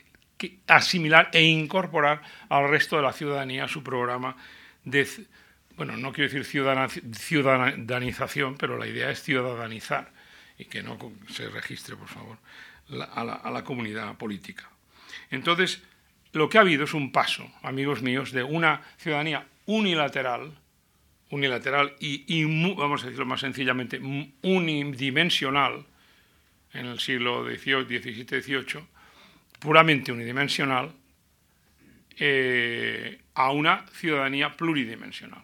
asimilar 0.66 1.30
e 1.32 1.42
incorporar 1.42 2.22
al 2.48 2.68
resto 2.68 2.96
de 2.96 3.02
la 3.02 3.12
ciudadanía 3.12 3.68
su 3.68 3.82
programa 3.82 4.36
de, 4.84 5.06
bueno, 5.76 5.96
no 5.96 6.12
quiero 6.12 6.30
decir 6.30 6.44
ciudadanización, 7.14 8.56
pero 8.56 8.78
la 8.78 8.86
idea 8.86 9.10
es 9.10 9.22
ciudadanizar 9.22 10.12
y 10.58 10.66
que 10.66 10.82
no 10.82 10.98
se 11.28 11.48
registre, 11.48 11.96
por 11.96 12.08
favor, 12.08 12.38
a, 12.90 13.24
la, 13.24 13.34
a, 13.34 13.50
la, 13.50 13.64
comunidad 13.64 14.16
política. 14.16 14.68
Entonces, 15.30 15.82
lo 16.32 16.48
que 16.48 16.58
ha 16.58 16.62
habido 16.62 16.84
es 16.84 16.94
un 16.94 17.12
paso, 17.12 17.50
amigos 17.62 18.02
míos, 18.02 18.32
de 18.32 18.42
una 18.42 18.82
ciudadanía 18.98 19.46
unilateral, 19.66 20.52
unilateral 21.30 21.96
y, 21.98 22.24
y 22.26 22.44
vamos 22.74 23.02
a 23.02 23.06
decirlo 23.06 23.26
más 23.26 23.40
sencillamente, 23.40 24.00
unidimensional 24.42 25.86
en 26.74 26.86
el 26.86 27.00
siglo 27.00 27.44
XVIII, 27.44 27.84
XVII, 27.84 28.24
XVIII, 28.24 28.84
puramente 29.62 30.10
unidimensional 30.10 30.92
eh, 32.18 33.20
a 33.34 33.52
una 33.52 33.86
ciudadanía 33.92 34.56
pluridimensional. 34.56 35.42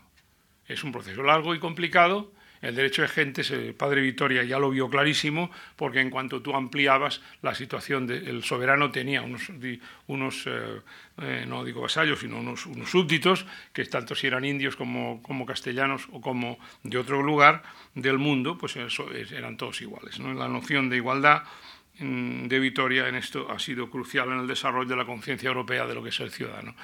Es 0.67 0.85
un 0.85 0.93
proceso 0.93 1.23
largo 1.23 1.55
y 1.55 1.59
complicado. 1.59 2.33
El 2.61 2.75
derecho 2.75 3.03
de 3.03 3.09
gentes, 3.09 3.53
el 3.53 3.75
padre 3.75 4.01
Vitoria 4.01 4.43
ya 4.43 4.59
lo 4.59 4.71
vio 4.71 4.91
clarísimo, 4.91 5.49
porque 5.77 6.01
en 6.01 6.11
cuanto 6.11 6.43
tú 6.43 6.57
ampliabas 6.57 7.23
la 7.41 7.55
situación, 7.55 8.09
del 8.09 8.43
soberano 8.43 8.91
tenía 8.91 9.23
unos, 9.23 10.47
eh, 10.47 10.81
eh, 11.23 11.45
no 11.47 11.65
digo 11.65 11.83
vasallos, 11.83 12.19
sino 12.19 12.41
unos, 12.41 12.67
súbditos, 12.87 13.47
que 13.73 13.85
tanto 13.85 14.17
si 14.17 14.27
eran 14.27 14.45
indios 14.45 14.75
como, 14.75 15.47
castellanos 15.47 16.09
o 16.11 16.21
como 16.21 16.59
de 16.83 16.99
otro 16.99 17.23
lugar 17.23 17.63
del 17.95 18.19
mundo, 18.19 18.59
pues 18.59 18.75
eran 18.77 19.57
todos 19.57 19.81
iguales. 19.81 20.19
La 20.19 20.49
noción 20.49 20.91
de 20.91 20.97
igualdad 20.97 21.45
de 21.99 22.59
Vitoria 22.59 23.09
en 23.09 23.17
esto 23.17 23.51
ha 23.51 23.59
sido 23.59 23.91
crucial 23.91 24.29
en 24.29 24.41
el 24.41 24.47
desarrollo 24.47 24.89
de 24.89 24.97
la 24.97 25.05
conciencia 25.05 25.49
europea 25.49 25.87
de 25.87 25.95
lo 25.95 26.03
que 26.03 26.11
es 26.11 26.21
el 26.21 26.31
ciudadano. 26.31 26.75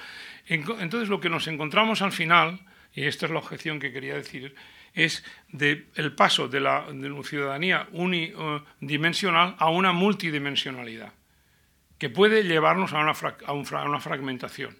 Entonces, 0.47 1.09
lo 1.09 1.19
que 1.19 1.29
nos 1.29 1.47
encontramos 1.47 2.01
al 2.01 2.11
final, 2.11 2.59
y 2.93 3.03
esta 3.05 3.25
es 3.25 3.31
la 3.31 3.39
objeción 3.39 3.79
que 3.79 3.93
quería 3.93 4.15
decir, 4.15 4.55
es 4.93 5.23
el 5.57 6.13
paso 6.15 6.47
de 6.47 6.59
la, 6.59 6.85
ciudadanía 7.23 7.87
unidimensional 7.91 9.55
a 9.57 9.69
una 9.69 9.93
multidimensionalidad, 9.93 11.13
que 11.97 12.09
puede 12.09 12.43
llevarnos 12.43 12.93
a 12.93 12.99
una 12.99 13.99
fragmentación. 14.01 14.75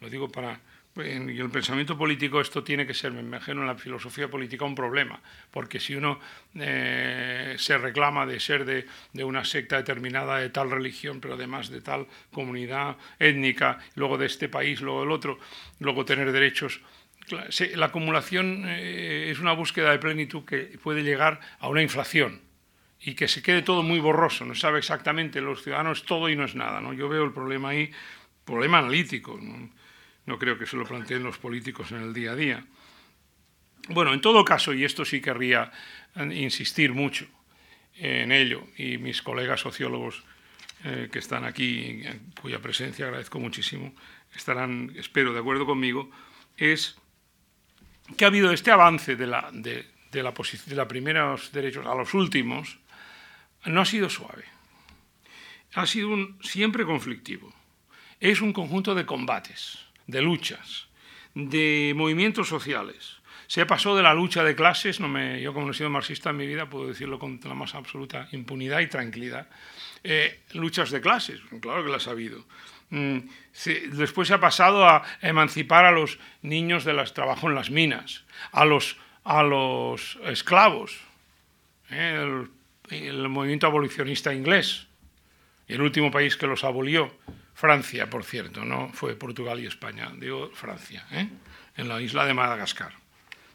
Lo 0.00 0.10
digo 0.10 0.28
para 0.28 0.60
en 0.98 1.28
el 1.28 1.50
pensamiento 1.50 1.96
político 1.96 2.40
esto 2.40 2.62
tiene 2.62 2.86
que 2.86 2.94
ser, 2.94 3.12
me 3.12 3.20
imagino, 3.20 3.60
en 3.60 3.66
la 3.66 3.74
filosofía 3.74 4.28
política 4.28 4.64
un 4.64 4.74
problema, 4.74 5.20
porque 5.50 5.80
si 5.80 5.94
uno 5.94 6.18
eh, 6.54 7.54
se 7.58 7.78
reclama 7.78 8.26
de 8.26 8.40
ser 8.40 8.64
de, 8.64 9.24
una 9.24 9.44
secta 9.44 9.76
determinada, 9.76 10.38
de 10.38 10.50
tal 10.50 10.70
religión, 10.70 11.20
pero 11.20 11.34
además 11.34 11.68
de 11.68 11.80
tal 11.80 12.06
comunidad 12.32 12.96
étnica, 13.18 13.78
luego 13.94 14.18
de 14.18 14.26
este 14.26 14.48
país, 14.48 14.80
luego 14.80 15.00
del 15.00 15.10
otro, 15.10 15.38
luego 15.80 16.04
tener 16.04 16.32
derechos, 16.32 16.80
la 17.74 17.86
acumulación 17.86 18.64
eh, 18.66 19.30
es 19.30 19.38
una 19.38 19.52
búsqueda 19.52 19.90
de 19.90 19.98
plenitud 19.98 20.44
que 20.44 20.78
puede 20.82 21.02
llegar 21.02 21.40
a 21.58 21.68
una 21.68 21.82
inflación 21.82 22.40
y 23.00 23.14
que 23.14 23.28
se 23.28 23.42
quede 23.42 23.62
todo 23.62 23.82
muy 23.82 24.00
borroso, 24.00 24.44
no 24.44 24.54
sabe 24.54 24.78
exactamente 24.78 25.40
los 25.40 25.62
ciudadanos 25.62 26.04
todo 26.04 26.28
y 26.28 26.36
no 26.36 26.44
es 26.44 26.54
nada. 26.54 26.80
¿no? 26.80 26.92
Yo 26.92 27.08
veo 27.08 27.24
el 27.24 27.32
problema 27.32 27.70
ahí, 27.70 27.90
problema 28.44 28.78
analítico. 28.78 29.38
No 30.28 30.38
creo 30.38 30.58
que 30.58 30.66
se 30.66 30.76
lo 30.76 30.84
planteen 30.84 31.22
los 31.22 31.38
políticos 31.38 31.90
en 31.90 32.02
el 32.02 32.12
día 32.12 32.32
a 32.32 32.36
día. 32.36 32.62
Bueno, 33.88 34.12
en 34.12 34.20
todo 34.20 34.44
caso, 34.44 34.74
y 34.74 34.84
esto 34.84 35.06
sí 35.06 35.22
querría 35.22 35.72
insistir 36.16 36.92
mucho 36.92 37.26
en 37.94 38.30
ello, 38.30 38.68
y 38.76 38.98
mis 38.98 39.22
colegas 39.22 39.60
sociólogos 39.60 40.22
eh, 40.84 41.08
que 41.10 41.18
están 41.18 41.46
aquí, 41.46 42.02
cuya 42.42 42.60
presencia 42.60 43.06
agradezco 43.06 43.40
muchísimo, 43.40 43.94
estarán, 44.34 44.92
espero, 44.96 45.32
de 45.32 45.40
acuerdo 45.40 45.64
conmigo, 45.64 46.10
es 46.58 46.98
que 48.18 48.26
ha 48.26 48.28
habido 48.28 48.52
este 48.52 48.70
avance 48.70 49.16
de 49.16 49.26
la, 49.26 49.48
de, 49.50 49.86
de 50.12 50.22
la 50.22 50.86
primeros 50.86 51.52
derechos 51.52 51.86
a 51.86 51.94
los 51.94 52.12
últimos, 52.12 52.78
no 53.64 53.80
ha 53.80 53.86
sido 53.86 54.10
suave. 54.10 54.44
Ha 55.72 55.86
sido 55.86 56.10
un, 56.10 56.38
siempre 56.42 56.84
conflictivo. 56.84 57.50
Es 58.20 58.42
un 58.42 58.52
conjunto 58.52 58.94
de 58.94 59.06
combates 59.06 59.87
de 60.08 60.22
luchas, 60.22 60.88
de 61.34 61.92
movimientos 61.94 62.48
sociales. 62.48 63.18
Se 63.46 63.64
pasó 63.64 63.96
de 63.96 64.02
la 64.02 64.12
lucha 64.12 64.42
de 64.42 64.56
clases, 64.56 64.98
yo 64.98 65.54
como 65.54 65.66
no 65.66 65.70
he 65.70 65.74
sido 65.74 65.88
marxista 65.88 66.30
en 66.30 66.36
mi 66.36 66.46
vida 66.46 66.68
puedo 66.68 66.88
decirlo 66.88 67.18
con 67.18 67.38
la 67.44 67.54
más 67.54 67.74
absoluta 67.74 68.28
impunidad 68.32 68.80
y 68.80 68.88
tranquilidad, 68.88 69.48
eh, 70.02 70.40
luchas 70.52 70.90
de 70.90 71.00
clases, 71.00 71.40
claro 71.60 71.84
que 71.84 71.90
las 71.90 72.08
ha 72.08 72.10
habido. 72.10 72.44
Mm, 72.90 73.18
después 73.92 74.28
se 74.28 74.34
ha 74.34 74.40
pasado 74.40 74.86
a 74.86 75.02
emancipar 75.22 75.84
a 75.84 75.92
los 75.92 76.18
niños 76.42 76.84
del 76.84 77.02
trabajo 77.12 77.48
en 77.48 77.54
las 77.54 77.70
minas, 77.70 78.24
a 78.52 78.64
los, 78.64 78.96
a 79.24 79.42
los 79.42 80.18
esclavos, 80.26 80.98
eh, 81.90 82.46
el 82.90 83.28
movimiento 83.28 83.66
abolicionista 83.66 84.34
inglés, 84.34 84.86
el 85.68 85.82
último 85.82 86.10
país 86.10 86.36
que 86.36 86.46
los 86.46 86.64
abolió 86.64 87.14
Francia, 87.58 88.08
por 88.08 88.22
cierto, 88.22 88.64
no 88.64 88.88
fue 88.94 89.16
Portugal 89.16 89.58
y 89.58 89.66
España, 89.66 90.12
digo 90.16 90.48
Francia, 90.54 91.04
¿eh? 91.10 91.28
en 91.76 91.88
la 91.88 92.00
isla 92.00 92.24
de 92.24 92.32
Madagascar. 92.32 92.92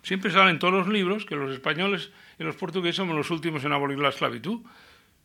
Siempre 0.01 0.29
salen 0.29 0.59
todos 0.59 0.73
los 0.73 0.89
libros 0.89 1.25
que 1.25 1.37
los 1.37 1.53
españoles 1.53 2.11
y 2.37 2.43
los 2.43 2.57
portugueses 2.57 2.97
somos 2.97 3.15
los 3.15 3.31
últimos 3.31 3.63
en 3.63 3.71
abolir 3.71 3.97
la 3.99 4.09
esclavitud. 4.09 4.59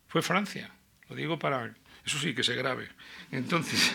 Fue 0.07 0.21
Francia, 0.21 0.71
lo 1.09 1.17
digo 1.17 1.37
para... 1.37 1.75
Eso 2.05 2.19
sí 2.19 2.33
que 2.33 2.41
se 2.41 2.55
grave. 2.55 2.87
Entonces, 3.33 3.93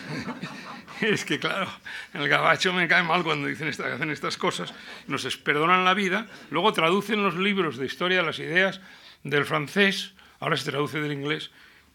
es 1.01 1.24
que 1.24 1.39
claro, 1.39 1.70
el 2.12 2.28
gabacho 2.28 2.74
me 2.74 2.87
cae 2.87 3.03
mal 3.03 3.24
cuando 3.24 3.49
dicen 3.49 3.68
hacen 3.68 4.11
estas 4.11 4.37
cosas, 4.37 4.74
nos 5.07 5.24
perdonan 5.39 5.87
la 5.87 5.95
vida, 5.95 6.26
luego 6.51 6.74
traducen 6.74 7.22
los 7.22 7.37
libros 7.37 7.78
de 7.78 7.87
historia 7.87 8.18
de 8.18 8.26
las 8.26 8.39
ideas 8.39 8.82
del 9.22 9.47
francés, 9.47 10.12
ahora 10.41 10.59
se 10.59 10.70
traduce 10.70 11.01
del 11.01 11.12
inglés. 11.12 11.51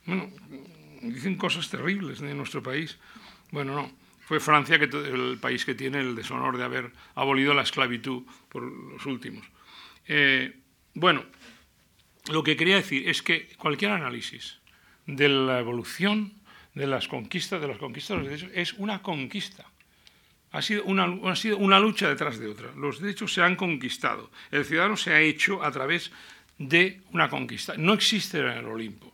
Bueno, 0.08 0.32
dicen 1.02 1.36
cosas 1.36 1.70
terribles 1.70 2.20
de 2.20 2.34
nuestro 2.34 2.62
país. 2.62 2.98
Bueno, 3.52 3.76
no, 3.76 3.92
fue 4.30 4.40
Francia 4.40 4.78
que, 4.78 4.86
el 4.86 5.38
país 5.42 5.66
que 5.66 5.76
tiene 5.76 6.00
el 6.00 6.16
deshonor 6.16 6.58
de 6.58 6.64
haber 6.64 6.92
abolido 7.16 7.54
la 7.54 7.64
esclavitud 7.64 8.24
por 8.48 8.62
los 8.62 9.06
últimos. 9.06 9.46
Eh, 10.08 10.54
bueno, 10.94 11.26
lo 12.30 12.44
que 12.44 12.56
quería 12.56 12.76
decir 12.76 13.10
es 13.10 13.22
que 13.22 13.50
cualquier 13.58 13.92
análisis 13.92 14.60
de 15.08 15.30
la 15.30 15.60
evolución 15.60 16.34
de 16.76 16.86
las 16.86 17.08
conquistas, 17.08 17.60
de 17.60 17.68
las 17.68 17.78
conquistas 17.78 18.18
de 18.18 18.24
los 18.24 18.30
derechos, 18.30 18.52
es 18.54 18.74
una 18.74 19.02
conquista. 19.02 19.66
Ha 20.52 20.62
sido 20.62 20.84
una, 20.86 21.32
ha 21.32 21.36
sido 21.36 21.58
una 21.58 21.80
lucha 21.80 22.10
detrás 22.10 22.40
de 22.40 22.48
otra. 22.48 22.72
Los 22.76 23.00
derechos 23.00 23.34
se 23.34 23.42
han 23.42 23.56
conquistado. 23.56 24.32
El 24.52 24.66
ciudadano 24.66 24.98
se 24.98 25.12
ha 25.12 25.22
hecho 25.22 25.64
a 25.64 25.72
través 25.72 26.12
de 26.58 27.02
una 27.12 27.30
conquista. 27.30 27.76
No 27.78 27.94
existe 27.94 28.40
en 28.40 28.48
el 28.48 28.66
Olimpo. 28.66 29.12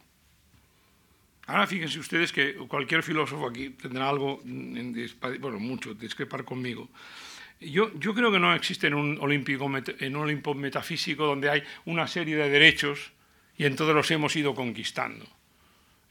Ahora 1.47 1.67
fíjense 1.67 1.99
ustedes 1.99 2.31
que 2.31 2.55
cualquier 2.67 3.03
filósofo 3.03 3.47
aquí 3.47 3.69
tendrá 3.69 4.09
algo, 4.09 4.41
bueno, 4.43 5.59
mucho, 5.59 5.93
discrepar 5.93 6.43
conmigo. 6.43 6.89
Yo, 7.59 7.91
yo 7.99 8.13
creo 8.13 8.31
que 8.31 8.39
no 8.39 8.53
existe 8.53 8.87
en 8.87 8.95
un, 8.95 9.17
olímpico, 9.19 9.65
en 9.65 10.15
un 10.15 10.23
Olimpo 10.23 10.53
metafísico 10.53 11.25
donde 11.25 11.49
hay 11.49 11.63
una 11.85 12.07
serie 12.07 12.35
de 12.35 12.49
derechos 12.49 13.11
y 13.57 13.65
en 13.65 13.75
todos 13.75 13.95
los 13.95 14.09
hemos 14.11 14.35
ido 14.35 14.53
conquistando. 14.53 15.25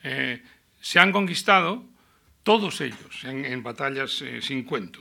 Eh, 0.02 0.40
se 0.80 0.98
han 1.00 1.12
conquistado 1.12 1.84
todos 2.42 2.80
ellos 2.80 3.24
en, 3.24 3.62
batallas 3.62 4.22
eh, 4.22 4.40
sin 4.40 4.64
cuento. 4.64 5.00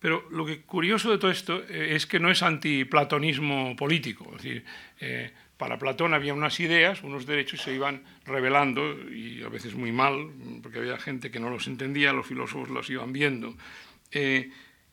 Pero 0.00 0.28
lo 0.30 0.46
que 0.46 0.62
curioso 0.62 1.10
de 1.10 1.18
todo 1.18 1.30
esto 1.30 1.62
eh, 1.68 1.94
es 1.96 2.06
que 2.06 2.20
no 2.20 2.30
es 2.30 2.42
antiplatonismo 2.42 3.74
político. 3.76 4.32
Es 4.36 4.42
decir, 4.42 4.64
eh, 5.00 5.32
para 5.58 5.78
Platón 5.78 6.14
había 6.14 6.32
unas 6.32 6.58
ideas, 6.60 7.02
unos 7.02 7.26
derechos 7.26 7.60
y 7.60 7.64
se 7.64 7.74
iban 7.74 8.02
revelando, 8.24 8.94
y 9.10 9.42
a 9.42 9.48
veces 9.48 9.74
muy 9.74 9.92
mal, 9.92 10.30
porque 10.62 10.78
había 10.78 10.98
gente 10.98 11.30
que 11.30 11.40
no 11.40 11.50
los 11.50 11.66
entendía, 11.66 12.12
los 12.12 12.26
filósofos 12.26 12.70
los 12.70 12.88
iban 12.88 13.12
viendo. 13.12 13.56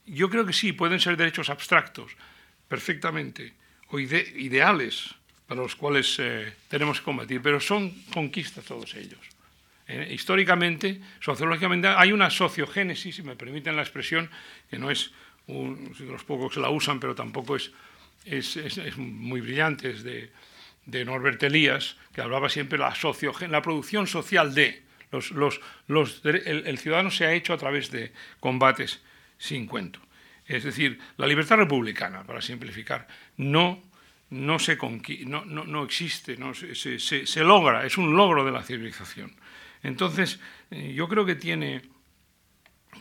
yo 0.05 0.29
creo 0.29 0.45
que 0.45 0.53
sí, 0.53 0.73
pueden 0.73 0.99
ser 0.99 1.17
derechos 1.17 1.49
abstractos, 1.49 2.11
perfectamente, 2.67 3.53
o 3.89 3.99
ideales 3.99 5.15
para 5.47 5.61
los 5.61 5.75
cuales 5.75 6.19
tenemos 6.67 6.99
que 6.99 7.05
combatir, 7.05 7.41
pero 7.41 7.59
son 7.59 7.91
conquistas 8.11 8.65
todos 8.65 8.95
ellos. 8.95 9.35
Eh, 9.87 10.09
históricamente, 10.11 10.99
sociológicamente, 11.19 11.87
hay 11.87 12.11
una 12.11 12.31
sociogénesis, 12.31 13.17
si 13.17 13.21
me 13.21 13.35
permiten 13.35 13.75
la 13.75 13.83
expresión, 13.83 14.29
que 14.69 14.79
no 14.79 14.89
es 14.89 15.11
un, 15.45 15.93
de 15.93 16.05
los 16.05 16.23
pocos 16.23 16.53
que 16.53 16.59
la 16.59 16.71
usan, 16.71 16.99
pero 16.99 17.13
tampoco 17.13 17.55
es, 17.55 17.71
es, 18.25 18.57
es, 18.57 18.97
muy 18.97 19.41
brillante, 19.41 19.91
es 19.91 20.03
de, 20.03 20.31
de, 20.85 21.05
Norbert 21.05 21.41
Elias, 21.43 21.97
que 22.13 22.21
hablaba 22.21 22.49
siempre 22.49 22.77
de 22.77 22.83
la, 22.83 23.47
la 23.47 23.61
producción 23.61 24.07
social 24.07 24.53
de. 24.53 24.83
Los, 25.11 25.61
el, 26.23 26.77
ciudadano 26.77 27.09
se 27.09 27.25
ha 27.25 27.33
hecho 27.33 27.53
a 27.53 27.57
través 27.57 27.89
de 27.89 28.11
combates 28.39 29.01
sin 29.37 29.65
cuento. 29.65 29.99
Es 30.45 30.63
decir, 30.63 30.99
la 31.17 31.25
libertad 31.25 31.57
republicana, 31.57 32.23
para 32.23 32.41
simplificar, 32.41 33.07
no, 33.37 33.81
no, 34.29 34.59
se 34.59 34.77
no, 35.25 35.45
no, 35.45 35.63
no 35.63 35.83
existe, 35.83 36.35
no, 36.37 36.53
se, 36.53 36.75
se, 36.75 36.99
se 36.99 37.43
logra, 37.43 37.85
es 37.85 37.97
un 37.97 38.15
logro 38.15 38.43
de 38.43 38.51
la 38.51 38.63
civilización. 38.63 39.33
Entonces, 39.83 40.39
eh, 40.71 40.93
yo 40.93 41.07
creo 41.07 41.25
que 41.25 41.35
tiene 41.35 41.83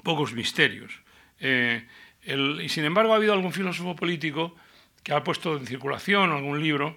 pocos 0.02 0.34
misterios. 0.34 1.00
Eh, 1.40 1.86
y 2.26 2.68
sin 2.68 2.84
embargo, 2.84 3.12
ha 3.12 3.16
habido 3.16 3.32
algún 3.32 3.52
filósofo 3.52 3.96
político 3.96 4.54
que 5.02 5.12
ha 5.12 5.24
puesto 5.24 5.56
en 5.56 5.66
circulación 5.66 6.32
algún 6.32 6.60
libro 6.60 6.96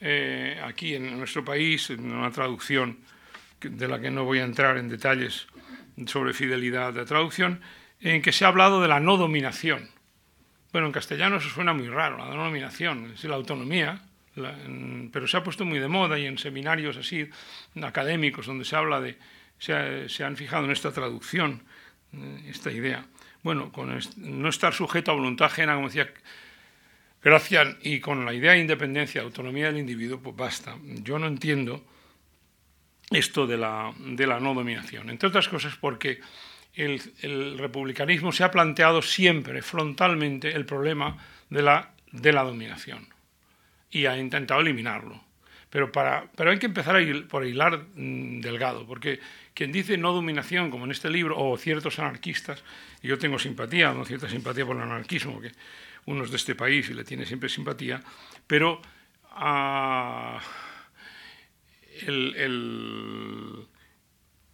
eh, 0.00 0.60
aquí 0.64 0.94
en 0.94 1.18
nuestro 1.18 1.44
país, 1.44 1.90
en 1.90 2.10
una 2.10 2.30
traducción 2.30 2.98
de 3.60 3.88
la 3.88 4.00
que 4.00 4.10
no 4.10 4.24
voy 4.24 4.38
a 4.38 4.44
entrar 4.44 4.78
en 4.78 4.88
detalles 4.88 5.48
sobre 6.06 6.32
fidelidad 6.32 6.92
de 6.92 7.04
traducción, 7.04 7.60
en 8.00 8.22
que 8.22 8.32
se 8.32 8.44
ha 8.44 8.48
hablado 8.48 8.80
de 8.80 8.88
la 8.88 9.00
no 9.00 9.16
dominación. 9.16 9.90
Bueno, 10.72 10.86
en 10.86 10.92
castellano 10.92 11.36
eso 11.36 11.48
suena 11.48 11.72
muy 11.72 11.88
raro, 11.88 12.18
la 12.18 12.26
no 12.26 12.44
dominación, 12.44 13.12
es 13.14 13.24
la 13.24 13.34
autonomía, 13.34 14.02
pero 15.12 15.26
se 15.26 15.36
ha 15.36 15.42
puesto 15.42 15.64
muy 15.64 15.78
de 15.80 15.88
moda 15.88 16.18
y 16.18 16.26
en 16.26 16.38
seminarios 16.38 16.96
así 16.96 17.28
académicos 17.82 18.46
donde 18.46 18.64
se 18.64 18.76
habla 18.76 19.00
de, 19.00 19.18
se, 19.58 20.24
han 20.24 20.36
fijado 20.36 20.64
en 20.64 20.70
esta 20.70 20.92
traducción, 20.92 21.62
eh, 22.12 22.44
esta 22.48 22.70
idea. 22.70 23.06
Bueno, 23.42 23.72
con 23.72 23.98
no 24.16 24.48
estar 24.48 24.74
sujeto 24.74 25.10
a 25.10 25.14
voluntad 25.14 25.46
ajena, 25.46 25.74
como 25.74 25.88
decía 25.88 26.12
Gracian, 27.22 27.78
y 27.82 28.00
con 28.00 28.24
la 28.24 28.32
idea 28.32 28.52
de 28.52 28.60
independencia, 28.60 29.22
autonomía 29.22 29.66
del 29.66 29.78
individuo, 29.78 30.20
pues 30.20 30.36
basta. 30.36 30.76
Yo 31.02 31.18
no 31.18 31.26
entiendo 31.26 31.84
esto 33.10 33.46
de 33.46 33.56
la, 33.56 33.92
de 33.98 34.26
la 34.26 34.38
no 34.38 34.54
dominación, 34.54 35.10
entre 35.10 35.28
otras 35.28 35.48
cosas 35.48 35.76
porque 35.76 36.20
el, 36.74 37.58
republicanismo 37.58 38.32
se 38.32 38.44
ha 38.44 38.50
planteado 38.50 39.02
siempre 39.02 39.62
frontalmente 39.62 40.54
el 40.54 40.64
problema 40.64 41.16
de 41.50 41.62
la, 41.62 41.92
dominación 42.12 43.06
y 43.90 44.06
ha 44.06 44.16
intentado 44.16 44.60
eliminarlo. 44.60 45.24
Pero, 45.70 45.92
para, 45.92 46.30
pero 46.34 46.50
hay 46.50 46.58
que 46.58 46.66
empezar 46.66 46.96
por 47.28 47.44
hilar 47.44 47.86
mm, 47.94 48.40
delgado, 48.40 48.86
porque 48.86 49.20
quien 49.52 49.70
dice 49.70 49.98
no 49.98 50.12
dominación, 50.12 50.70
como 50.70 50.86
en 50.86 50.92
este 50.92 51.10
libro, 51.10 51.38
o 51.38 51.58
ciertos 51.58 51.98
anarquistas, 51.98 52.62
y 53.02 53.08
yo 53.08 53.18
tengo 53.18 53.38
simpatía, 53.38 53.92
no 53.92 54.04
cierta 54.06 54.30
simpatía 54.30 54.64
por 54.64 54.76
el 54.76 54.82
anarquismo, 54.82 55.42
uno 56.08 56.24
es 56.24 56.30
de 56.30 56.36
este 56.36 56.54
país 56.54 56.88
y 56.88 56.94
le 56.94 57.04
tiene 57.04 57.26
siempre 57.26 57.48
simpatía, 57.50 58.02
pero 58.46 58.80
el, 62.06 62.34
el, 62.34 63.66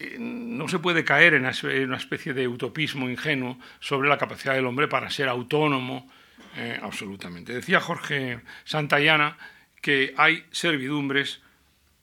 eh, 0.01 0.17
no 0.19 0.69
se 0.69 0.81
puede 0.81 1.05
caer 1.05 1.35
en 1.35 1.47
una 1.85 1.97
especie 1.97 2.35
de 2.35 2.49
utopismo 2.49 3.09
ingenuo 3.09 3.59
sobre 3.79 4.09
la 4.09 4.19
capacidad 4.19 4.55
del 4.55 4.67
hombre 4.67 4.89
para 4.89 5.11
ser 5.11 5.29
autónomo, 5.29 6.11
eh, 6.57 6.79
absolutamente. 6.83 7.53
Decía 7.53 7.81
Jorge 7.81 8.41
Santayana 8.65 9.39
que 9.81 10.13
hay 10.17 10.45
servidumbres 10.51 11.41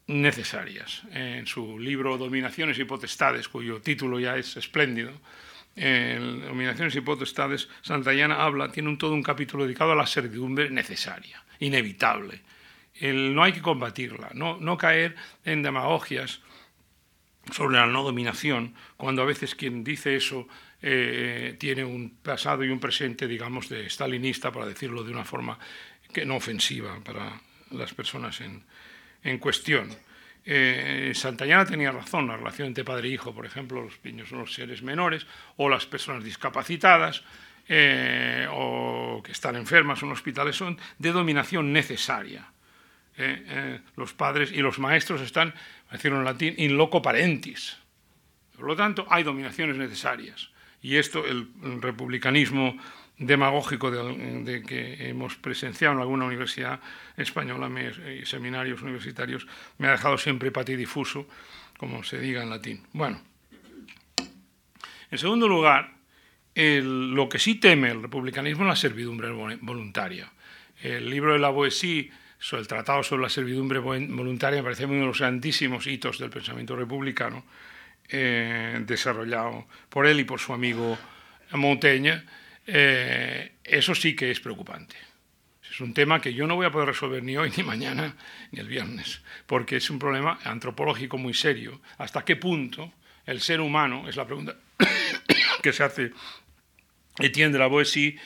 necesarias. 0.08 1.04
En 1.12 1.45
su 1.45 1.78
libro 1.78 2.18
Dominaciones 2.18 2.80
y 2.80 2.86
Potestades, 2.86 3.49
cuyo 3.49 3.82
título 3.82 4.20
ya 4.20 4.38
es 4.38 4.56
espléndido, 4.56 5.12
en 5.76 6.41
Dominaciones 6.41 6.95
y 6.95 7.01
Potestades, 7.01 7.69
Santayana 7.82 8.43
habla, 8.43 8.72
tiene 8.72 8.89
un, 8.89 8.97
todo 8.97 9.13
un 9.13 9.24
capítulo 9.24 9.65
dedicado 9.65 9.93
a 9.93 9.95
la 9.95 10.05
servidumbre 10.05 10.69
necesaria, 10.69 11.43
inevitable. 11.59 12.41
El, 12.95 13.34
no 13.34 13.43
hay 13.43 13.53
que 13.53 13.61
combatirla, 13.61 14.32
no, 14.34 14.57
no 14.59 14.78
caer 14.78 15.15
en 15.45 15.63
demagogias 15.63 16.41
sobre 17.51 17.78
la 17.78 17.88
no 17.88 18.03
dominación, 18.03 18.76
cuando 18.97 19.22
a 19.22 19.26
veces 19.26 19.55
quien 19.55 19.84
dice 19.84 20.15
eso 20.15 20.47
eh, 20.82 21.55
tiene 21.59 21.84
un 21.84 22.17
pasado 22.22 22.63
y 22.63 22.69
un 22.69 22.80
presente, 22.80 23.28
digamos, 23.28 23.69
de 23.69 23.89
stalinista, 23.89 24.51
para 24.51 24.65
decirlo 24.65 25.03
de 25.03 25.11
una 25.11 25.26
forma 25.26 25.57
que 26.13 26.26
no 26.26 26.36
ofensiva 26.36 26.99
para 27.03 27.41
las 27.72 27.93
personas 27.93 28.41
en, 28.41 28.63
en 29.24 29.38
cuestión. 29.39 29.89
Eh, 30.46 31.12
Santayana 31.14 31.66
tenía 31.66 31.92
razón, 31.92 32.28
la 32.28 32.38
relación 32.38 32.68
entre 32.68 32.84
padre 32.84 33.10
e 33.10 33.12
hijo, 33.12 33.34
por 33.34 33.46
ejemplo, 33.46 33.82
los 33.82 34.04
niños 34.04 34.30
son 34.30 34.39
los 34.39 34.54
seres 34.54 34.82
menores, 34.82 35.26
o 35.58 35.70
las 35.70 35.86
personas 35.86 36.24
discapacitadas, 36.24 37.24
eh, 37.68 38.48
o 38.52 39.22
que 39.24 39.32
están 39.32 39.56
enfermas 39.56 40.02
en 40.02 40.12
hospitales, 40.12 40.56
son 40.56 40.78
de 40.98 41.12
dominación 41.12 41.74
necesaria. 41.74 42.48
los 43.98 44.14
padres 44.14 44.52
y 44.52 44.62
los 44.62 44.80
maestros 44.80 45.22
están, 45.22 45.54
decirlo 45.92 46.18
en 46.18 46.26
latín, 46.26 46.56
in 46.58 46.76
loco 46.76 47.04
parentis. 47.04 47.78
Por 48.56 48.66
lo 48.66 48.76
tanto, 48.76 49.06
hay 49.12 49.22
dominaciones 49.22 49.78
necesarias 49.78 50.50
y 50.82 50.98
esto, 50.98 51.28
el 51.28 51.48
republicanismo 51.82 52.78
demagógico 53.22 53.91
de, 53.91 54.63
que 54.63 55.09
hemos 55.09 55.36
presenciado 55.36 55.93
en 55.93 56.01
alguna 56.01 56.26
universidad 56.26 56.80
española 57.15 57.69
y 58.19 58.26
seminarios 58.26 58.82
universitarios 58.82 59.45
me 59.78 59.88
ha 59.88 59.91
dejado 59.91 60.17
siempre 60.17 60.51
patidifuso, 60.51 61.28
como 61.78 62.03
se 62.03 62.19
diga 62.19 62.41
en 62.41 62.49
latín. 62.49 62.84
Bueno, 62.93 63.22
en 65.11 65.17
segundo 65.17 65.47
lugar, 65.47 65.93
lo 66.55 67.30
que 67.30 67.38
sí 67.38 67.55
teme 67.55 67.91
el 67.91 68.01
republicanismo 68.01 68.63
es 68.63 68.69
la 68.69 68.76
servidumbre 68.76 69.30
voluntaria. 69.30 70.32
El 70.82 71.07
libro 71.07 71.34
de 71.34 71.39
la 71.39 71.53
sobre 72.39 72.61
el 72.61 72.67
Tratado 72.67 73.03
sobre 73.03 73.22
la 73.22 73.30
servidumbre 73.30 73.78
voluntaria 73.78 74.61
me 74.61 74.63
parece 74.63 74.86
uno 74.86 75.01
de 75.01 75.05
los 75.05 75.19
grandísimos 75.19 75.86
hitos 75.86 76.17
del 76.17 76.32
pensamiento 76.32 76.76
republicano 76.76 77.43
eh, 78.09 78.82
desarrollado 78.88 79.67
por 79.89 80.07
él 80.07 80.19
y 80.22 80.24
por 80.24 80.39
su 80.39 80.51
amigo 80.51 80.97
Montaigne, 81.53 82.24
eh, 82.68 83.53
eso 83.64 83.95
sí 83.95 84.16
que 84.16 84.32
es 84.32 84.39
preocupante. 84.39 84.95
Es 85.70 85.80
un 85.80 85.93
tema 85.93 86.20
que 86.20 86.34
yo 86.34 86.47
no 86.47 86.55
voy 86.55 86.66
a 86.66 86.72
poder 86.72 86.89
resolver 86.89 87.24
ni 87.24 87.38
hoy, 87.38 87.51
ni 87.55 87.64
mañana, 87.64 88.16
ni 88.51 88.59
el 88.59 88.68
viernes, 88.68 89.22
porque 89.45 89.78
es 89.78 89.89
un 89.89 89.99
problema 89.99 90.39
antropológico 90.43 91.18
muy 91.18 91.34
serio. 91.34 91.82
¿Hasta 91.97 92.26
qué 92.26 92.36
punto 92.36 92.91
el 93.26 93.39
ser 93.39 93.62
humano, 93.62 94.07
es 94.09 94.16
la 94.16 94.26
pregunta 94.26 94.55
que 95.64 95.72
se 95.72 95.84
hace 95.84 96.12
Etienne 97.20 97.53
de 97.53 97.59
la 97.59 97.68
Boétie, 97.68 98.18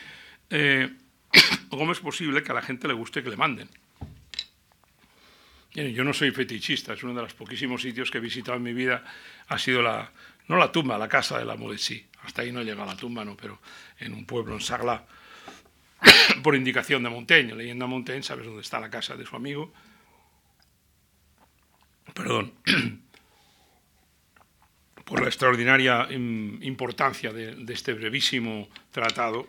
eh, 0.49 0.89
¿cómo 1.69 1.91
es 1.91 1.99
posible 1.99 2.41
que 2.41 2.51
a 2.51 2.55
la 2.55 2.61
gente 2.61 2.87
le 2.87 2.93
guste 2.93 3.21
que 3.21 3.29
le 3.29 3.37
manden? 3.37 3.69
Yo 5.73 6.05
no 6.05 6.13
soy 6.13 6.31
fetichista, 6.31 6.93
es 6.93 7.03
uno 7.03 7.13
de 7.13 7.21
los 7.21 7.33
poquísimos 7.33 7.81
sitios 7.81 8.09
que 8.09 8.19
he 8.19 8.21
visitado 8.21 8.55
en 8.55 8.63
mi 8.63 8.73
vida, 8.73 9.03
ha 9.49 9.59
sido 9.59 9.81
la, 9.81 10.09
no 10.47 10.57
la 10.57 10.71
tumba, 10.71 10.97
la 10.97 11.07
casa 11.07 11.37
de 11.37 11.45
la 11.45 11.55
Modesí. 11.55 12.05
Hasta 12.23 12.41
ahí 12.41 12.51
no 12.51 12.63
llega 12.63 12.85
la 12.85 12.95
tumba, 12.95 13.23
no, 13.25 13.35
pero 13.37 13.59
en 13.99 14.13
un 14.13 14.25
pueblo, 14.25 14.55
en 14.55 14.61
Sagla, 14.61 15.05
por 16.43 16.55
indicación 16.55 17.03
de 17.03 17.09
Montaigne, 17.09 17.55
leyendo 17.55 17.85
a 17.85 17.87
Montaigne, 17.87 18.23
sabes 18.23 18.45
dónde 18.45 18.61
está 18.61 18.79
la 18.79 18.89
casa 18.89 19.15
de 19.15 19.25
su 19.25 19.35
amigo. 19.35 19.73
Perdón. 22.13 22.53
por 25.05 25.21
la 25.21 25.27
extraordinaria 25.27 26.07
importancia 26.11 27.31
de, 27.31 27.63
este 27.69 27.93
brevísimo 27.93 28.67
tratado, 28.91 29.47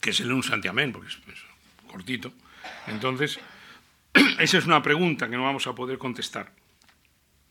que 0.00 0.10
es 0.10 0.20
el 0.20 0.32
Un 0.32 0.42
Santiamén, 0.42 0.92
porque 0.92 1.08
es 1.08 1.18
cortito. 1.86 2.32
Entonces, 2.88 3.38
esa 4.40 4.58
es 4.58 4.66
una 4.66 4.82
pregunta 4.82 5.30
que 5.30 5.36
no 5.36 5.44
vamos 5.44 5.66
a 5.68 5.74
poder 5.74 5.98
contestar. 5.98 6.52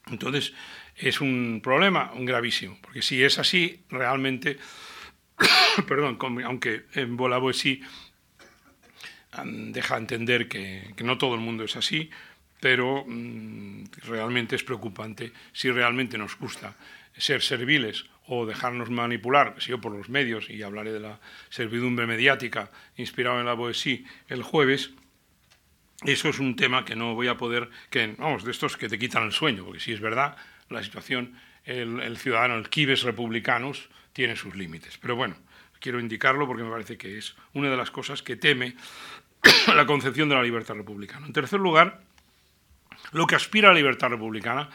Entonces, 0.08 0.54
es 1.00 1.22
un 1.22 1.62
problema 1.64 2.12
gravísimo, 2.16 2.78
porque 2.82 3.02
si 3.02 3.24
es 3.24 3.40
así, 3.40 3.82
realmente, 3.90 4.58
perdón, 5.88 6.18
aunque 6.22 6.86
en 6.94 7.18
sí 7.54 7.82
deja 9.44 9.98
entender 9.98 10.48
que, 10.50 10.94
no 11.04 11.18
todo 11.18 11.36
el 11.36 11.42
mundo 11.42 11.64
es 11.64 11.76
así, 11.76 12.10
pero 12.60 13.06
mm, 13.08 13.86
realmente 14.08 14.58
es 14.58 14.64
preocupante 14.64 15.32
si 15.54 15.72
realmente 15.72 16.18
nos 16.18 16.38
gusta 16.38 16.76
ser 17.18 17.42
serviles 17.42 18.06
o 18.28 18.46
dejarnos 18.46 18.90
manipular, 18.90 19.56
si 19.60 19.72
yo 19.72 19.82
por 19.82 19.94
los 19.94 20.10
medios, 20.10 20.50
y 20.50 20.62
hablaré 20.62 20.92
de 20.92 21.00
la 21.00 21.20
servidumbre 21.50 22.06
mediática 22.06 22.72
inspirado 22.98 23.40
en 23.40 23.46
la 23.46 23.54
Boesí 23.54 24.06
el 24.28 24.44
jueves, 24.44 24.92
eso 26.06 26.30
es 26.30 26.40
un 26.40 26.56
tema 26.56 26.86
que 26.86 26.96
no 26.96 27.16
voy 27.16 27.28
a 27.28 27.38
poder, 27.38 27.70
que 27.90 28.16
vamos, 28.18 28.44
de 28.44 28.52
estos 28.52 28.78
que 28.78 28.88
te 28.88 29.00
quitan 29.00 29.24
el 29.24 29.32
sueño, 29.32 29.66
porque 29.66 29.80
si 29.80 29.92
es 29.92 30.00
verdad, 30.00 30.38
la 30.70 30.84
situación, 30.84 31.36
el, 31.66 32.18
ciudadano, 32.18 32.56
el 32.56 32.70
kibes 32.70 33.04
republicanos, 33.04 33.90
tiene 34.14 34.36
sus 34.36 34.56
límites. 34.56 34.98
Pero 34.98 35.16
bueno, 35.16 35.36
quiero 35.80 36.00
indicarlo 36.00 36.48
porque 36.48 36.64
me 36.64 36.72
parece 36.72 36.98
que 36.98 37.18
es 37.18 37.36
una 37.54 37.70
de 37.70 37.78
las 37.78 37.92
cosas 37.92 38.22
que 38.22 38.36
teme 38.36 38.76
la 39.76 39.86
concepción 39.86 40.30
de 40.30 40.36
la 40.36 40.44
libertad 40.44 40.76
republicana. 40.76 41.28
En 41.28 41.34
tercer 41.34 41.60
lugar, 41.60 42.02
lo 43.12 43.28
que 43.28 43.36
aspira 43.36 43.70
a 43.70 43.72
la 43.72 43.78
libertad 43.78 44.10
republicana 44.10 44.70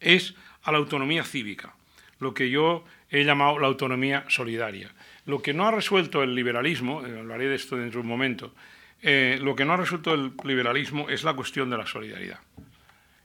es 0.00 0.34
a 0.62 0.72
la 0.72 0.78
autonomía 0.78 1.24
cívica, 1.24 1.74
lo 2.18 2.34
que 2.34 2.50
yo 2.50 2.84
he 3.10 3.24
llamado 3.24 3.58
la 3.58 3.66
autonomía 3.66 4.24
solidaria. 4.28 4.92
Lo 5.26 5.42
que 5.42 5.54
no 5.54 5.66
ha 5.66 5.70
resuelto 5.70 6.22
el 6.22 6.34
liberalismo, 6.34 7.06
eh, 7.06 7.18
hablaré 7.18 7.48
de 7.48 7.56
esto 7.56 7.76
dentro 7.76 8.00
de 8.00 8.02
un 8.02 8.08
momento, 8.08 8.54
eh, 9.02 9.38
lo 9.40 9.56
que 9.56 9.64
no 9.64 9.72
ha 9.72 9.76
resuelto 9.76 10.14
el 10.14 10.32
liberalismo 10.44 11.08
es 11.08 11.24
la 11.24 11.34
cuestión 11.34 11.70
de 11.70 11.78
la 11.78 11.86
solidaridad. 11.86 12.40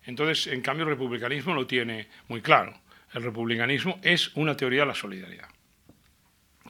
Entonces, 0.06 0.48
en 0.48 0.62
cambio, 0.62 0.84
el 0.84 0.92
republicanismo 0.92 1.54
lo 1.54 1.66
tiene 1.66 2.08
muy 2.28 2.42
claro. 2.42 2.80
El 3.14 3.24
republicanismo 3.24 4.00
es 4.04 4.36
una 4.36 4.56
teoría 4.56 4.82
de 4.82 4.88
la 4.88 4.96
solidaridad. 4.96 5.48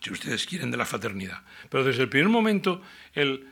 Si 0.02 0.12
ustedes 0.12 0.46
quieren, 0.46 0.72
de 0.72 0.78
la 0.78 0.86
fraternidad. 0.86 1.42
Pero 1.70 1.84
desde 1.84 2.04
el 2.04 2.10
primer 2.10 2.30
momento, 2.30 2.82
el, 3.14 3.48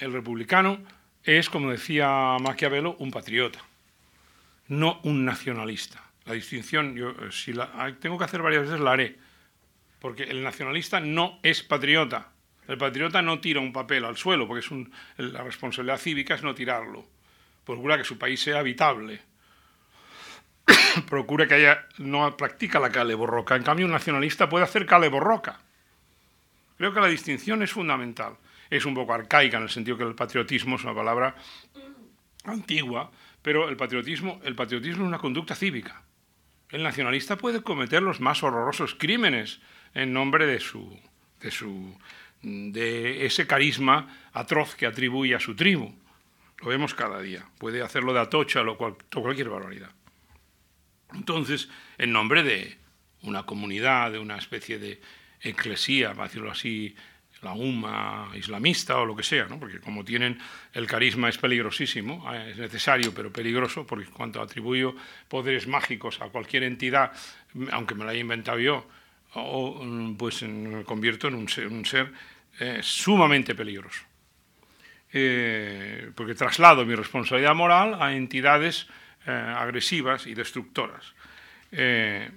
republicano 0.00 0.80
es, 1.22 1.50
como 1.50 1.70
decía 1.70 2.36
Maquiavelo, 2.40 2.96
un 2.98 3.10
patriota, 3.10 3.60
no 4.68 5.00
un 5.02 5.24
nacionalista. 5.24 6.02
La 6.24 6.34
distinción, 6.34 6.94
yo, 6.94 7.10
eh, 7.10 7.30
si 7.30 7.52
la 7.52 7.94
tengo 8.00 8.18
que 8.18 8.24
hacer 8.24 8.42
varias 8.42 8.62
veces, 8.64 8.80
la 8.80 8.92
haré, 8.92 9.18
porque 9.98 10.24
el 10.24 10.42
nacionalista 10.42 11.00
no 11.00 11.38
es 11.42 11.62
patriota. 11.62 12.32
El 12.66 12.78
patriota 12.78 13.22
no 13.22 13.40
tira 13.40 13.60
un 13.60 13.72
papel 13.72 14.04
al 14.04 14.16
suelo, 14.16 14.46
porque 14.46 14.64
es 14.64 14.70
la 15.18 15.42
responsabilidad 15.42 15.98
cívica 15.98 16.34
es 16.34 16.42
no 16.42 16.54
tirarlo. 16.54 17.06
Procura 17.68 17.98
que 17.98 18.04
su 18.04 18.16
país 18.16 18.40
sea 18.40 18.60
habitable. 18.60 19.20
Procura 21.06 21.46
que 21.46 21.52
haya, 21.52 21.86
no 21.98 22.34
practica 22.34 22.80
la 22.80 22.88
cale 22.88 23.14
borroca. 23.14 23.56
En 23.56 23.62
cambio, 23.62 23.84
un 23.84 23.92
nacionalista 23.92 24.48
puede 24.48 24.64
hacer 24.64 24.86
cale 24.86 25.10
borroca. 25.10 25.60
Creo 26.78 26.94
que 26.94 27.00
la 27.00 27.08
distinción 27.08 27.62
es 27.62 27.70
fundamental. 27.70 28.38
Es 28.70 28.86
un 28.86 28.94
poco 28.94 29.12
arcaica 29.12 29.58
en 29.58 29.64
el 29.64 29.68
sentido 29.68 29.98
que 29.98 30.04
el 30.04 30.14
patriotismo 30.14 30.76
es 30.76 30.84
una 30.84 30.94
palabra 30.94 31.34
antigua, 32.44 33.10
pero 33.42 33.68
el 33.68 33.76
patriotismo, 33.76 34.40
el 34.44 34.54
patriotismo 34.54 35.02
es 35.02 35.08
una 35.08 35.18
conducta 35.18 35.54
cívica. 35.54 36.04
El 36.70 36.82
nacionalista 36.82 37.36
puede 37.36 37.62
cometer 37.62 38.00
los 38.00 38.18
más 38.18 38.42
horrorosos 38.42 38.94
crímenes 38.94 39.60
en 39.92 40.14
nombre 40.14 40.46
de 40.46 40.58
su, 40.58 40.98
de 41.40 41.50
su 41.50 41.94
de 42.40 43.26
ese 43.26 43.46
carisma 43.46 44.08
atroz 44.32 44.74
que 44.74 44.86
atribuye 44.86 45.34
a 45.34 45.40
su 45.40 45.54
tribu. 45.54 45.92
Lo 46.60 46.68
vemos 46.68 46.94
cada 46.94 47.20
día. 47.20 47.46
Puede 47.58 47.82
hacerlo 47.82 48.12
de 48.12 48.20
Atocha 48.20 48.62
o 48.62 48.76
cualquier 48.76 49.48
barbaridad. 49.48 49.90
Entonces, 51.14 51.68
en 51.96 52.12
nombre 52.12 52.42
de 52.42 52.78
una 53.22 53.44
comunidad, 53.44 54.12
de 54.12 54.18
una 54.18 54.36
especie 54.36 54.78
de 54.78 55.00
eclesía, 55.40 56.12
para 56.12 56.24
decirlo 56.24 56.50
así, 56.50 56.94
la 57.42 57.52
UMA 57.52 58.30
islamista 58.34 58.98
o 58.98 59.06
lo 59.06 59.14
que 59.14 59.22
sea, 59.22 59.46
¿no? 59.46 59.58
porque 59.60 59.80
como 59.80 60.04
tienen 60.04 60.38
el 60.72 60.86
carisma 60.86 61.28
es 61.28 61.38
peligrosísimo, 61.38 62.32
eh, 62.34 62.50
es 62.50 62.58
necesario 62.58 63.14
pero 63.14 63.32
peligroso, 63.32 63.86
porque 63.86 64.06
cuando 64.06 64.42
atribuyo 64.42 64.94
poderes 65.28 65.68
mágicos 65.68 66.20
a 66.20 66.28
cualquier 66.30 66.64
entidad, 66.64 67.12
aunque 67.70 67.94
me 67.94 68.04
la 68.04 68.10
haya 68.10 68.20
inventado 68.20 68.58
yo, 68.58 68.88
o, 69.34 70.14
pues 70.18 70.42
me 70.42 70.84
convierto 70.84 71.28
en 71.28 71.34
un 71.34 71.48
ser, 71.48 72.12
eh, 72.58 72.80
sumamente 72.82 73.54
peligroso. 73.54 74.07
Eh, 75.12 76.10
porque 76.14 76.34
traslado 76.34 76.84
mi 76.84 76.94
responsabilidad 76.94 77.54
moral 77.54 77.96
a 78.00 78.14
entidades 78.14 78.86
agresivas 79.26 80.26
y 80.26 80.32
destructoras. 80.32 81.12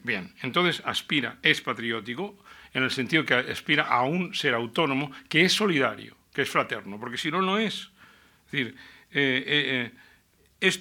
bien, 0.04 0.34
entonces 0.42 0.82
aspira, 0.86 1.38
es 1.42 1.62
patriótico, 1.62 2.36
en 2.74 2.84
el 2.84 2.92
sentido 2.92 3.26
que 3.26 3.34
aspira 3.34 3.84
a 3.84 4.04
un 4.04 4.34
ser 4.34 4.54
autónomo 4.54 5.12
que 5.28 5.44
es 5.44 5.54
solidario, 5.54 6.16
que 6.34 6.44
es 6.44 6.50
fraterno, 6.50 7.00
porque 7.00 7.18
si 7.18 7.32
no, 7.32 7.42
no 7.42 7.58
es. 7.58 7.92
Es 8.46 8.52
decir, 8.52 8.76
eh, 9.12 9.44
eh, 9.48 9.92
eh 9.92 10.72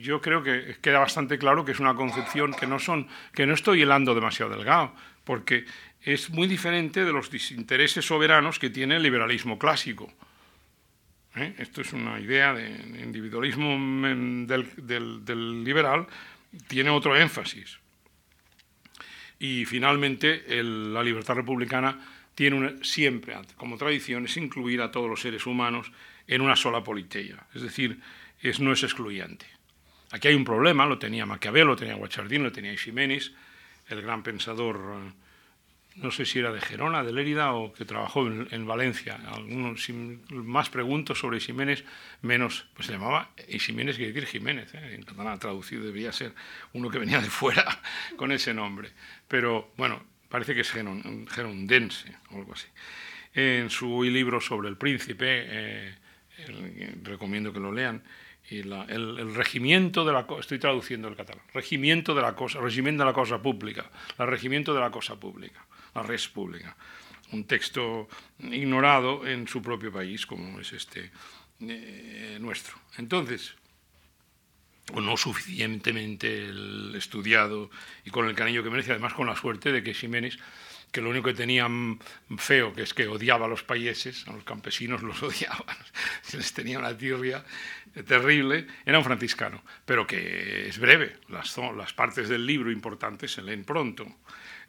yo 0.00 0.20
creo 0.20 0.40
que 0.42 0.76
queda 0.80 1.00
bastante 1.00 1.36
claro 1.36 1.64
que 1.64 1.72
es 1.72 1.80
una 1.80 1.96
concepción 1.96 2.54
que 2.54 2.68
no, 2.68 2.78
son, 2.78 3.08
que 3.34 3.44
no 3.44 3.54
estoy 3.54 3.82
helando 3.82 4.14
demasiado 4.14 4.52
delgado, 4.54 4.94
porque 5.24 5.64
es 6.00 6.30
muy 6.30 6.46
diferente 6.46 7.04
de 7.04 7.12
los 7.12 7.28
desintereses 7.28 8.06
soberanos 8.06 8.60
que 8.60 8.70
tiene 8.70 8.96
el 8.96 9.02
liberalismo 9.02 9.58
clásico. 9.58 10.12
¿Eh? 11.36 11.54
Esto 11.58 11.82
es 11.82 11.92
una 11.92 12.18
idea 12.18 12.54
de 12.54 12.66
individualismo 13.02 13.76
mm, 13.78 14.46
del 14.46 15.64
liberal, 15.64 16.06
tiene 16.66 16.90
otro 16.90 17.16
énfasis. 17.16 17.78
Y 19.38 19.66
finalmente, 19.66 20.44
la 20.62 21.02
libertad 21.02 21.34
republicana 21.34 22.00
tiene 22.34 22.82
siempre, 22.82 23.36
como 23.56 23.76
tradición, 23.76 24.24
es 24.24 24.36
incluir 24.38 24.80
a 24.80 24.90
todos 24.90 25.10
los 25.10 25.20
seres 25.20 25.44
humanos 25.46 25.92
en 26.26 26.40
una 26.40 26.56
sola 26.56 26.82
politeia, 26.82 27.46
es 27.54 27.62
decir, 27.62 28.00
es, 28.40 28.60
no 28.60 28.72
es 28.72 28.82
excluyente. 28.82 29.46
Aquí 30.12 30.28
hay 30.28 30.34
un 30.34 30.44
problema, 30.44 30.86
lo 30.86 30.98
tenía 30.98 31.26
Maquiavelo, 31.26 31.72
lo 31.72 31.76
tenía 31.76 31.94
Guachardín, 31.94 32.42
lo 32.42 32.52
tenía 32.52 32.76
Ximénez, 32.76 33.32
el 33.88 34.02
gran 34.02 34.22
pensador 34.22 34.76
eh, 34.76 35.12
no 35.96 36.10
sé 36.10 36.26
si 36.26 36.38
era 36.38 36.52
de 36.52 36.60
Gerona, 36.60 37.02
de 37.02 37.12
Lérida 37.12 37.52
o 37.52 37.72
que 37.72 37.84
trabajó 37.84 38.26
en, 38.26 38.66
Valencia. 38.66 39.18
Algunos, 39.32 39.88
más 40.30 40.68
pregunto 40.68 41.14
sobre 41.14 41.40
Ximénez, 41.40 41.84
menos, 42.22 42.66
pues 42.74 42.86
se 42.86 42.92
llamaba 42.92 43.30
Ximénez, 43.58 43.96
quiere 43.96 44.12
decir 44.12 44.28
Jiménez, 44.28 44.74
¿eh? 44.74 44.94
en 44.94 45.02
catalán 45.02 45.38
traducido 45.38 45.84
debería 45.84 46.12
ser 46.12 46.34
uno 46.74 46.90
que 46.90 46.98
venía 46.98 47.20
de 47.20 47.30
fuera 47.30 47.80
con 48.16 48.30
ese 48.30 48.52
nombre. 48.52 48.90
Pero 49.26 49.72
bueno, 49.76 50.04
parece 50.28 50.54
que 50.54 50.60
es 50.60 50.70
gerondense 50.70 52.14
o 52.30 52.36
algo 52.36 52.52
así. 52.52 52.66
En 53.34 53.70
su 53.70 54.02
libro 54.04 54.40
sobre 54.40 54.68
el 54.68 54.76
príncipe, 54.76 55.44
eh, 55.46 55.94
recomiendo 57.02 57.52
que 57.52 57.60
lo 57.60 57.72
lean, 57.72 58.02
y 58.48 58.60
el, 58.60 59.34
regimiento 59.34 60.04
de 60.04 60.12
la 60.12 60.26
estoy 60.38 60.58
traduciendo 60.58 61.08
el 61.08 61.16
catalán, 61.16 61.42
regimiento 61.52 62.14
de 62.14 62.22
la 62.22 62.34
cosa, 62.36 62.60
regimiento 62.60 63.02
de 63.02 63.06
la 63.06 63.12
cosa 63.12 63.42
pública, 63.42 63.90
el 64.18 64.28
regimiento 64.28 64.72
de 64.72 64.80
la 64.80 64.90
cosa 64.90 65.16
pública 65.16 65.66
la 65.96 66.02
res 66.02 66.28
pública. 66.28 66.76
Un 67.32 67.44
texto 67.44 68.08
ignorado 68.38 69.26
en 69.26 69.48
su 69.48 69.60
propio 69.60 69.90
país, 69.90 70.26
como 70.26 70.60
es 70.60 70.72
este 70.72 71.10
eh, 71.60 72.38
nuestro. 72.40 72.76
Entonces, 72.98 73.56
o 74.92 75.00
no 75.00 75.16
suficientemente 75.16 76.50
estudiado 76.96 77.70
y 78.04 78.10
con 78.10 78.28
el 78.28 78.34
cariño 78.34 78.62
que 78.62 78.70
merece, 78.70 78.92
además 78.92 79.14
con 79.14 79.26
la 79.26 79.34
suerte 79.34 79.72
de 79.72 79.82
que 79.82 79.94
Ximénez, 79.94 80.38
que 80.92 81.00
lo 81.00 81.10
único 81.10 81.26
que 81.26 81.34
tenía 81.34 81.68
feo, 82.38 82.72
que 82.72 82.82
es 82.82 82.94
que 82.94 83.08
odiaba 83.08 83.46
a 83.46 83.48
los 83.48 83.64
países, 83.64 84.26
a 84.28 84.32
los 84.32 84.44
campesinos 84.44 85.02
los 85.02 85.20
odiaba, 85.24 85.76
les 86.32 86.52
tenía 86.52 86.78
una 86.78 86.96
tirria 86.96 87.44
terrible, 88.06 88.66
era 88.84 88.98
un 88.98 89.04
franciscano, 89.04 89.62
pero 89.84 90.06
que 90.06 90.68
es 90.68 90.78
breve, 90.78 91.16
las, 91.28 91.56
las 91.76 91.92
partes 91.92 92.28
del 92.28 92.46
libro 92.46 92.70
importantes 92.70 93.32
se 93.32 93.42
leen 93.42 93.64
pronto. 93.64 94.06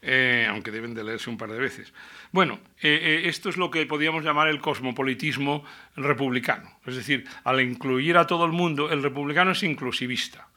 Eh, 0.01 0.45
aunque 0.47 0.69
deben 0.69 0.93
de 0.93 1.03
leerse 1.03 1.29
un 1.29 1.37
par 1.37 1.49
de 1.49 1.57
veces. 1.57 1.91
Bueno, 2.31 2.59
eh, 2.81 2.99
eh, 3.01 3.21
esto 3.25 3.49
es 3.49 3.57
lo 3.57 3.71
que 3.71 3.85
podríamos 3.87 4.23
llamar 4.23 4.47
el 4.47 4.61
cosmopolitismo 4.61 5.65
republicano. 5.95 6.79
Es 6.85 6.95
decir, 6.95 7.25
al 7.43 7.61
incluir 7.61 8.15
a 8.17 8.27
todo 8.27 8.45
el 8.45 8.51
mundo, 8.51 8.91
el 8.91 9.01
republicano 9.01 9.51
es 9.51 9.63
inclusivista. 9.63 10.47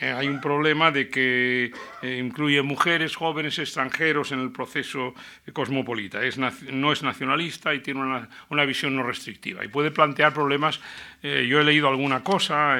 hay 0.00 0.28
un 0.28 0.40
problema 0.40 0.90
de 0.90 1.08
que 1.08 1.72
incluye 2.02 2.62
mujeres, 2.62 3.14
jóvenes, 3.14 3.58
extranjeros 3.58 4.32
en 4.32 4.40
el 4.40 4.50
proceso 4.50 5.14
cosmopolita. 5.52 6.20
no 6.72 6.92
es 6.92 7.02
nacionalista 7.02 7.74
y 7.74 7.80
tiene 7.80 8.00
una, 8.00 8.28
una, 8.48 8.64
visión 8.64 8.96
no 8.96 9.02
restrictiva. 9.02 9.62
Y 9.62 9.68
puede 9.68 9.90
plantear 9.90 10.32
problemas. 10.32 10.80
yo 11.22 11.60
he 11.60 11.64
leído 11.64 11.88
alguna 11.88 12.24
cosa 12.24 12.78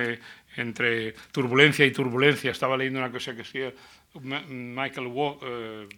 entre 0.56 1.12
turbulencia 1.30 1.84
y 1.84 1.92
turbulencia. 1.92 2.50
Estaba 2.50 2.76
leyendo 2.76 3.00
una 3.00 3.12
cosa 3.12 3.32
que 3.32 3.42
decía 3.44 3.70
Michael, 4.14 5.12
eh, 5.42 5.88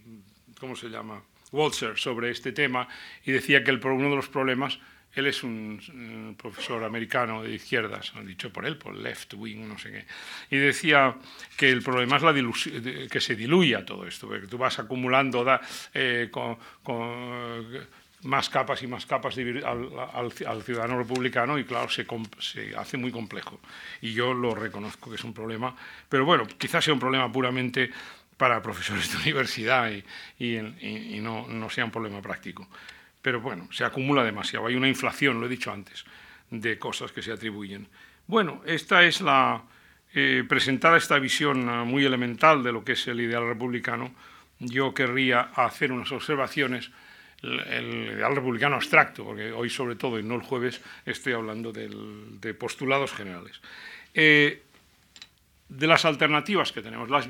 ¿cómo 0.59 0.75
se 0.75 0.89
llama? 0.89 1.23
Walzer 1.51 1.97
sobre 1.97 2.31
este 2.31 2.51
tema 2.51 2.87
y 3.25 3.31
decía 3.31 3.63
que 3.63 3.71
el, 3.71 3.79
uno 3.85 4.09
de 4.09 4.15
los 4.15 4.27
problemas, 4.27 4.79
él 5.13 5.27
es 5.27 5.43
un, 5.43 6.35
profesor 6.37 6.83
americano 6.83 7.43
de 7.43 7.53
izquierdas, 7.53 8.11
dicho 8.25 8.51
por 8.51 8.65
él, 8.65 8.77
por 8.77 8.95
left 8.95 9.35
wing, 9.35 9.67
no 9.67 9.77
sé 9.77 9.91
qué, 9.91 10.05
y 10.55 10.59
decía 10.59 11.15
que 11.55 11.69
el 11.69 11.83
problema 11.83 12.17
es 12.17 12.23
la 12.23 12.33
que 13.09 13.21
se 13.21 13.35
diluya 13.35 13.85
todo 13.85 14.07
esto, 14.07 14.27
porque 14.27 14.47
tú 14.47 14.57
vas 14.57 14.79
acumulando 14.79 15.45
eh, 15.93 16.29
con, 16.31 16.57
más 18.23 18.49
capas 18.49 18.81
y 18.83 18.87
más 18.87 19.05
capas 19.05 19.37
al, 19.37 20.31
ciudadano 20.63 20.97
republicano 20.97 21.57
y 21.59 21.65
claro, 21.65 21.89
se, 21.89 22.05
se, 22.39 22.75
hace 22.75 22.97
muy 22.97 23.11
complejo. 23.11 23.59
Y 24.01 24.13
yo 24.13 24.33
lo 24.33 24.55
reconozco 24.55 25.09
que 25.09 25.15
es 25.15 25.23
un 25.23 25.33
problema, 25.33 25.75
pero 26.09 26.25
bueno, 26.25 26.47
quizás 26.57 26.83
sea 26.85 26.93
un 26.93 26.99
problema 26.99 27.31
puramente 27.31 27.91
para 28.37 28.61
profesores 28.61 29.11
de 29.11 29.17
universidad 29.23 29.91
y, 30.39 30.59
no, 31.21 31.47
no, 31.47 31.69
sea 31.69 31.85
un 31.85 31.91
problema 31.91 32.21
práctico. 32.21 32.67
Pero 33.21 33.39
bueno, 33.39 33.67
se 33.71 33.85
acumula 33.85 34.23
demasiado. 34.23 34.67
Hay 34.67 34.75
una 34.75 34.89
inflación, 34.89 35.39
lo 35.39 35.45
he 35.45 35.49
dicho 35.49 35.71
antes, 35.71 36.03
de 36.49 36.77
cosas 36.77 37.11
que 37.11 37.21
se 37.21 37.31
atribuyen. 37.31 37.87
Bueno, 38.27 38.61
esta 38.65 39.03
es 39.03 39.21
la 39.21 39.63
eh, 40.13 40.43
presentada 40.47 40.97
esta 40.97 41.19
visión 41.19 41.67
ah, 41.69 41.83
muy 41.83 42.05
elemental 42.05 42.63
de 42.63 42.71
lo 42.71 42.83
que 42.83 42.93
es 42.93 43.07
el 43.07 43.21
ideal 43.21 43.47
republicano. 43.47 44.13
Yo 44.59 44.93
querría 44.93 45.41
hacer 45.55 45.91
unas 45.91 46.11
observaciones 46.11 46.91
el 47.43 48.13
ideal 48.15 48.35
republicano 48.35 48.75
abstracto, 48.75 49.25
porque 49.25 49.51
hoy 49.51 49.69
sobre 49.69 49.95
todo 49.95 50.17
y 50.17 50.23
no 50.23 50.35
el 50.35 50.41
jueves 50.41 50.81
estoy 51.05 51.33
hablando 51.33 51.71
de 51.71 52.53
postulados 52.53 53.11
generales. 53.11 53.61
Eh, 54.13 54.61
de 55.69 55.87
las 55.87 56.05
alternativas 56.05 56.71
que 56.71 56.81
tenemos, 56.81 57.09
las, 57.09 57.27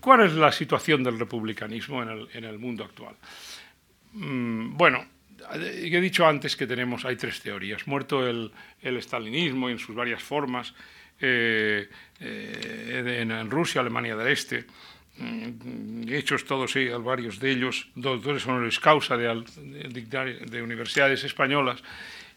¿cuál 0.00 0.24
es 0.24 0.32
la 0.32 0.50
situación 0.50 1.04
del 1.04 1.18
republicanismo 1.18 2.02
en 2.02 2.44
el, 2.44 2.58
mundo 2.58 2.84
actual? 2.84 3.14
Mm, 4.12 4.76
bueno, 4.76 5.04
he 5.52 6.00
dicho 6.00 6.26
antes 6.26 6.56
que 6.56 6.66
tenemos, 6.66 7.04
hay 7.04 7.16
tres 7.16 7.40
teorías. 7.40 7.86
Muerto 7.86 8.26
el, 8.26 8.50
el 8.80 8.96
estalinismo 8.96 9.68
en 9.68 9.78
sus 9.78 9.94
varias 9.94 10.22
formas, 10.22 10.74
eh, 11.20 11.88
eh, 12.20 13.18
en, 13.22 13.50
Rusia, 13.50 13.80
Alemania 13.80 14.16
del 14.16 14.28
Este, 14.28 14.64
hechos 16.08 16.44
todos 16.44 16.74
varios 17.02 17.40
de 17.40 17.50
ellos, 17.50 17.88
doctores 17.94 18.46
honoris 18.46 18.78
causa 18.78 19.16
de, 19.16 19.44
de, 20.46 20.62
universidades 20.62 21.24
españolas 21.24 21.82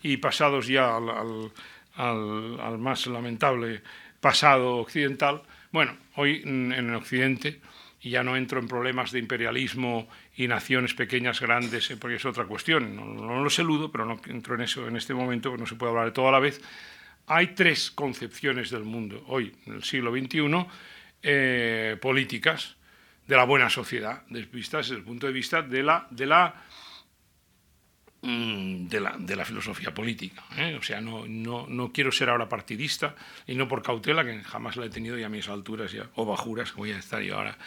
y 0.01 0.17
pasados 0.17 0.67
ya 0.67 0.95
al, 0.95 2.79
más 2.79 3.07
lamentable 3.07 3.81
pasado 4.21 4.77
occidental. 4.77 5.41
Bueno, 5.71 5.97
hoy 6.15 6.41
en 6.45 6.71
el 6.71 6.95
Occidente, 6.95 7.59
y 8.01 8.11
ya 8.11 8.23
no 8.23 8.37
entro 8.37 8.59
en 8.59 8.67
problemas 8.67 9.11
de 9.11 9.19
imperialismo 9.19 10.07
y 10.35 10.47
naciones 10.47 10.93
pequeñas, 10.93 11.41
grandes, 11.41 11.91
eh, 11.91 11.97
porque 11.97 12.15
es 12.15 12.25
otra 12.25 12.45
cuestión, 12.45 12.95
no, 12.95 13.05
no 13.05 13.43
lo 13.43 13.49
eludo, 13.49 13.91
pero 13.91 14.05
no 14.05 14.21
entro 14.27 14.55
en 14.55 14.61
eso 14.61 14.87
en 14.87 14.95
este 14.95 15.13
momento, 15.13 15.55
no 15.57 15.65
se 15.65 15.75
puede 15.75 15.91
hablar 15.91 16.05
de 16.05 16.11
todo 16.11 16.29
a 16.29 16.31
la 16.31 16.39
vez. 16.39 16.61
Hay 17.27 17.47
tres 17.47 17.91
concepciones 17.91 18.71
del 18.71 18.85
mundo 18.85 19.23
hoy, 19.27 19.53
en 19.65 19.73
el 19.73 19.83
siglo 19.83 20.11
XXI, 20.11 20.65
eh, 21.23 21.97
políticas 22.01 22.75
de 23.27 23.35
la 23.35 23.43
buena 23.43 23.69
sociedad, 23.69 24.23
desde 24.29 24.95
el 24.95 25.03
punto 25.03 25.27
de 25.27 25.33
vista 25.33 25.61
de 25.61 25.83
la, 25.83 26.07
de 26.09 26.25
la 26.25 26.63
Mm, 28.21 28.87
de 28.89 28.99
la, 28.99 29.15
de 29.17 29.33
la, 29.33 29.45
filosofía 29.45 29.93
política. 29.93 30.43
¿eh? 30.57 30.75
O 30.77 30.83
sea, 30.83 30.99
no, 30.99 31.25
no, 31.25 31.67
no, 31.69 31.93
quiero 31.93 32.11
ser 32.11 32.29
ahora 32.29 32.49
partidista 32.49 33.15
y 33.47 33.55
no 33.55 33.69
por 33.69 33.81
cautela, 33.81 34.25
que 34.25 34.43
jamás 34.43 34.75
la 34.75 34.87
he 34.87 34.89
tenido 34.89 35.17
y 35.17 35.23
a 35.23 35.29
mis 35.29 35.47
alturas 35.47 35.93
ya, 35.93 36.09
o 36.15 36.25
bajuras, 36.25 36.73
voy 36.73 36.91
a 36.91 36.97
estar 36.97 37.21
yo 37.21 37.37
ahora 37.37 37.57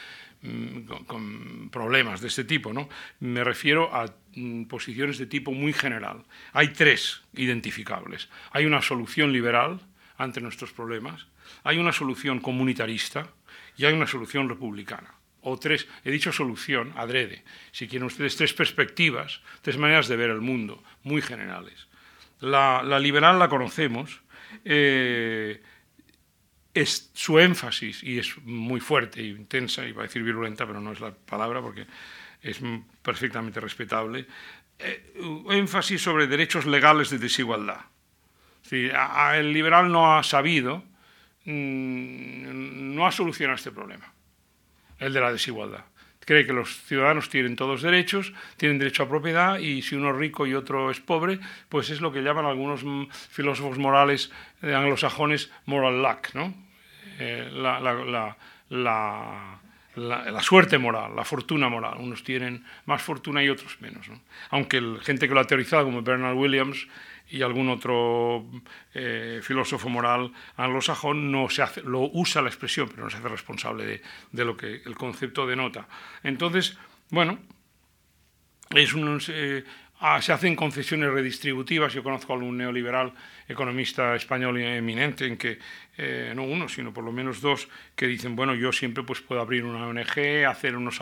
mm, 0.43 0.81
con, 1.07 1.71
problemas 1.71 2.21
de 2.21 2.29
este 2.29 2.45
tipo. 2.45 2.75
¿no? 2.75 2.91
Me 3.21 3.43
refiero 3.45 3.95
a 3.95 4.15
mm, 4.35 4.65
posiciones 4.65 5.17
de 5.17 5.25
tipo 5.25 5.53
muy 5.53 5.73
general. 5.73 6.23
Hay 6.53 6.69
tres 6.69 7.23
identificables. 7.33 8.29
Hay 8.51 8.67
una 8.67 8.83
solución 8.83 9.33
liberal 9.33 9.81
ante 10.19 10.43
nuestros 10.43 10.73
problemas, 10.73 11.27
hay 11.65 11.79
una 11.79 11.93
solución 11.93 12.41
comunitarista 12.41 13.31
y 13.77 13.85
hay 13.85 13.95
una 13.95 14.07
solución 14.07 14.49
republicana 14.49 15.15
o 15.43 15.59
tres, 15.59 15.89
he 16.05 16.11
dicho 16.11 16.33
solución, 16.33 16.93
adrede, 16.97 17.43
si 17.73 17.89
quieren 17.89 18.07
ustedes 18.07 18.37
tres 18.37 18.55
perspectivas, 18.55 19.43
tres 19.61 19.77
maneras 19.77 20.09
de 20.09 20.17
ver 20.17 20.31
el 20.31 20.41
mundo, 20.41 20.83
muy 21.03 21.21
generales. 21.21 21.89
La, 22.41 22.83
liberal 22.99 23.39
la 23.39 23.49
conocemos, 23.49 24.23
eh, 24.65 25.61
es 26.75 27.11
su 27.13 27.39
énfasis, 27.39 28.03
y 28.03 28.19
es 28.19 28.39
muy 28.45 28.81
fuerte 28.81 29.21
e 29.21 29.27
intensa, 29.27 29.87
iba 29.87 30.03
a 30.03 30.07
decir 30.07 30.23
virulenta, 30.23 30.67
pero 30.67 30.81
no 30.81 30.93
es 30.93 31.01
la 31.01 31.13
palabra 31.13 31.61
porque 31.61 31.87
es 32.41 32.61
perfectamente 33.03 33.61
respetable, 33.61 34.27
eh, 34.79 35.13
énfasis 35.51 36.01
sobre 36.01 36.27
derechos 36.27 36.67
legales 36.67 37.11
de 37.11 37.19
desigualdad. 37.19 37.81
el 38.71 39.53
liberal 39.53 39.91
no 39.91 40.17
ha 40.17 40.23
sabido, 40.23 40.85
mm, 41.45 42.95
no 42.95 43.07
ha 43.07 43.13
solucionado 43.13 43.57
este 43.57 43.73
problema 43.73 44.13
el 44.99 45.13
de 45.13 45.21
la 45.21 45.33
desigualdad. 45.33 45.85
Cree 46.25 46.47
que 46.47 46.53
los 46.53 46.83
ciudadanos 46.85 47.29
tienen 47.29 47.57
todos 47.57 47.83
derechos, 47.83 48.33
tienen 48.57 48.79
derecho 48.79 49.03
a 49.03 49.09
propiedad 49.09 49.59
y 49.59 49.83
si 49.83 49.97
uno 49.97 50.11
es 50.11 50.17
rico 50.17 50.47
y 50.47 50.55
otro 50.55 50.91
es 50.91 51.01
pobre, 51.01 51.41
pues 51.69 51.91
es 51.91 52.01
lo 52.01 52.13
que 52.13 52.23
llaman 52.23 52.47
algunos 52.47 52.85
mm, 52.85 53.09
filósofos 53.11 53.79
morales 53.79 54.31
eh, 54.63 54.73
anglosajones 54.73 55.51
moral 55.67 56.01
luck, 56.01 56.33
¿no? 56.35 56.55
Eh, 57.19 57.51
la, 57.53 58.37
suerte 60.41 60.79
moral, 60.79 61.17
la 61.17 61.25
fortuna 61.25 61.69
moral. 61.69 61.99
Unos 61.99 62.23
tienen 62.23 62.65
más 62.87 63.03
fortuna 63.03 63.43
y 63.43 63.49
otros 63.49 63.81
menos. 63.81 64.07
Aunque 64.51 64.81
la 64.81 65.01
gente 65.01 65.29
que 65.29 65.35
lo 65.35 65.41
ha 65.41 65.47
teorizado, 65.47 65.85
como 65.85 66.03
Bernard 66.03 66.37
Williams, 66.37 66.87
y 67.33 67.43
algún 67.43 67.69
otro 67.69 68.47
eh, 68.95 69.41
filósofo 69.43 69.89
moral 69.89 70.33
anglosajón 70.57 71.33
no 71.33 71.49
se 71.49 71.63
hace, 71.63 71.83
lo 71.83 72.11
usa 72.13 72.43
la 72.43 72.49
expresión, 72.49 72.89
pero 72.89 73.05
no 73.05 73.11
se 73.11 73.17
hace 73.17 73.29
responsable 73.29 74.03
de, 74.31 74.45
lo 74.45 74.57
que 74.57 74.83
el 74.85 74.95
concepto 74.95 75.47
denota. 75.47 75.89
Entonces, 76.23 76.79
bueno, 77.11 77.39
es 78.71 78.93
un, 78.95 79.21
Ah, 80.05 80.21
se 80.21 80.33
hacen 80.33 80.57
concesiones 80.57 81.13
redistributivas. 81.13 81.93
Yo 81.93 82.03
conozco 82.03 82.33
a 82.33 82.37
un 82.37 82.57
neoliberal 82.57 83.13
economista 83.47 84.17
español 84.17 84.59
eminente 84.59 85.27
en 85.27 85.37
que, 85.37 85.61
eh, 85.99 86.33
no 86.35 86.45
uno, 86.45 86.69
sino 86.69 86.93
por 86.93 87.05
lo 87.05 87.13
menos 87.13 87.43
dos, 87.43 87.69
que 87.95 88.07
dicen, 88.07 88.35
bueno, 88.35 88.55
yo 88.55 88.73
siempre 88.73 89.05
pues, 89.05 89.21
puedo 89.21 89.43
abrir 89.43 89.65
una 89.65 89.87
ONG, 89.87 90.47
hacer 90.49 90.75
unos, 90.75 90.99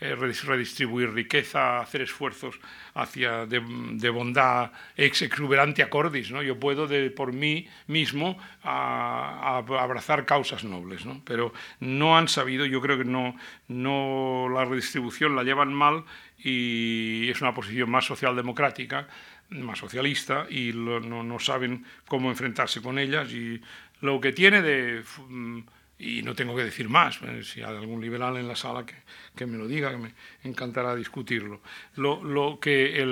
eh, 0.00 0.14
redistribuir 0.14 1.12
riqueza, 1.12 1.80
hacer 1.80 2.02
esfuerzos 2.02 2.60
hacia 2.94 3.46
de, 3.46 4.10
bondad 4.10 4.70
ex 4.96 5.22
exuberante 5.22 5.82
a 5.82 5.90
cordis. 5.90 6.30
¿no? 6.30 6.42
Yo 6.42 6.58
puedo 6.58 6.86
de, 6.86 7.10
por 7.10 7.32
mí 7.32 7.66
mismo 7.88 8.38
abrazar 8.62 10.24
causas 10.24 10.62
nobles. 10.62 11.04
¿no? 11.04 11.20
Pero 11.24 11.52
no 11.80 12.16
han 12.16 12.28
sabido, 12.28 12.64
yo 12.64 12.80
creo 12.80 12.98
que 12.98 13.04
no, 13.04 13.34
no 13.66 14.48
la 14.52 14.64
redistribución 14.64 15.34
la 15.34 15.42
llevan 15.42 15.74
mal 15.74 16.04
y 16.38 17.28
es 17.28 17.40
una 17.40 17.54
posición 17.54 17.90
más 17.90 18.04
socialdemocrática, 18.04 19.08
más 19.50 19.78
socialista, 19.78 20.46
y 20.48 20.72
no, 20.72 21.38
saben 21.38 21.84
cómo 22.06 22.30
enfrentarse 22.30 22.80
con 22.80 22.98
ellas. 22.98 23.32
Y 23.32 23.60
lo 24.00 24.20
que 24.20 24.32
tiene 24.32 24.62
de... 24.62 25.02
Mm, 25.28 25.60
y 26.00 26.22
no 26.22 26.36
tengo 26.36 26.54
que 26.54 26.62
decir 26.62 26.88
más, 26.88 27.18
eh, 27.22 27.42
si 27.42 27.60
hay 27.60 27.76
algún 27.76 28.00
liberal 28.00 28.36
en 28.36 28.46
la 28.46 28.54
sala 28.54 28.86
que, 28.86 29.46
me 29.46 29.58
lo 29.58 29.66
diga, 29.66 29.90
que 29.90 29.96
me 29.96 30.14
encantará 30.44 30.94
discutirlo. 30.94 31.60
Lo, 31.96 32.60
que 32.60 33.04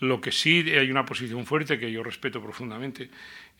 lo 0.00 0.20
que 0.20 0.32
sí 0.32 0.64
hay 0.70 0.90
una 0.90 1.04
posición 1.04 1.44
fuerte 1.44 1.78
que 1.78 1.92
yo 1.92 2.02
respeto 2.02 2.42
profundamente, 2.42 3.10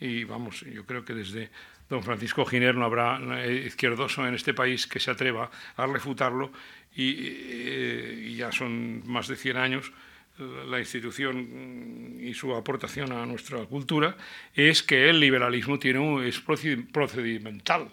y 0.01 0.25
vamos, 0.25 0.61
yo 0.61 0.87
creo 0.87 1.05
que 1.05 1.13
desde 1.13 1.51
don 1.91 2.03
Francisco 2.03 2.47
Giner 2.47 2.75
no 2.75 2.87
habrá 2.87 3.21
eh, 3.45 3.65
izquierdoso 3.67 4.27
en 4.27 4.35
este 4.35 4.55
país 4.55 4.87
que 4.87 5.01
se 5.01 5.11
atreva 5.11 5.51
a 5.77 5.87
refutarlo, 5.87 6.51
eh, 6.97 8.25
y, 8.29 8.37
ya 8.37 8.51
son 8.51 9.03
más 9.07 9.29
de 9.29 9.37
100 9.37 9.57
años 9.57 9.93
la 10.39 10.79
institución 10.79 12.17
y 12.21 12.33
su 12.35 12.55
aportación 12.55 13.13
a 13.13 13.27
nuestra 13.27 13.65
cultura, 13.65 14.17
es 14.55 14.83
que 14.83 15.11
el 15.11 15.21
liberalismo 15.21 15.79
tiene 15.79 16.29
es 16.29 16.41
procedimental. 16.41 17.89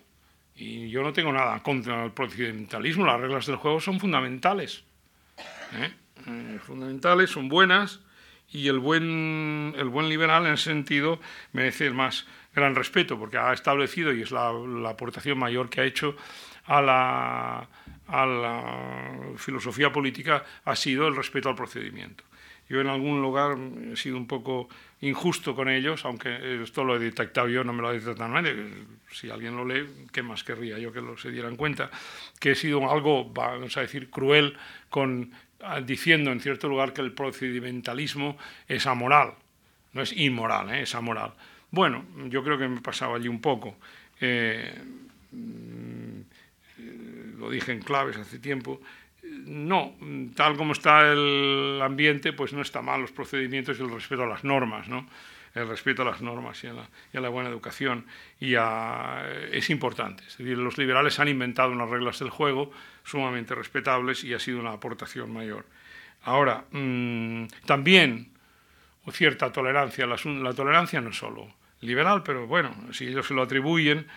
Y 0.55 0.89
yo 0.89 1.03
no 1.03 1.11
tengo 1.11 1.33
nada 1.33 1.61
contra 1.61 2.05
el 2.05 2.11
procedimentalismo, 2.11 3.05
las 3.05 3.19
reglas 3.19 3.45
del 3.45 3.57
juego 3.57 3.79
son 3.81 3.99
fundamentales. 3.99 4.83
¿eh? 5.73 5.91
Eh, 6.27 6.59
fundamentales, 6.63 7.29
son 7.29 7.49
buenas, 7.49 7.99
y 8.51 8.67
el 8.67 8.79
buen, 8.79 9.73
liberal 10.07 10.45
en 10.45 10.53
ese 10.53 10.65
sentido 10.65 11.19
merece 11.51 11.87
el 11.87 11.93
más 11.93 12.25
gran 12.53 12.73
respeto, 12.73 13.19
porque 13.19 13.37
ha 13.37 13.51
establecido, 13.51 14.13
y 14.13 14.21
es 14.21 14.31
la 14.31 14.49
aportación 14.87 15.37
mayor 15.37 15.69
que 15.69 15.81
ha 15.81 15.85
hecho 15.85 16.15
a 16.67 16.81
la 16.81 17.67
filosofía 19.37 19.91
política 19.91 20.45
ha 20.63 20.75
sido 20.75 21.07
el 21.07 21.15
respeto 21.15 21.49
al 21.49 21.55
procedimiento. 21.55 22.23
Yo 22.67 22.81
en 22.81 22.87
algún 22.87 23.21
lugar 23.21 23.57
he 23.91 23.95
sido 23.95 24.17
un 24.17 24.25
poco 24.25 24.67
injusto 25.01 25.55
con 25.55 25.69
ellos, 25.69 26.03
aunque 26.05 26.63
esto 26.63 26.83
lo 26.83 26.95
he 26.95 26.99
detectado 26.99 27.47
yo, 27.47 27.63
no 27.63 27.73
me 27.73 27.81
lo 27.81 27.89
ha 27.89 27.93
detectado 27.93 28.27
nadie. 28.27 28.55
Si 29.11 29.29
alguien 29.29 29.55
lo 29.55 29.65
lee, 29.65 29.87
¿qué 30.11 30.23
más 30.23 30.43
querría 30.43 30.79
yo 30.79 30.91
que 30.91 31.01
lo 31.01 31.15
se 31.17 31.29
dieran 31.29 31.55
cuenta? 31.55 31.91
Que 32.39 32.51
he 32.51 32.55
sido 32.55 32.89
algo, 32.89 33.29
vamos 33.29 33.77
a 33.77 33.81
decir, 33.81 34.09
cruel 34.09 34.57
con, 34.89 35.31
diciendo 35.85 36.31
en 36.31 36.39
cierto 36.39 36.67
lugar 36.67 36.93
que 36.93 37.01
el 37.01 37.11
procedimentalismo 37.11 38.37
es 38.67 38.87
amoral. 38.87 39.33
No 39.93 40.01
es 40.01 40.11
inmoral, 40.11 40.69
¿eh? 40.71 40.81
es 40.81 40.95
amoral. 40.95 41.33
Bueno, 41.71 42.05
yo 42.29 42.43
creo 42.43 42.57
que 42.57 42.67
me 42.67 42.81
pasaba 42.81 43.17
allí 43.17 43.27
un 43.27 43.41
poco. 43.41 43.77
Eh, 44.19 44.73
lo 47.37 47.49
dije 47.49 47.71
en 47.71 47.81
claves 47.81 48.17
hace 48.17 48.39
tiempo, 48.39 48.81
no, 49.45 49.95
tal 50.35 50.57
como 50.57 50.73
está 50.73 51.11
el 51.11 51.79
ambiente, 51.81 52.33
pues 52.33 52.53
no 52.53 52.61
está 52.61 52.81
mal 52.81 53.01
los 53.01 53.11
procedimientos 53.11 53.79
y 53.79 53.83
el 53.83 53.91
respeto 53.91 54.23
a 54.23 54.27
las 54.27 54.43
normas, 54.43 54.87
¿no? 54.87 55.07
el 55.55 55.69
respeto 55.69 56.01
a 56.01 56.05
las 56.05 56.21
normas 56.21 56.61
y 56.63 56.67
a 56.67 57.21
la, 57.21 57.29
buena 57.29 57.49
educación 57.49 58.05
y 58.41 58.55
es 58.55 59.69
importante. 59.69 60.23
Es 60.27 60.37
decir, 60.37 60.57
los 60.57 60.77
liberales 60.77 61.17
han 61.19 61.29
inventado 61.29 61.71
unas 61.71 61.89
reglas 61.89 62.19
del 62.19 62.29
juego 62.29 62.71
sumamente 63.05 63.55
respetables 63.55 64.23
y 64.25 64.33
ha 64.33 64.39
sido 64.39 64.59
una 64.59 64.73
aportación 64.73 65.31
mayor. 65.31 65.65
Ahora, 66.23 66.65
mm, 66.71 67.45
también 67.65 68.35
cierta 69.11 69.51
tolerancia. 69.51 70.05
La, 70.05 70.53
tolerancia 70.53 70.99
no 70.99 71.11
es 71.11 71.17
solo 71.17 71.47
liberal, 71.81 72.23
pero 72.23 72.47
bueno, 72.47 72.75
si 72.91 73.07
ellos 73.07 73.27
se 73.27 73.33
lo 73.33 73.43
atribuyen, 73.43 74.07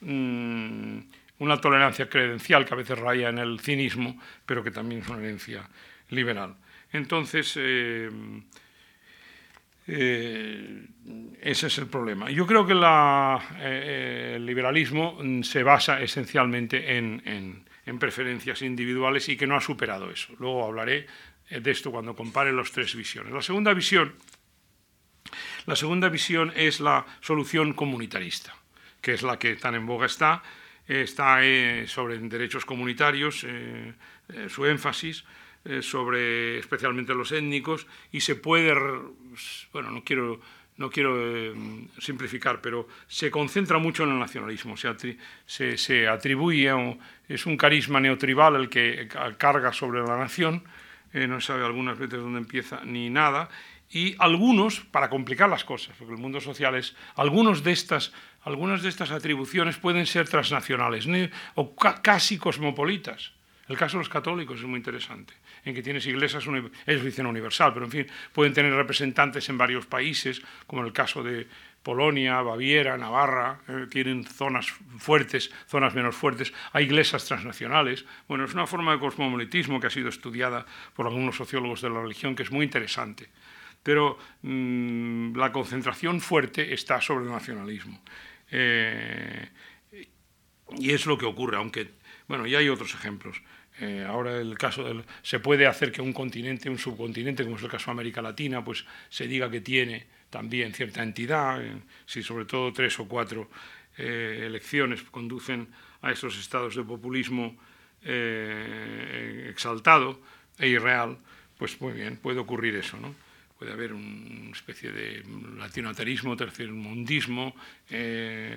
mm, 0.00 0.98
una 1.38 1.60
tolerancia 1.60 2.08
credencial 2.08 2.64
que 2.64 2.74
a 2.74 2.76
veces 2.76 2.98
raya 2.98 3.28
en 3.28 3.38
el 3.38 3.60
cinismo, 3.60 4.20
pero 4.44 4.62
que 4.62 4.70
también 4.70 5.02
es 5.02 5.08
una 5.08 5.18
herencia 5.18 5.68
liberal. 6.10 6.56
Entonces, 6.92 7.54
eh, 7.56 8.10
eh, 9.86 10.86
ese 11.40 11.66
es 11.66 11.78
el 11.78 11.86
problema. 11.86 12.30
Yo 12.30 12.46
creo 12.46 12.66
que 12.66 12.74
eh, 12.74 14.32
el 14.36 14.46
liberalismo 14.46 15.18
se 15.42 15.62
basa 15.62 16.00
esencialmente 16.00 16.96
en, 16.96 17.64
preferencias 17.98 18.60
individuales 18.60 19.28
y 19.30 19.36
que 19.36 19.46
no 19.46 19.56
ha 19.56 19.60
superado 19.62 20.10
eso. 20.10 20.34
Luego 20.38 20.66
hablaré 20.66 21.06
de 21.48 21.70
esto 21.70 21.90
cuando 21.90 22.14
compare 22.14 22.52
las 22.52 22.70
tres 22.70 22.94
visiones. 22.94 23.32
La 23.32 23.40
segunda 23.40 23.72
visión, 23.72 24.14
la 25.64 25.74
segunda 25.74 26.10
visión 26.10 26.52
es 26.54 26.80
la 26.80 27.06
solución 27.22 27.72
comunitarista, 27.72 28.54
que 29.00 29.14
es 29.14 29.22
la 29.22 29.38
que 29.38 29.56
tan 29.56 29.74
en 29.74 29.86
boga 29.86 30.04
está, 30.04 30.42
está 30.88 31.44
eh, 31.44 31.86
sobre 31.86 32.18
derechos 32.18 32.64
comunitarios, 32.64 33.46
su 34.48 34.66
énfasis, 34.66 35.24
eh, 35.64 35.82
sobre 35.82 36.58
especialmente 36.58 37.12
los 37.12 37.30
étnicos 37.32 37.86
y 38.10 38.20
se 38.20 38.36
puede, 38.36 38.72
bueno, 39.72 39.90
no 39.90 40.02
quiero, 40.02 40.40
no 40.78 40.88
quiero 40.88 41.16
eh, 41.18 41.52
simplificar, 41.98 42.62
pero 42.62 42.88
se 43.06 43.30
concentra 43.30 43.76
mucho 43.76 44.04
en 44.04 44.10
el 44.10 44.18
nacionalismo, 44.18 44.76
se, 44.78 45.76
se, 45.76 46.08
atribuye, 46.08 46.72
es 47.28 47.44
un 47.44 47.58
carisma 47.58 48.00
neotribal 48.00 48.54
el 48.54 48.68
que 48.70 49.08
carga 49.36 49.72
sobre 49.72 50.00
la 50.00 50.16
nación, 50.16 50.62
eh, 51.12 51.26
no 51.26 51.40
sabe 51.40 51.66
algunas 51.66 51.98
veces 51.98 52.20
dónde 52.20 52.38
empieza 52.38 52.82
ni 52.84 53.10
nada, 53.10 53.50
y 53.90 54.14
algunos, 54.20 54.80
para 54.80 55.10
complicar 55.10 55.50
las 55.50 55.64
cosas, 55.64 55.94
porque 55.98 56.14
el 56.14 56.20
mundo 56.20 56.40
social 56.40 56.76
es, 56.76 56.94
algunos 57.16 57.64
de 57.64 57.72
estas, 57.72 58.12
algunas 58.42 58.82
de 58.82 58.88
estas 58.88 59.10
atribuciones 59.10 59.76
pueden 59.76 60.06
ser 60.06 60.28
transnacionales 60.28 61.08
o 61.54 61.74
casi 61.74 62.38
cosmopolitas. 62.38 63.32
El 63.68 63.76
caso 63.76 63.98
de 63.98 64.04
los 64.04 64.08
católicos 64.08 64.58
es 64.60 64.66
muy 64.66 64.78
interesante 64.78 65.34
en 65.64 65.74
que 65.74 65.82
tienes 65.82 66.06
iglesias, 66.06 66.44
ellos 66.86 67.04
dicen 67.04 67.26
universal, 67.26 67.74
pero 67.74 67.84
en 67.84 67.90
fin, 67.90 68.06
pueden 68.32 68.54
tener 68.54 68.72
representantes 68.72 69.48
en 69.50 69.58
varios 69.58 69.86
países, 69.86 70.40
como 70.66 70.80
en 70.80 70.86
el 70.86 70.94
caso 70.94 71.22
de 71.22 71.46
Polonia, 71.82 72.40
Baviera, 72.42 72.96
Navarra, 72.96 73.60
eh, 73.68 73.86
tienen 73.90 74.24
zonas 74.24 74.66
fuertes, 74.98 75.50
zonas 75.66 75.94
menos 75.94 76.16
fuertes, 76.16 76.52
hay 76.72 76.84
iglesias 76.84 77.24
transnacionales. 77.24 78.04
Bueno, 78.26 78.44
es 78.44 78.54
una 78.54 78.66
forma 78.66 78.92
de 78.92 78.98
cosmopolitismo 78.98 79.80
que 79.80 79.86
ha 79.86 79.90
sido 79.90 80.08
estudiada 80.08 80.66
por 80.94 81.06
algunos 81.06 81.36
sociólogos 81.36 81.82
de 81.82 81.90
la 81.90 82.00
religión 82.00 82.34
que 82.34 82.42
es 82.42 82.50
muy 82.50 82.64
interesante. 82.64 83.28
Pero 83.82 84.18
mm, 84.42 85.36
la 85.36 85.52
concentración 85.52 86.20
fuerte 86.20 86.74
está 86.74 87.00
sobre 87.00 87.24
el 87.26 87.30
nacionalismo. 87.30 88.02
Eh, 88.50 89.48
y 90.78 90.90
es 90.90 91.06
lo 91.06 91.16
que 91.16 91.26
ocurre, 91.26 91.56
aunque, 91.56 91.90
bueno, 92.26 92.46
y 92.46 92.54
hay 92.54 92.68
otros 92.68 92.94
ejemplos. 92.94 93.40
Eh, 93.80 94.04
ahora 94.06 94.36
el 94.36 94.58
caso 94.58 94.82
del, 94.84 95.04
se 95.22 95.38
puede 95.38 95.66
hacer 95.66 95.92
que 95.92 96.02
un 96.02 96.12
continente, 96.12 96.68
un 96.68 96.78
subcontinente, 96.78 97.44
como 97.44 97.56
es 97.56 97.62
el 97.62 97.70
caso 97.70 97.86
de 97.86 97.92
América 97.92 98.20
Latina, 98.20 98.64
pues 98.64 98.84
se 99.08 99.26
diga 99.26 99.50
que 99.50 99.60
tiene 99.60 100.06
también 100.30 100.74
cierta 100.74 101.02
entidad, 101.02 101.64
eh, 101.64 101.80
si 102.04 102.22
sobre 102.22 102.44
todo 102.44 102.72
tres 102.72 102.98
o 102.98 103.06
cuatro 103.06 103.48
elecciones 103.96 105.02
conducen 105.02 105.66
a 106.02 106.12
estos 106.12 106.38
estados 106.38 106.76
de 106.76 106.84
populismo 106.84 107.56
exaltado 109.48 110.20
e 110.56 110.68
irreal, 110.68 111.18
pues 111.58 111.80
muy 111.80 111.94
bien, 111.94 112.16
puede 112.16 112.38
ocurrir 112.38 112.76
eso, 112.76 112.96
¿no? 112.98 113.12
Puede 113.58 113.72
haber 113.72 113.92
una 113.92 114.52
especie 114.52 114.92
de 114.92 115.24
latinotarismo, 115.56 116.36
tercermundismo, 116.36 117.54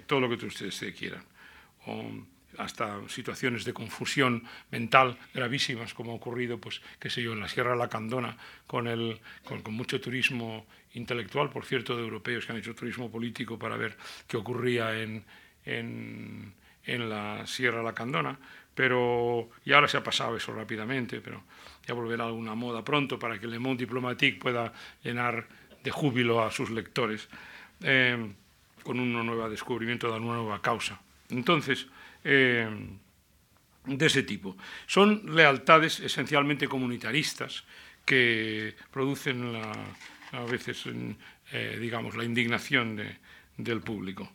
todo 0.06 0.20
lo 0.20 0.30
que 0.30 0.46
ustedes 0.46 0.94
quieran. 0.96 1.24
O, 1.88 2.12
hasta 2.58 3.08
situaciones 3.08 3.66
de 3.66 3.74
confusión 3.74 4.44
mental 4.72 5.18
gravísimas, 5.34 5.94
como 5.94 6.12
ha 6.12 6.16
ocurrido, 6.16 6.60
pues, 6.60 6.82
qué 7.00 7.10
sé 7.10 7.22
yo, 7.22 7.34
en 7.34 7.40
la 7.40 7.48
Sierra 7.48 7.72
de 7.72 7.78
la 7.78 7.90
Candona, 7.90 8.38
con, 8.68 8.88
el, 8.88 9.20
con, 9.44 9.62
mucho 9.74 10.02
turismo 10.02 10.66
intelectual, 10.94 11.50
por 11.50 11.66
cierto, 11.66 11.96
de 11.96 12.04
europeos 12.04 12.46
que 12.46 12.52
han 12.52 12.60
hecho 12.60 12.76
turismo 12.76 13.10
político 13.10 13.58
para 13.58 13.78
ver 13.78 13.98
qué 14.28 14.38
ocurría 14.38 15.00
en, 15.00 15.24
en, 15.66 16.54
en 16.86 17.10
la 17.10 17.46
Sierra 17.46 17.80
de 17.80 17.84
la 17.84 17.94
Candona, 17.94 18.38
pero 18.74 19.50
y 19.66 19.74
ahora 19.74 19.88
se 19.88 19.98
ha 19.98 20.04
pasado 20.04 20.36
eso 20.36 20.54
rápidamente, 20.54 21.22
pero 21.22 21.44
ya 21.86 21.94
volverá 21.94 22.26
alguna 22.26 22.56
moda 22.56 22.84
pronto 22.84 23.20
para 23.20 23.40
que 23.40 23.48
Le 23.48 23.60
Monde 23.60 23.86
Diplomatique 23.86 24.40
pueda 24.40 24.74
llenar 25.04 25.48
de 25.84 25.92
júbilo 25.92 26.44
a 26.44 26.52
sus 26.52 26.70
lectores 26.70 27.28
eh, 27.82 28.34
con 28.84 29.00
un 29.00 29.14
nuevo 29.14 29.50
descubrimiento 29.50 30.08
de 30.08 30.20
una 30.20 30.36
nueva 30.36 30.62
causa. 30.62 31.00
Entonces, 31.30 31.88
eh, 32.24 32.70
de 33.86 34.06
ese 34.06 34.24
tipo. 34.24 34.56
Son 34.86 35.36
lealtades 35.36 36.00
esencialmente 36.00 36.68
comunitaristas 36.68 37.64
que 38.06 38.76
producen 38.92 39.56
a 40.32 40.44
veces, 40.44 40.84
eh, 41.52 41.78
digamos, 41.80 42.16
la 42.16 42.24
indignación 42.24 43.02
del 43.58 43.82
público. 43.82 44.32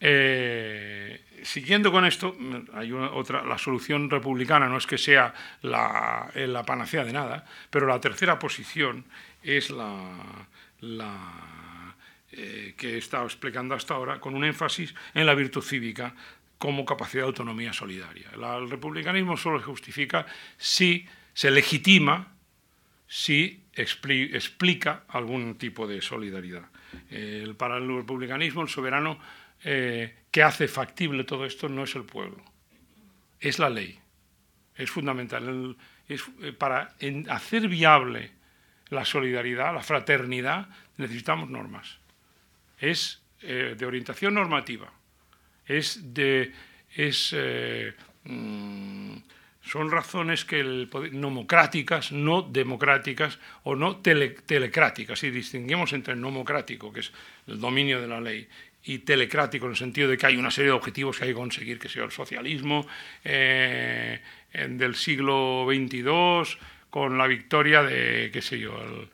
Eh, 0.00 1.20
siguiendo 1.42 1.92
con 1.92 2.06
esto, 2.06 2.34
hay 2.72 2.92
otra, 2.92 3.44
la 3.44 3.58
solución 3.58 4.08
republicana 4.08 4.68
no 4.68 4.78
es 4.78 4.86
que 4.86 4.98
sea 4.98 5.34
la, 5.62 6.30
la, 6.34 6.64
panacea 6.64 7.04
de 7.04 7.12
nada, 7.12 7.44
pero 7.68 7.86
la 7.86 8.00
tercera 8.00 8.38
posición 8.38 9.04
es 9.42 9.70
la, 9.70 10.46
la 10.80 11.94
que 12.30 12.94
he 12.94 12.98
estado 12.98 13.26
explicando 13.26 13.74
hasta 13.74 13.94
ahora, 13.94 14.20
con 14.20 14.34
un 14.34 14.44
énfasis 14.44 14.94
en 15.14 15.26
la 15.26 15.34
virtud 15.34 15.62
cívica 15.62 16.14
como 16.60 16.84
capacidad 16.84 17.22
de 17.22 17.28
autonomía 17.28 17.72
solidaria. 17.72 18.28
El 18.34 18.70
republicanismo 18.70 19.36
solo 19.38 19.58
se 19.58 19.64
justifica 19.64 20.26
si 20.58 21.06
se 21.32 21.50
legitima, 21.50 22.34
si 23.08 23.62
explica 23.74 25.04
algún 25.08 25.56
tipo 25.56 25.86
de 25.86 26.02
solidaridad. 26.02 26.68
para 27.56 27.78
el 27.78 27.88
republicanismo, 27.88 28.60
el 28.60 28.68
soberano 28.68 29.18
eh, 29.64 30.16
que 30.30 30.42
hace 30.42 30.68
factible 30.68 31.24
todo 31.24 31.44
esto 31.44 31.68
no 31.68 31.84
es 31.84 31.94
el 31.94 32.04
pueblo, 32.04 32.42
es 33.38 33.58
la 33.58 33.70
ley. 33.70 33.98
Es 34.74 34.90
fundamental. 34.90 35.76
Eh, 36.08 36.52
para 36.52 36.94
hacer 37.28 37.68
viable 37.68 38.32
la 38.88 39.04
solidaridad, 39.04 39.74
la 39.74 39.82
fraternidad, 39.82 40.68
necesitamos 40.96 41.50
normas. 41.50 41.98
Es 42.78 43.22
eh, 43.42 43.74
de 43.76 43.86
orientación 43.86 44.34
normativa 44.34 44.92
es 45.66 46.14
de 46.14 46.52
es, 46.96 47.34
mm, 48.24 49.16
son 49.62 49.90
razones 49.90 50.44
que 50.44 50.58
el 50.58 50.90
nomocráticas, 51.12 52.10
no 52.10 52.42
democráticas 52.42 53.38
o 53.62 53.76
no 53.76 53.98
telecráticas. 53.98 55.22
Y 55.22 55.30
distinguimos 55.30 55.92
entre 55.92 56.16
nomocrático, 56.16 56.92
que 56.92 57.00
es 57.00 57.12
el 57.46 57.60
dominio 57.60 58.00
de 58.00 58.08
la 58.08 58.20
ley, 58.20 58.48
y 58.84 59.00
telecrático 59.00 59.66
en 59.66 59.72
el 59.72 59.76
sentido 59.76 60.08
de 60.08 60.16
que 60.16 60.26
hay 60.26 60.36
una 60.36 60.50
serie 60.50 60.70
de 60.70 60.76
objetivos 60.76 61.18
que 61.18 61.24
hay 61.24 61.30
que 61.30 61.34
conseguir, 61.34 61.78
que 61.78 61.88
sea 61.88 62.04
el 62.04 62.10
socialismo 62.10 62.86
eh, 63.24 64.20
del 64.52 64.94
siglo 64.94 65.66
XXII, 65.68 66.58
con 66.88 67.18
la 67.18 67.26
victoria 67.26 67.82
de, 67.82 68.30
qué 68.32 68.42
sé 68.42 68.58
yo, 68.58 68.76
el, 68.82 69.08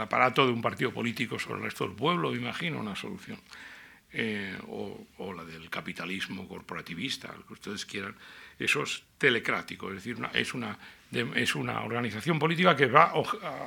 aparato 0.00 0.46
de 0.46 0.52
un 0.52 0.62
partido 0.62 0.92
político 0.92 1.38
sobre 1.38 1.58
el 1.58 1.64
resto 1.64 1.86
del 1.86 1.96
pueblo, 1.96 2.34
imagino, 2.34 2.80
una 2.80 2.96
solución. 2.96 3.38
Eh, 4.10 4.56
o, 4.68 5.34
la 5.34 5.44
del 5.44 5.68
capitalismo 5.68 6.48
corporativista, 6.48 7.34
lo 7.36 7.46
que 7.46 7.52
ustedes 7.52 7.84
quieran, 7.84 8.14
eso 8.58 8.82
es 8.82 9.02
telecrático, 9.18 9.88
es 9.90 9.96
decir, 9.96 10.16
es, 10.32 10.54
una, 10.54 10.78
es 11.10 11.54
una 11.54 11.82
organización 11.84 12.38
política 12.38 12.76
que 12.76 12.86
va 12.86 13.12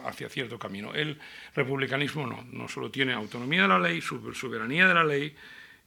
hacia 0.06 0.30
cierto 0.30 0.60
camino. 0.60 0.94
El 0.94 1.20
republicanismo 1.56 2.28
no, 2.28 2.44
no 2.52 2.68
solo 2.68 2.92
tiene 2.92 3.14
autonomía 3.14 3.64
de 3.64 3.68
la 3.68 3.80
ley, 3.80 4.02
soberanía 4.02 4.88
de 4.88 4.94
la 4.94 5.04
ley 5.04 5.36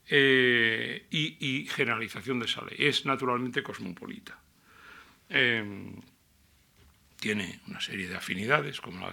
eh, 0.08 1.06
y, 1.10 1.66
generalización 1.66 2.38
de 2.38 2.46
esa 2.46 2.62
ley, 2.64 2.76
es 2.78 3.06
naturalmente 3.06 3.62
cosmopolita. 3.62 4.38
Em, 5.28 5.94
tiene 7.18 7.60
una 7.68 7.80
serie 7.80 8.06
de 8.06 8.16
afinidades, 8.16 8.80
como 8.80 9.08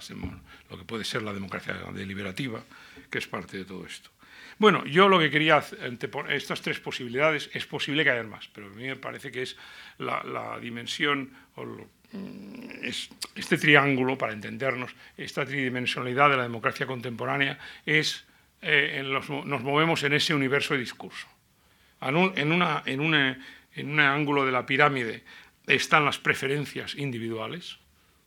lo 0.68 0.78
que 0.78 0.84
puede 0.84 1.04
ser 1.04 1.22
la 1.22 1.32
democracia 1.32 1.74
deliberativa, 1.94 2.62
que 3.10 3.18
es 3.18 3.26
parte 3.26 3.56
de 3.56 3.64
todo 3.64 3.86
esto. 3.86 4.10
Bueno, 4.58 4.84
yo 4.84 5.08
lo 5.08 5.18
que 5.18 5.30
quería 5.30 5.64
anteponer, 5.82 6.34
estas 6.34 6.60
tres 6.60 6.78
posibilidades, 6.78 7.48
es 7.54 7.64
posible 7.66 8.04
que 8.04 8.10
haya 8.10 8.22
más, 8.22 8.48
pero 8.48 8.66
a 8.66 8.70
mí 8.70 8.84
me 8.84 8.96
parece 8.96 9.32
que 9.32 9.42
es 9.42 9.56
la, 9.98 10.58
dimensión, 10.60 11.32
o 11.54 11.64
mm, 11.64 11.86
este 13.34 13.58
triángulo, 13.58 14.18
para 14.18 14.32
entendernos, 14.32 14.94
esta 15.16 15.44
tridimensionalidad 15.44 16.30
de 16.30 16.36
la 16.36 16.42
democracia 16.42 16.86
contemporánea, 16.86 17.58
es, 17.86 18.24
eh, 18.60 19.02
nos 19.04 19.62
movemos 19.62 20.02
en 20.02 20.12
ese 20.12 20.34
universo 20.34 20.74
de 20.74 20.80
discurso. 20.80 21.28
En, 22.00 22.16
una, 22.52 22.82
en, 22.84 23.14
en 23.74 23.90
un 23.90 24.00
ángulo 24.00 24.44
de 24.44 24.52
la 24.52 24.66
pirámide 24.66 25.22
están 25.66 26.04
las 26.04 26.18
preferencias 26.18 26.96
individuales 26.96 27.78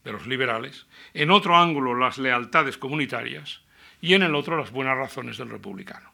de 0.05 0.13
los 0.13 0.27
liberales, 0.27 0.85
en 1.13 1.31
otro 1.31 1.57
ángulo 1.57 1.95
las 1.95 2.17
lealtades 2.17 2.77
comunitarias 2.77 3.61
y 4.01 4.13
en 4.13 4.23
el 4.23 4.35
otro 4.35 4.55
las 4.55 4.71
buenas 4.71 4.95
razones 4.95 5.37
del 5.37 5.49
republicano. 5.49 6.13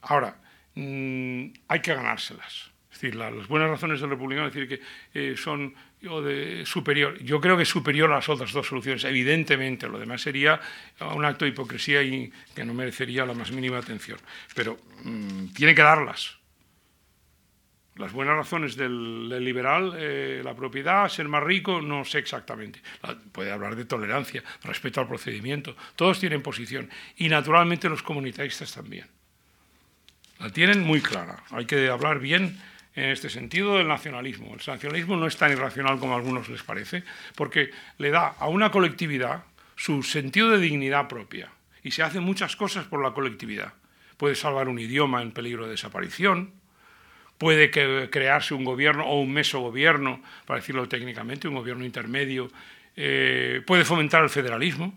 Ahora, 0.00 0.38
mm, 0.74 1.46
hay 1.68 1.80
que 1.80 1.94
ganárselas. 1.94 2.70
Es 2.90 3.00
decir, 3.00 3.14
las 3.14 3.46
buenas 3.48 3.68
razones 3.68 4.00
del 4.00 4.10
republicano, 4.10 4.48
es 4.48 4.54
decir, 4.54 4.68
que 4.68 4.82
eh, 5.12 5.36
son 5.36 5.74
de 6.00 6.64
superior. 6.66 7.18
Yo 7.22 7.40
creo 7.40 7.56
que 7.56 7.64
es 7.64 7.68
superior 7.68 8.12
a 8.12 8.16
las 8.16 8.28
otras 8.28 8.52
dos 8.52 8.66
soluciones, 8.66 9.04
evidentemente. 9.04 9.88
Lo 9.88 9.98
demás 9.98 10.22
sería 10.22 10.60
un 11.14 11.24
acto 11.24 11.44
de 11.44 11.50
hipocresía 11.50 12.02
y 12.02 12.32
que 12.54 12.64
no 12.64 12.74
merecería 12.74 13.26
la 13.26 13.34
más 13.34 13.50
mínima 13.50 13.78
atención. 13.78 14.18
Pero 14.54 14.78
mm, 15.02 15.48
tiene 15.54 15.74
que 15.74 15.82
darlas 15.82 16.36
las 17.96 18.12
buenas 18.12 18.36
razones 18.36 18.76
del, 18.76 19.28
liberal, 19.42 19.94
eh, 19.96 20.42
la 20.44 20.54
propiedad, 20.54 21.08
ser 21.08 21.28
más 21.28 21.42
rico, 21.42 21.80
no 21.80 22.04
sé 22.04 22.18
exactamente. 22.18 22.80
Puede 23.32 23.50
hablar 23.50 23.74
de 23.74 23.86
tolerancia, 23.86 24.44
respeto 24.64 25.00
al 25.00 25.08
procedimiento. 25.08 25.74
Todos 25.96 26.20
tienen 26.20 26.42
posición. 26.42 26.90
Y 27.16 27.28
naturalmente 27.28 27.88
los 27.88 28.02
comunitaristas 28.02 28.74
también. 28.74 29.06
La 30.38 30.50
tienen 30.50 30.82
muy 30.82 31.00
clara. 31.00 31.42
Hay 31.50 31.64
que 31.64 31.88
hablar 31.88 32.20
bien 32.20 32.60
en 32.96 33.10
este 33.10 33.28
sentido 33.28 33.76
del 33.76 33.86
nacionalismo. 33.86 34.54
El 34.54 34.66
nacionalismo 34.66 35.16
no 35.16 35.26
es 35.26 35.36
tan 35.36 35.52
irracional 35.52 35.98
como 35.98 36.14
a 36.14 36.16
algunos 36.16 36.48
les 36.48 36.62
parece, 36.62 37.04
porque 37.34 37.70
le 37.98 38.10
da 38.10 38.28
a 38.38 38.48
una 38.48 38.70
colectividad 38.70 39.44
su 39.76 40.02
sentido 40.02 40.50
de 40.50 40.58
dignidad 40.58 41.06
propia. 41.06 41.50
Y 41.82 41.90
se 41.90 42.02
hacen 42.02 42.22
muchas 42.22 42.56
cosas 42.56 42.86
por 42.86 43.02
la 43.02 43.12
colectividad. 43.12 43.74
Puede 44.16 44.34
salvar 44.34 44.68
un 44.68 44.78
idioma 44.78 45.20
en 45.22 45.30
peligro 45.30 45.66
de 45.66 45.72
desaparición, 45.72 46.52
puede 47.36 47.70
crearse 47.70 48.54
un 48.54 48.64
gobierno 48.64 49.04
o 49.04 49.20
un 49.20 49.30
mesogobierno, 49.30 50.22
para 50.46 50.60
decirlo 50.60 50.88
técnicamente, 50.88 51.48
un 51.48 51.54
gobierno 51.54 51.84
intermedio, 51.84 52.50
eh, 52.96 53.62
puede 53.66 53.84
fomentar 53.84 54.22
el 54.22 54.30
federalismo, 54.30 54.94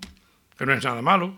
que 0.58 0.66
no 0.66 0.72
es 0.74 0.84
nada 0.84 1.02
malo, 1.02 1.38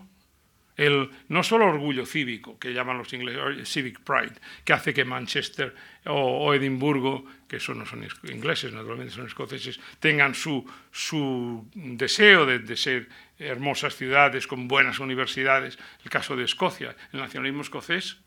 el 0.76 1.10
no 1.28 1.42
solo 1.42 1.66
orgullo 1.66 2.06
cívico, 2.06 2.58
que 2.58 2.72
llaman 2.72 2.98
los 2.98 3.12
ingleses 3.12 3.68
civic 3.68 4.00
pride, 4.00 4.34
que 4.64 4.72
hace 4.72 4.94
que 4.94 5.04
Manchester 5.04 5.74
o, 6.06 6.52
Edimburgo, 6.54 7.24
que 7.46 7.56
eso 7.56 7.74
no 7.74 7.84
son 7.84 8.06
ingleses, 8.24 8.72
naturalmente 8.72 9.12
son 9.12 9.26
escoceses, 9.26 9.78
tengan 10.00 10.34
su, 10.34 10.68
su 10.90 11.68
deseo 11.74 12.46
de, 12.46 12.76
ser 12.76 13.08
hermosas 13.38 13.96
ciudades 13.96 14.46
con 14.46 14.66
buenas 14.66 14.98
universidades. 14.98 15.78
El 16.04 16.10
caso 16.10 16.36
de 16.36 16.44
Escocia, 16.44 16.96
el 17.12 17.20
nacionalismo 17.20 17.62
escocés 17.62 18.18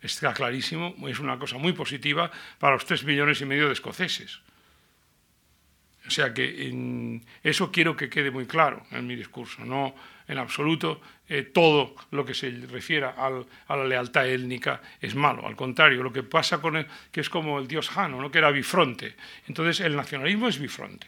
está 0.00 0.32
clarísimo, 0.32 0.94
es 1.08 1.18
una 1.18 1.38
cosa 1.38 1.58
muy 1.58 1.72
positiva 1.72 2.30
para 2.58 2.74
los 2.74 2.84
tres 2.84 3.04
millones 3.04 3.40
y 3.40 3.44
medio 3.44 3.66
de 3.66 3.74
escoceses. 3.74 4.40
O 6.06 6.10
sea 6.10 6.34
que 6.34 7.22
eso 7.42 7.72
quiero 7.72 7.96
que 7.96 8.10
quede 8.10 8.30
muy 8.30 8.46
claro 8.46 8.86
en 8.90 9.06
mi 9.06 9.16
discurso, 9.16 9.64
no 9.64 9.94
en 10.26 10.38
absoluto 10.38 11.00
eh, 11.28 11.42
todo 11.42 11.94
lo 12.10 12.24
que 12.24 12.34
se 12.34 12.50
refiera 12.50 13.14
a 13.18 13.76
la 13.76 13.84
lealtad 13.84 14.28
étnica 14.28 14.80
es 15.00 15.14
malo, 15.14 15.46
al 15.46 15.56
contrario, 15.56 16.02
lo 16.02 16.12
que 16.12 16.22
pasa 16.22 16.60
con 16.60 16.76
él, 16.76 16.86
que 17.10 17.20
es 17.20 17.30
como 17.30 17.58
el 17.58 17.66
dios 17.66 17.88
Jano, 17.88 18.20
¿no? 18.20 18.30
que 18.30 18.38
era 18.38 18.50
bifronte. 18.50 19.16
Entonces 19.46 19.80
el 19.80 19.96
nacionalismo 19.96 20.48
es 20.48 20.58
bifronte 20.58 21.06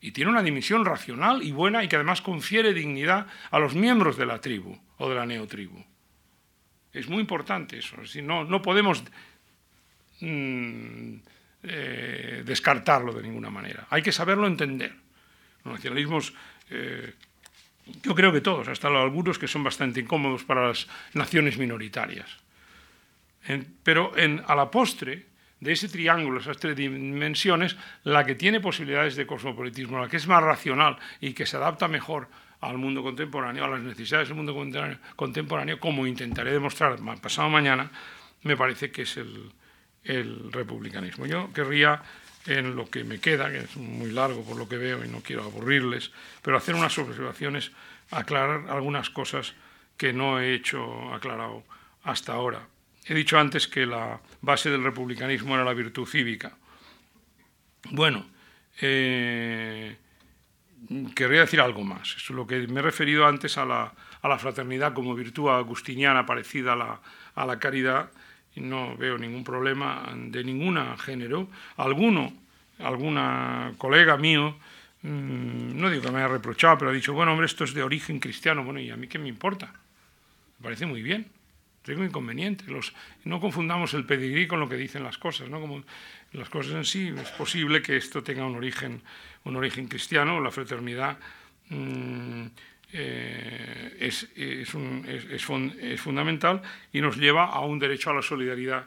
y 0.00 0.12
tiene 0.12 0.30
una 0.30 0.42
dimensión 0.42 0.84
racional 0.84 1.42
y 1.42 1.50
buena 1.50 1.82
y 1.82 1.88
que 1.88 1.96
además 1.96 2.22
confiere 2.22 2.72
dignidad 2.72 3.26
a 3.50 3.58
los 3.58 3.74
miembros 3.74 4.16
de 4.16 4.26
la 4.26 4.40
tribu 4.40 4.78
o 4.98 5.08
de 5.08 5.14
la 5.14 5.26
neotribu. 5.26 5.84
Es 6.92 7.08
muy 7.08 7.20
importante 7.20 7.78
eso. 7.78 7.96
no, 8.22 8.44
no 8.44 8.62
podemos 8.62 9.02
mm, 10.20 11.14
eh, 11.62 12.42
descartarlo 12.44 13.12
de 13.12 13.22
ninguna 13.22 13.50
manera. 13.50 13.86
Hay 13.90 14.02
que 14.02 14.12
saberlo 14.12 14.46
entender. 14.46 14.94
Los 15.64 15.74
nacionalismos, 15.74 16.32
yo 18.02 18.14
creo 18.14 18.32
que 18.32 18.40
todos, 18.40 18.68
hasta 18.68 18.88
algunos 18.88 19.38
que 19.38 19.48
son 19.48 19.64
bastante 19.64 20.00
incómodos 20.00 20.44
para 20.44 20.68
las 20.68 20.88
naciones 21.14 21.58
minoritarias. 21.58 22.28
pero 23.82 24.16
en, 24.16 24.42
a 24.46 24.54
la 24.54 24.70
postre, 24.70 25.26
de 25.60 25.72
ese 25.72 25.88
triángulo, 25.88 26.40
esas 26.40 26.58
tres 26.58 26.76
dimensiones, 26.76 27.76
la 28.04 28.24
que 28.24 28.34
tiene 28.34 28.60
posibilidades 28.60 29.16
de 29.16 29.26
cosmopolitismo, 29.26 29.98
la 29.98 30.08
que 30.08 30.16
es 30.16 30.26
más 30.26 30.42
racional 30.42 30.96
y 31.20 31.32
que 31.32 31.46
se 31.46 31.56
adapta 31.56 31.88
mejor 31.88 32.28
al 32.60 32.78
mundo 32.78 33.02
contemporáneo, 33.02 33.64
a 33.64 33.68
las 33.68 33.80
necesidades 33.80 34.28
del 34.28 34.36
mundo 34.36 34.56
contemporáneo, 35.16 35.78
como 35.78 36.06
intentaré 36.06 36.52
demostrar 36.52 36.98
pasado 37.20 37.48
mañana, 37.48 37.90
me 38.42 38.56
parece 38.56 38.90
que 38.90 39.02
es 39.02 39.16
el, 39.16 39.52
republicanismo. 40.52 41.26
Yo 41.26 41.52
querría, 41.52 42.00
en 42.46 42.76
lo 42.76 42.88
que 42.88 43.04
me 43.04 43.20
queda, 43.20 43.50
que 43.50 43.58
es 43.58 43.76
muy 43.76 44.10
largo 44.10 44.42
por 44.44 44.56
lo 44.56 44.68
que 44.68 44.76
veo 44.76 45.04
y 45.04 45.08
no 45.08 45.20
quiero 45.20 45.44
aburrirles, 45.44 46.12
pero 46.42 46.56
hacer 46.56 46.74
unas 46.74 46.96
observaciones, 46.98 47.72
aclarar 48.10 48.70
algunas 48.70 49.10
cosas 49.10 49.54
que 49.96 50.12
no 50.12 50.40
he 50.40 50.54
hecho 50.54 51.12
aclarado 51.12 51.64
hasta 52.04 52.32
ahora. 52.32 52.66
He 53.06 53.14
dicho 53.14 53.38
antes 53.38 53.68
que 53.68 53.86
la 53.86 54.20
base 54.40 54.70
del 54.70 54.84
republicanismo 54.84 55.54
era 55.54 55.64
la 55.64 55.74
virtud 55.74 56.06
cívica. 56.06 56.56
Bueno, 57.90 58.26
eh, 58.80 59.96
querría 61.14 61.40
decir 61.40 61.60
algo 61.60 61.82
más. 61.84 62.16
es 62.16 62.30
lo 62.30 62.46
que 62.46 62.66
me 62.68 62.80
he 62.80 62.82
referido 62.82 63.26
antes 63.26 63.58
a 63.58 63.64
la, 63.64 63.92
a 64.22 64.28
la 64.28 64.38
fraternidad 64.38 64.94
como 64.94 65.14
virtud 65.14 65.50
agustiniana 65.50 66.26
parecida 66.26 66.74
a 66.74 66.76
la, 66.76 67.00
a 67.34 67.46
la 67.46 67.58
caridad. 67.58 68.10
No 68.60 68.96
veo 68.96 69.18
ningún 69.18 69.44
problema 69.44 70.12
de 70.14 70.44
ningún 70.44 70.78
género. 70.98 71.48
Alguno, 71.76 72.32
alguna 72.78 73.72
colega 73.78 74.16
mío, 74.16 74.56
mm, 75.02 75.78
no 75.78 75.90
digo 75.90 76.02
que 76.02 76.10
me 76.10 76.18
haya 76.18 76.28
reprochado, 76.28 76.78
pero 76.78 76.90
ha 76.90 76.94
dicho, 76.94 77.12
bueno, 77.12 77.32
hombre, 77.32 77.46
esto 77.46 77.64
es 77.64 77.74
de 77.74 77.82
origen 77.82 78.20
cristiano. 78.20 78.64
Bueno, 78.64 78.80
¿y 78.80 78.90
a 78.90 78.96
mí 78.96 79.08
qué 79.08 79.18
me 79.18 79.28
importa? 79.28 79.66
Me 80.58 80.62
parece 80.62 80.86
muy 80.86 81.02
bien. 81.02 81.26
Tengo 81.82 82.04
inconveniente. 82.04 82.64
Los, 82.66 82.92
no 83.24 83.40
confundamos 83.40 83.94
el 83.94 84.04
pedigrí 84.04 84.46
con 84.46 84.60
lo 84.60 84.68
que 84.68 84.76
dicen 84.76 85.02
las 85.02 85.16
cosas. 85.16 85.48
¿no? 85.48 85.60
Como 85.60 85.84
las 86.32 86.48
cosas 86.50 86.74
en 86.74 86.84
sí, 86.84 87.14
es 87.16 87.30
posible 87.30 87.80
que 87.80 87.96
esto 87.96 88.22
tenga 88.22 88.44
un 88.44 88.56
origen 88.56 89.00
un 89.48 89.56
origen 89.56 89.88
cristiano, 89.88 90.40
la 90.40 90.50
fraternidad 90.50 91.18
mm, 91.70 92.46
eh, 92.92 93.96
es, 94.00 94.28
es, 94.34 96.00
fundamental 96.00 96.62
y 96.92 97.00
nos 97.00 97.16
lleva 97.16 97.46
a 97.46 97.60
un 97.60 97.78
derecho 97.78 98.10
a 98.10 98.14
la 98.14 98.22
solidaridad 98.22 98.86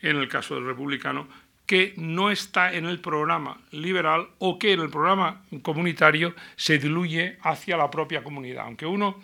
en 0.00 0.16
el 0.16 0.28
caso 0.28 0.54
del 0.54 0.64
republicano 0.64 1.28
que 1.66 1.94
no 1.96 2.30
está 2.30 2.72
en 2.72 2.86
el 2.86 2.98
programa 3.00 3.60
liberal 3.70 4.28
o 4.38 4.58
que 4.58 4.72
en 4.72 4.80
el 4.80 4.90
programa 4.90 5.42
comunitario 5.62 6.34
se 6.56 6.78
diluye 6.78 7.38
hacia 7.42 7.76
la 7.76 7.90
propia 7.90 8.22
comunidad. 8.22 8.64
Aunque 8.64 8.84
uno, 8.84 9.20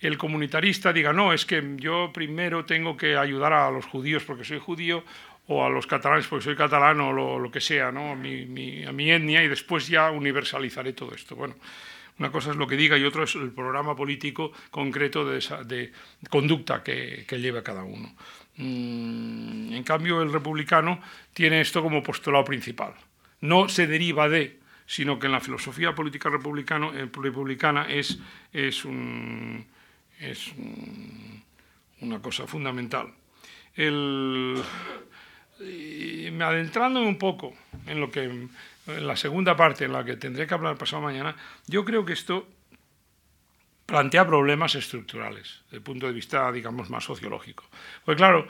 el 0.00 0.18
comunitarista, 0.18 0.92
diga, 0.92 1.12
no, 1.12 1.32
es 1.32 1.46
que 1.46 1.62
yo 1.76 2.10
primero 2.12 2.64
tengo 2.64 2.96
que 2.96 3.16
ayudar 3.16 3.52
a 3.52 3.70
los 3.70 3.86
judíos 3.86 4.24
porque 4.24 4.44
soy 4.44 4.58
judío 4.58 5.02
o 5.48 5.64
a 5.64 5.70
los 5.70 5.86
catalanes 5.86 6.26
porque 6.26 6.44
soy 6.44 6.56
catalán 6.56 7.00
o 7.00 7.12
lo, 7.38 7.50
que 7.50 7.60
sea, 7.60 7.90
¿no? 7.90 8.12
a, 8.12 8.14
mi, 8.14 8.84
a 8.84 8.92
mi 8.92 9.10
etnia 9.10 9.42
y 9.42 9.48
después 9.48 9.88
ya 9.88 10.10
universalizaré 10.10 10.92
todo 10.92 11.14
esto. 11.14 11.34
Bueno, 11.34 11.54
una 12.18 12.32
cosa 12.32 12.50
es 12.50 12.56
lo 12.56 12.66
que 12.66 12.76
diga 12.76 12.98
y 12.98 13.04
otra 13.04 13.24
es 13.24 13.34
el 13.36 13.52
programa 13.52 13.94
político 13.94 14.52
concreto 14.70 15.24
de, 15.24 15.38
esa, 15.38 15.62
de 15.62 15.92
conducta 16.30 16.82
que, 16.82 17.24
lleva 17.30 17.62
cada 17.62 17.84
uno. 17.84 18.14
Mm, 18.56 19.72
en 19.72 19.84
cambio, 19.84 20.20
el 20.22 20.32
republicano 20.32 21.00
tiene 21.32 21.60
esto 21.60 21.82
como 21.82 22.02
postulado 22.02 22.44
principal. 22.44 22.94
No 23.40 23.68
se 23.68 23.86
deriva 23.86 24.28
de, 24.28 24.58
sino 24.86 25.18
que 25.18 25.26
en 25.26 25.32
la 25.32 25.40
filosofía 25.40 25.94
política 25.94 26.28
eh, 26.28 27.08
republicana 27.12 27.86
es, 27.88 28.18
un, 28.84 29.64
una 32.00 32.20
cosa 32.20 32.48
fundamental. 32.48 33.14
Adentrándome 36.40 37.06
un 37.06 37.18
poco 37.18 37.54
en 37.86 38.00
lo 38.00 38.10
que 38.10 38.48
en 38.88 39.06
la 39.06 39.16
segunda 39.16 39.56
parte 39.56 39.84
en 39.84 39.92
la 39.92 40.04
que 40.04 40.16
tendré 40.16 40.46
que 40.46 40.54
hablar 40.54 40.76
pasado 40.76 41.02
mañana, 41.02 41.36
yo 41.66 41.84
creo 41.84 42.04
que 42.04 42.14
esto 42.14 42.48
plantea 43.86 44.26
problemas 44.26 44.74
estructurales 44.74 45.62
desde 45.64 45.76
el 45.78 45.82
punto 45.82 46.06
de 46.06 46.12
vista, 46.12 46.50
digamos, 46.52 46.90
más 46.90 47.04
sociológico. 47.04 47.64
Pues 48.04 48.16
claro, 48.16 48.46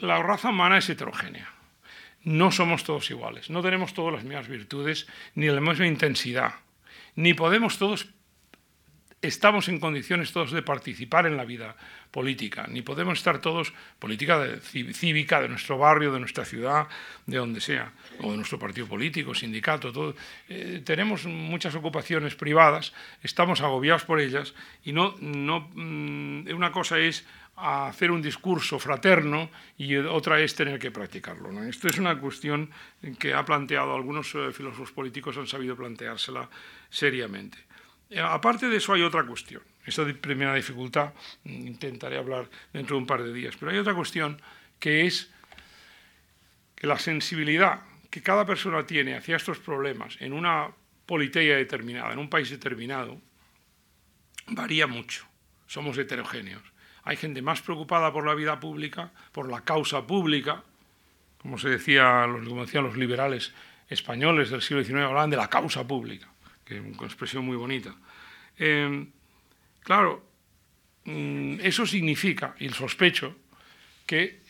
la 0.00 0.22
raza 0.22 0.50
humana 0.50 0.78
es 0.78 0.88
heterogénea. 0.88 1.52
No 2.24 2.50
somos 2.50 2.84
todos 2.84 3.10
iguales, 3.10 3.48
no 3.48 3.62
tenemos 3.62 3.94
todas 3.94 4.14
las 4.14 4.24
mismas 4.24 4.48
virtudes, 4.48 5.06
ni 5.34 5.46
la 5.46 5.60
misma 5.60 5.86
intensidad, 5.86 6.54
ni 7.14 7.34
podemos 7.34 7.78
todos 7.78 8.08
estamos 9.22 9.68
en 9.68 9.80
condiciones 9.80 10.32
todos 10.32 10.52
de 10.52 10.62
participar 10.62 11.26
en 11.26 11.36
la 11.36 11.44
vida 11.44 11.76
política, 12.10 12.66
ni 12.68 12.82
podemos 12.82 13.18
estar 13.18 13.40
todos 13.40 13.72
política 13.98 14.58
cívica 14.62 15.40
de 15.40 15.48
nuestro 15.48 15.78
barrio, 15.78 16.12
de 16.12 16.20
nuestra 16.20 16.44
ciudad, 16.44 16.88
de 17.26 17.36
donde 17.38 17.60
sea, 17.60 17.92
o 18.20 18.30
de 18.30 18.36
nuestro 18.36 18.58
partido 18.58 18.86
político, 18.86 19.34
sindicato, 19.34 19.92
todo. 19.92 20.14
Eh, 20.48 20.82
tenemos 20.84 21.26
muchas 21.26 21.74
ocupaciones 21.74 22.34
privadas, 22.34 22.92
estamos 23.22 23.60
agobiados 23.60 24.04
por 24.04 24.20
ellas 24.20 24.54
y 24.84 24.92
no, 24.92 25.14
no 25.20 25.68
mm, 25.74 26.48
una 26.54 26.72
cosa 26.72 26.98
es 26.98 27.24
hacer 27.58 28.10
un 28.10 28.22
discurso 28.22 28.78
fraterno 28.78 29.50
y 29.76 29.96
otra 29.96 30.40
es 30.40 30.54
tener 30.54 30.78
que 30.78 30.90
practicarlo. 30.90 31.62
Esto 31.64 31.88
es 31.88 31.98
una 31.98 32.18
cuestión 32.18 32.70
que 33.18 33.34
ha 33.34 33.44
planteado 33.44 33.94
algunos 33.94 34.34
eh, 34.34 34.52
filósofos 34.52 34.92
políticos, 34.92 35.36
han 35.36 35.46
sabido 35.46 35.76
planteársela 35.76 36.48
seriamente. 36.88 37.58
Eh, 38.10 38.20
aparte 38.20 38.68
de 38.68 38.76
eso 38.76 38.92
hay 38.92 39.02
otra 39.02 39.24
cuestión. 39.26 39.62
Esa 39.88 40.04
primera 40.20 40.54
dificultad 40.54 41.12
mm, 41.44 41.66
intentaré 41.66 42.18
hablar 42.18 42.48
dentro 42.72 42.96
de 42.96 43.00
un 43.00 43.06
par 43.06 43.22
de 43.22 43.32
días. 43.32 43.56
Pero 43.58 43.72
hay 43.72 43.78
otra 43.78 43.94
cuestión 43.94 44.40
que 44.78 45.06
es 45.06 45.30
que 46.74 46.86
la 46.86 46.98
sensibilidad 46.98 47.80
que 48.10 48.22
cada 48.22 48.46
persona 48.46 48.86
tiene 48.86 49.16
hacia 49.16 49.36
estos 49.36 49.58
problemas 49.58 50.16
en 50.20 50.32
una 50.32 50.70
politeia 51.06 51.56
determinada, 51.56 52.12
en 52.12 52.18
un 52.18 52.30
país 52.30 52.50
determinado, 52.50 53.20
varía 54.46 54.86
mucho. 54.86 55.26
Somos 55.66 55.98
heterogéneos. 55.98 56.62
Hay 57.04 57.16
gente 57.16 57.42
más 57.42 57.62
preocupada 57.62 58.12
por 58.12 58.26
la 58.26 58.34
vida 58.34 58.60
pública, 58.60 59.12
por 59.32 59.50
la 59.50 59.62
causa 59.62 60.06
pública, 60.06 60.62
como 61.38 61.58
se 61.58 61.68
decía, 61.68 62.26
como 62.46 62.64
decían 62.64 62.84
los 62.84 62.96
liberales 62.96 63.52
españoles 63.88 64.50
del 64.50 64.62
siglo 64.62 64.84
XIX, 64.84 65.00
hablaban 65.04 65.30
de 65.30 65.36
la 65.36 65.48
causa 65.48 65.86
pública 65.86 66.28
que 66.68 66.76
es 66.76 66.82
una 66.82 67.06
expresión 67.06 67.44
muy 67.46 67.56
bonita. 67.56 67.94
Em, 68.58 69.10
claro, 69.88 70.22
mm, 71.04 71.60
eso 71.62 71.86
significa, 71.86 72.54
y 72.60 72.68
sospecho, 72.68 73.34
que 74.04 74.42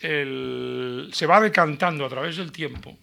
se 1.13 1.25
va 1.25 1.39
decantando 1.39 2.05
a 2.05 2.09
través 2.09 2.35
del 2.35 2.51
tiempo 2.51 2.97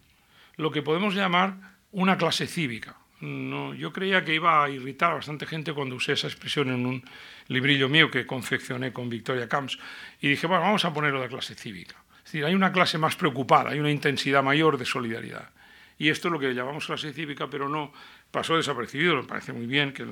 lo 0.56 0.70
que 0.70 0.82
podemos 0.82 1.14
llamar 1.14 1.56
una 1.92 2.18
clase 2.18 2.46
cívica. 2.46 2.96
No, 3.20 3.72
yo 3.72 3.90
creía 3.90 4.22
que 4.22 4.34
iba 4.34 4.62
a 4.62 4.68
irritar 4.68 5.12
a 5.12 5.14
bastante 5.14 5.46
gente 5.46 5.72
cuando 5.72 5.96
usé 5.96 6.12
esa 6.12 6.26
expresión 6.26 6.68
en 6.68 6.84
un 6.84 7.02
librillo 7.48 7.88
mío 7.88 8.10
que 8.10 8.26
confeccioné 8.26 8.92
con 8.92 9.08
Victoria 9.08 9.48
Camps 9.48 9.78
y 10.20 10.28
dije, 10.28 10.46
bueno, 10.46 10.64
vamos 10.64 10.84
a 10.84 10.92
ponerlo 10.92 11.22
de 11.22 11.28
clase 11.28 11.54
cívica. 11.54 11.96
Es 12.18 12.24
decir, 12.24 12.44
hay 12.44 12.54
una 12.54 12.70
clase 12.70 12.98
más 12.98 13.16
preocupada, 13.16 13.70
hay 13.70 13.80
una 13.80 13.90
intensidad 13.90 14.42
mayor 14.42 14.76
de 14.76 14.84
solidaridad. 14.84 15.48
Y 15.96 16.10
esto 16.10 16.28
es 16.28 16.32
lo 16.32 16.38
que 16.38 16.52
llamamos 16.52 16.84
clase 16.84 17.14
cívica, 17.14 17.48
pero 17.48 17.70
no 17.70 17.94
pasó 18.30 18.56
desapercibido, 18.56 19.16
me 19.16 19.22
parece 19.24 19.52
muy 19.52 19.66
bien, 19.66 19.92
que 19.92 20.06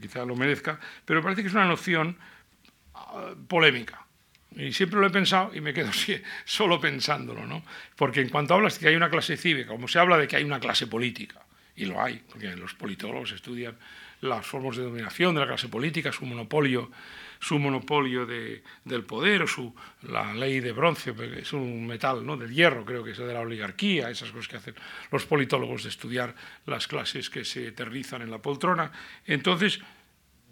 quizá 0.00 0.24
lo 0.24 0.36
merezca, 0.36 0.78
pero 1.04 1.22
parece 1.22 1.42
que 1.42 1.48
es 1.48 1.54
una 1.54 1.66
noción 1.66 2.16
ah, 2.94 3.34
polémica. 3.46 4.04
Y 4.56 4.72
siempre 4.72 4.98
lo 4.98 5.06
he 5.06 5.10
pensado 5.10 5.54
y 5.54 5.60
me 5.60 5.74
quedo 5.74 5.90
solo 6.44 6.80
pensándolo, 6.80 7.46
¿no? 7.46 7.62
Porque 7.96 8.20
en 8.20 8.28
cuanto 8.28 8.54
hablas 8.54 8.74
de 8.74 8.80
que 8.80 8.88
hay 8.88 8.96
una 8.96 9.10
clase 9.10 9.36
cívica, 9.36 9.68
como 9.70 9.88
se 9.88 9.98
habla 9.98 10.16
de 10.16 10.26
que 10.26 10.36
hay 10.36 10.44
una 10.44 10.60
clase 10.60 10.86
política, 10.86 11.42
y 11.76 11.84
lo 11.84 12.02
hay, 12.02 12.22
porque 12.28 12.56
los 12.56 12.74
politólogos 12.74 13.32
estudian 13.32 13.76
las 14.20 14.44
formas 14.44 14.76
de 14.76 14.82
dominación 14.82 15.34
de 15.34 15.42
la 15.42 15.46
clase 15.46 15.68
política, 15.68 16.10
su 16.10 16.26
monopolio 16.26 16.90
su 17.38 17.58
monopolio 17.58 18.26
de, 18.26 18.62
del 18.84 19.04
poder 19.04 19.42
o 19.42 19.46
su, 19.46 19.74
la 20.02 20.34
ley 20.34 20.60
de 20.60 20.72
bronce, 20.72 21.14
es 21.36 21.52
un 21.52 21.86
metal 21.86 22.24
¿no? 22.24 22.36
del 22.36 22.52
hierro, 22.52 22.84
creo 22.84 23.04
que 23.04 23.12
es 23.12 23.18
de 23.18 23.32
la 23.32 23.40
oligarquía, 23.40 24.10
esas 24.10 24.30
cosas 24.30 24.48
que 24.48 24.56
hacen 24.56 24.74
los 25.10 25.26
politólogos 25.26 25.84
de 25.84 25.88
estudiar 25.90 26.34
las 26.66 26.86
clases 26.86 27.30
que 27.30 27.44
se 27.44 27.68
eternizan 27.68 28.22
en 28.22 28.30
la 28.30 28.38
poltrona. 28.38 28.90
Entonces, 29.26 29.80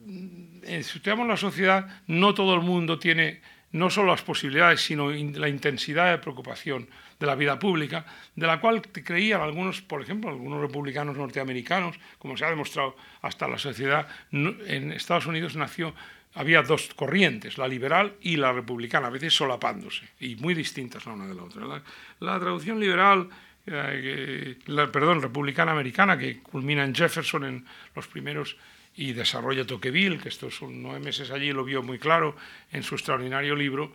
mm, 0.04 0.64
estudiamos 0.64 1.26
la 1.26 1.36
sociedad, 1.36 2.02
no 2.06 2.34
todo 2.34 2.54
el 2.54 2.62
mundo 2.62 2.98
tiene 2.98 3.40
no 3.72 3.90
solo 3.90 4.12
las 4.12 4.22
posibilidades, 4.22 4.80
sino 4.80 5.10
la 5.10 5.48
intensidad 5.48 6.10
de 6.10 6.18
preocupación 6.18 6.88
de 7.18 7.26
la 7.26 7.34
vida 7.34 7.58
pública, 7.58 8.06
de 8.34 8.46
la 8.46 8.60
cual 8.60 8.82
creían 8.82 9.40
algunos, 9.40 9.82
por 9.82 10.02
ejemplo, 10.02 10.30
algunos 10.30 10.60
republicanos 10.60 11.16
norteamericanos, 11.16 11.98
como 12.18 12.36
se 12.36 12.44
ha 12.44 12.50
demostrado 12.50 12.96
hasta 13.22 13.48
la 13.48 13.58
sociedad 13.58 14.06
en 14.30 14.92
Estados 14.92 15.26
Unidos 15.26 15.56
nació 15.56 15.94
había 16.36 16.62
dos 16.62 16.90
corrientes, 16.94 17.56
la 17.56 17.66
liberal 17.66 18.14
y 18.20 18.36
la 18.36 18.52
republicana, 18.52 19.08
a 19.08 19.10
veces 19.10 19.34
solapándose, 19.34 20.06
y 20.20 20.36
muy 20.36 20.54
distintas 20.54 21.06
la 21.06 21.14
una 21.14 21.26
de 21.26 21.34
la 21.34 21.42
otra. 21.42 21.82
La, 22.20 22.38
traducción 22.38 22.78
liberal, 22.78 23.28
eh, 23.66 24.56
perdón, 24.92 25.22
republicana 25.22 25.72
americana, 25.72 26.18
que 26.18 26.40
culmina 26.40 26.84
en 26.84 26.94
Jefferson 26.94 27.44
en 27.44 27.64
los 27.94 28.06
primeros 28.06 28.56
y 28.96 29.14
desarrolla 29.14 29.66
Tocqueville, 29.66 30.18
que 30.18 30.28
estos 30.28 30.60
nueve 30.62 31.00
meses 31.00 31.30
allí, 31.30 31.52
lo 31.52 31.64
vio 31.64 31.82
muy 31.82 31.98
claro 31.98 32.36
en 32.70 32.82
su 32.82 32.94
extraordinario 32.94 33.56
libro, 33.56 33.94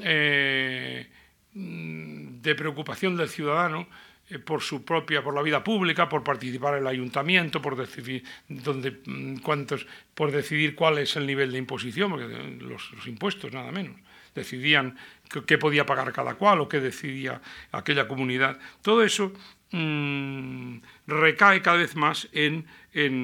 eh, 0.00 1.06
de 1.54 2.54
preocupación 2.54 3.18
del 3.18 3.28
ciudadano, 3.28 3.86
eh, 4.32 4.38
por 4.38 4.62
su 4.62 4.84
propia, 4.84 5.22
por 5.22 5.34
la 5.34 5.42
vida 5.42 5.62
pública, 5.62 6.08
por 6.08 6.24
participar 6.24 6.74
en 6.74 6.80
el 6.80 6.86
ayuntamiento, 6.86 7.60
por 7.60 7.76
decidir 7.76 8.24
donde, 8.48 9.00
mm, 9.04 9.36
cuántos, 9.38 9.86
por 10.14 10.30
decidir 10.30 10.74
cuál 10.74 10.98
es 10.98 11.16
el 11.16 11.26
nivel 11.26 11.52
de 11.52 11.58
imposición, 11.58 12.10
porque 12.10 12.28
los, 12.60 12.90
impuestos 13.06 13.52
nada 13.52 13.70
menos 13.70 13.96
decidían 14.34 14.96
qué 15.46 15.58
podía 15.58 15.84
pagar 15.84 16.10
cada 16.12 16.34
cual 16.34 16.60
o 16.60 16.68
qué 16.68 16.80
decidía 16.80 17.40
aquella 17.70 18.08
comunidad. 18.08 18.58
Todo 18.80 19.02
eso 19.02 19.32
mm, 19.72 20.78
recae 21.06 21.60
cada 21.60 21.76
vez 21.76 21.96
más 21.96 22.28
en, 22.32 22.66
en, 22.92 23.14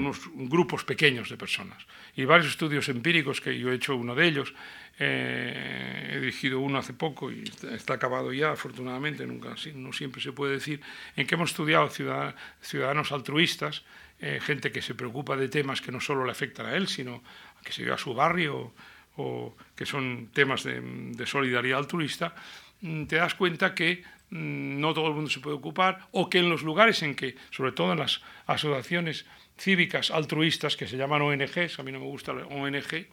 unos 0.00 0.20
grupos 0.34 0.84
pequeños 0.84 1.28
de 1.28 1.36
personas. 1.36 1.86
Y 2.14 2.24
varios 2.24 2.48
estudios 2.48 2.88
empíricos, 2.88 3.40
que 3.40 3.58
yo 3.58 3.72
he 3.72 3.74
hecho 3.74 3.96
uno 3.96 4.14
de 4.14 4.26
ellos, 4.26 4.54
eh, 4.98 6.12
he 6.12 6.20
dirigido 6.20 6.60
uno 6.60 6.78
hace 6.78 6.94
poco 6.94 7.30
y 7.30 7.44
está, 7.72 7.94
acabado 7.94 8.32
ya, 8.32 8.52
afortunadamente, 8.52 9.26
nunca, 9.26 9.54
no 9.74 9.92
siempre 9.92 10.22
se 10.22 10.32
puede 10.32 10.54
decir, 10.54 10.80
en 11.16 11.26
que 11.26 11.34
hemos 11.34 11.50
estudiado 11.50 11.88
ciudadanos 11.90 13.12
altruistas, 13.12 13.84
eh, 14.18 14.40
gente 14.40 14.72
que 14.72 14.80
se 14.80 14.94
preocupa 14.94 15.36
de 15.36 15.48
temas 15.48 15.82
que 15.82 15.92
no 15.92 16.00
solo 16.00 16.24
le 16.24 16.32
afectan 16.32 16.66
a 16.66 16.74
él, 16.74 16.88
sino 16.88 17.22
que 17.62 17.72
se 17.72 17.82
vive 17.82 17.94
a 17.94 17.98
su 17.98 18.14
barrio 18.14 18.72
o, 19.16 19.54
que 19.74 19.84
son 19.84 20.28
temas 20.32 20.64
de, 20.64 21.26
solidaridad 21.26 21.78
altruista, 21.78 22.34
mm, 22.80 23.04
te 23.04 23.16
das 23.16 23.34
cuenta 23.34 23.74
que 23.74 24.04
no 24.30 24.92
todo 24.94 25.08
el 25.08 25.14
mundo 25.14 25.30
se 25.30 25.40
puede 25.40 25.56
ocupar 25.56 26.08
o 26.10 26.28
que 26.28 26.38
en 26.38 26.50
los 26.50 26.62
lugares 26.62 27.02
en 27.02 27.14
que, 27.14 27.36
sobre 27.50 27.72
todo 27.72 27.92
en 27.92 27.98
las 27.98 28.22
asociaciones 28.46 29.26
cívicas 29.58 30.10
altruistas 30.10 30.76
que 30.76 30.86
se 30.86 30.96
llaman 30.96 31.22
ONGs, 31.22 31.78
a 31.78 31.82
mí 31.82 31.92
no 31.92 32.00
me 32.00 32.06
gusta 32.06 32.32
la 32.32 32.46
ONG, 32.46 33.06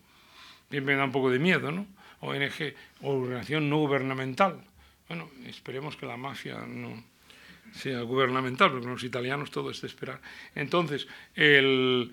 me 0.69 0.95
da 0.95 1.05
un 1.05 1.11
poco 1.11 1.29
de 1.29 1.39
miedo, 1.39 1.71
¿no? 1.71 1.85
ONG, 2.19 2.73
organización 3.01 3.69
no 3.69 3.77
gubernamental. 3.77 4.63
Bueno, 5.07 5.29
esperemos 5.45 5.95
que 5.95 6.05
la 6.05 6.17
mafia 6.17 6.59
no 6.65 7.03
sea 7.73 8.01
gubernamental, 8.01 8.71
porque 8.71 8.87
los 8.87 9.03
italianos 9.03 9.51
todo 9.51 9.71
es 9.71 9.81
de 9.81 9.87
esperar. 9.87 10.21
Entonces, 10.55 11.07
eh, 11.35 12.09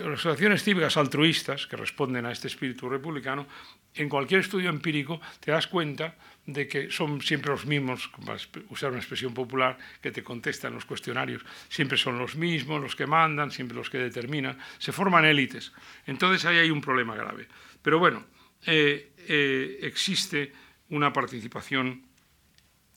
las 0.00 0.20
asociaciones 0.20 0.62
cívicas 0.62 0.96
altruistas 0.96 1.66
que 1.66 1.76
responden 1.76 2.26
a 2.26 2.32
este 2.32 2.48
espíritu 2.48 2.88
republicano, 2.88 3.46
en 3.94 4.08
cualquier 4.08 4.40
estudio 4.40 4.70
empírico 4.70 5.20
te 5.40 5.50
das 5.50 5.66
cuenta 5.66 6.14
de 6.46 6.68
que 6.68 6.90
son 6.90 7.20
siempre 7.20 7.50
los 7.50 7.66
mismos, 7.66 8.08
para 8.24 8.38
usar 8.70 8.90
una 8.90 9.00
expresión 9.00 9.34
popular, 9.34 9.76
que 10.00 10.12
te 10.12 10.22
contestan 10.22 10.74
los 10.74 10.84
cuestionarios, 10.84 11.44
siempre 11.68 11.98
son 11.98 12.18
los 12.18 12.36
mismos, 12.36 12.80
los 12.80 12.94
que 12.94 13.06
mandan, 13.06 13.50
siempre 13.50 13.76
los 13.76 13.90
que 13.90 13.98
determinan, 13.98 14.56
se 14.78 14.92
forman 14.92 15.24
élites. 15.24 15.72
Entonces 16.06 16.44
ahí 16.44 16.58
hay 16.58 16.70
un 16.70 16.80
problema 16.80 17.16
grave. 17.16 17.48
Pero 17.82 17.98
bueno, 17.98 18.24
eh, 18.64 19.12
eh, 19.28 19.78
existe 19.82 20.52
una 20.90 21.12
participación 21.12 22.02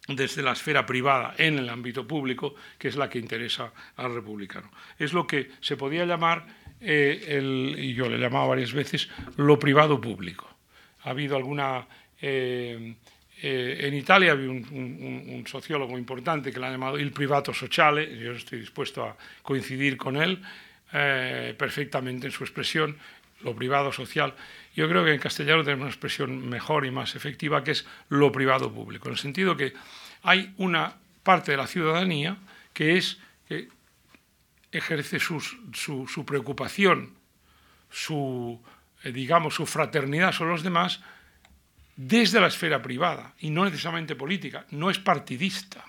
desde 0.08 0.44
la 0.44 0.54
esfera 0.54 0.86
privada 0.86 1.34
en 1.38 1.58
el 1.58 1.70
ámbito 1.70 2.08
público, 2.08 2.56
que 2.78 2.88
es 2.88 2.96
la 2.96 3.10
que 3.10 3.20
interesa 3.20 3.74
al 3.96 4.14
republicano. 4.14 4.72
Es 4.98 5.14
lo 5.14 5.26
que 5.26 5.52
se 5.60 5.76
podía 5.76 6.06
llamar, 6.06 6.46
eh, 6.82 7.76
y 7.78 7.94
yo 7.94 8.08
le 8.10 8.18
he 8.18 8.20
llamado 8.20 8.48
varias 8.48 8.74
veces, 8.74 9.10
lo 9.38 9.58
privado 9.58 10.00
público. 10.00 10.48
Ha 11.02 11.10
habido 11.10 11.36
alguna... 11.36 11.88
en 13.42 13.94
Italia 13.94 14.34
había 14.34 14.50
un, 14.50 15.44
sociólogo 15.48 15.98
importante 15.98 16.52
que 16.52 16.60
lo 16.60 16.66
ha 16.66 16.72
llamado 16.72 17.00
il 17.00 17.12
privato 17.12 17.54
sociale, 17.54 18.18
yo 18.18 18.34
estoy 18.34 18.60
dispuesto 18.60 19.04
a 19.04 19.16
coincidir 19.42 19.98
con 19.98 20.18
él 20.18 20.42
perfectamente 21.58 22.28
en 22.28 22.34
su 22.34 22.44
expresión, 22.44 22.98
lo 23.42 23.56
privado 23.56 23.94
social, 23.94 24.34
yo 24.76 24.90
creo 24.90 25.06
que 25.06 25.14
en 25.14 25.20
castellano 25.20 25.64
tenemos 25.64 25.84
una 25.84 25.92
expresión 25.92 26.50
mejor 26.50 26.86
y 26.86 26.92
más 26.92 27.16
efectiva 27.16 27.64
que 27.64 27.72
es 27.72 27.86
lo 28.10 28.32
privado 28.32 28.72
público, 28.72 29.08
en 29.08 29.14
el 29.14 29.20
sentido 29.20 29.56
que 29.56 29.74
hay 30.24 30.54
una 30.58 30.96
parte 31.24 31.52
de 31.52 31.58
la 31.58 31.68
ciudadanía 31.68 32.38
que 32.74 32.98
es 32.98 33.20
que 33.48 33.68
ejerce 34.72 35.20
su, 35.20 36.26
preocupación, 36.26 37.14
su 37.90 38.62
eh, 39.04 39.12
digamos 39.12 39.56
su 39.56 39.66
fraternidad 39.66 40.32
sobre 40.32 40.52
los 40.52 40.64
demás 40.64 41.02
desde 42.00 42.40
la 42.40 42.48
esfera 42.48 42.82
privada 42.82 43.34
y 43.40 43.50
no 43.50 43.66
necesariamente 43.66 44.16
política, 44.16 44.66
no 44.72 44.90
es 44.90 44.98
partidista. 45.00 45.84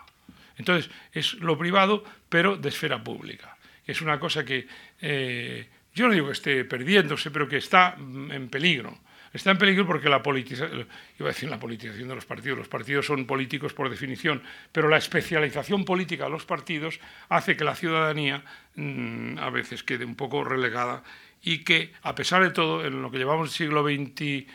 Entonces, 0.57 0.91
es 1.13 1.35
lo 1.35 1.57
privado, 1.57 2.03
pero 2.29 2.57
de 2.57 2.69
esfera 2.69 3.03
pública. 3.03 3.57
Es 3.87 4.03
una 4.03 4.19
cosa 4.19 4.45
que 4.45 4.67
eh, 5.01 5.69
yo 5.95 6.09
no 6.09 6.15
digo 6.15 6.27
que 6.27 6.33
esté 6.33 6.65
perdiéndose, 6.65 7.31
pero 7.31 7.49
que 7.49 7.59
está 7.59 7.95
mm, 7.97 8.33
en 8.33 8.49
peligro. 8.49 8.99
Está 9.33 9.53
en 9.53 9.59
peligro 9.59 9.87
porque 9.87 10.09
la 10.09 10.21
politización, 10.21 10.89
iba 11.17 11.29
a 11.29 11.33
decir 11.33 11.49
la 11.49 11.61
politización 11.61 12.09
de 12.09 12.17
los 12.17 12.27
partidos, 12.27 12.59
los 12.59 12.69
partidos 12.69 13.07
son 13.07 13.25
políticos 13.25 13.73
por 13.73 13.89
definición, 13.89 14.43
pero 14.73 14.89
la 14.89 14.97
especialización 14.97 15.85
política 15.85 16.25
de 16.25 16.31
los 16.31 16.45
partidos 16.45 16.99
hace 17.29 17.57
que 17.57 17.63
la 17.63 17.77
ciudadanía 17.77 18.43
mm, 18.75 19.39
a 19.39 19.49
veces 19.51 19.85
quede 19.85 20.05
un 20.05 20.17
poco 20.17 20.43
relegada 20.43 21.05
y 21.43 21.59
que, 21.59 21.93
a 22.03 22.15
pesar 22.15 22.43
de 22.43 22.51
todo, 22.51 22.85
en 22.85 23.01
lo 23.03 23.11
que 23.11 23.19
llevamos 23.19 23.49
del 23.49 23.57
siglo 23.57 23.83
XXI 23.83 24.47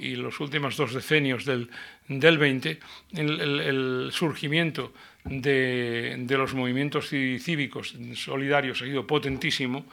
y 0.00 0.16
los 0.16 0.40
últimos 0.40 0.76
dos 0.76 0.94
decenios 0.94 1.44
del, 1.44 1.70
del 2.08 2.36
XX, 2.36 2.78
el, 3.14 4.10
surgimiento 4.12 4.92
de, 5.24 6.16
de, 6.18 6.36
los 6.36 6.54
movimientos 6.54 7.08
cívicos 7.08 7.94
solidarios 8.14 8.82
ha 8.82 8.84
sido 8.84 9.06
potentísimo 9.06 9.84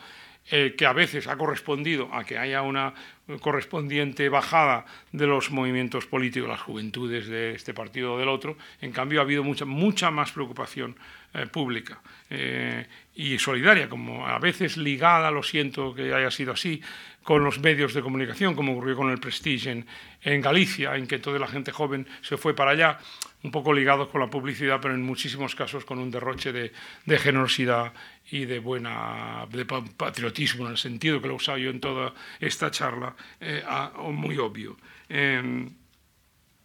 eh, 0.51 0.75
que 0.77 0.85
a 0.85 0.93
veces 0.93 1.25
ha 1.25 1.37
correspondido 1.37 2.13
a 2.13 2.23
que 2.23 2.37
haya 2.37 2.61
una 2.61 2.93
correspondiente 3.41 4.29
bajada 4.29 4.85
de 5.11 5.25
los 5.25 5.49
movimientos 5.49 6.05
políticos, 6.05 6.47
las 6.47 6.61
juventudes 6.61 7.25
de 7.25 7.55
este 7.55 7.73
partido 7.73 8.13
o 8.13 8.19
del 8.19 8.29
otro. 8.29 8.55
En 8.79 8.91
cambio, 8.91 9.19
ha 9.19 9.23
habido 9.23 9.43
mucha, 9.43 9.65
mucha 9.65 10.11
más 10.11 10.31
preocupación 10.33 10.95
eh, 11.35 11.47
pública 11.47 11.99
eh, 12.29 12.87
y 13.15 13.37
solidaria, 13.39 13.89
como 13.89 14.25
a 14.25 14.39
veces 14.39 14.77
ligada, 14.77 15.31
lo 15.31 15.43
siento 15.43 15.93
que 15.93 16.13
haya 16.13 16.31
sido 16.31 16.53
así, 16.53 16.81
con 17.23 17.43
los 17.43 17.59
medios 17.59 17.93
de 17.93 18.01
comunicación, 18.01 18.55
como 18.55 18.71
ocurrió 18.71 18.95
con 18.95 19.09
el 19.09 19.19
Prestige 19.19 19.83
en, 20.21 20.41
Galicia, 20.41 20.95
en 20.95 21.07
que 21.07 21.19
toda 21.19 21.39
la 21.39 21.47
gente 21.47 21.71
joven 21.71 22.07
se 22.21 22.37
fue 22.37 22.55
para 22.55 22.71
allá, 22.71 22.99
un 23.43 23.51
poco 23.51 23.73
ligados 23.73 24.09
con 24.09 24.21
la 24.21 24.29
publicidad, 24.29 24.79
pero 24.81 24.93
en 24.93 25.01
muchísimos 25.01 25.55
casos 25.55 25.83
con 25.83 25.99
un 25.99 26.09
derroche 26.09 26.53
de, 26.53 26.71
generosidad 27.17 27.91
y 28.31 28.45
de 28.45 28.59
buena 28.59 29.45
patriotismo, 29.97 30.65
en 30.65 30.71
el 30.71 30.77
sentido 30.77 31.19
que 31.19 31.27
lo 31.27 31.33
he 31.33 31.37
usado 31.37 31.57
yo 31.57 31.69
en 31.69 31.79
toda 31.79 32.13
esta 32.39 32.71
charla, 32.71 33.15
eh, 33.41 33.63
muy 34.11 34.37
obvio. 34.37 34.77
Em, 35.09 35.69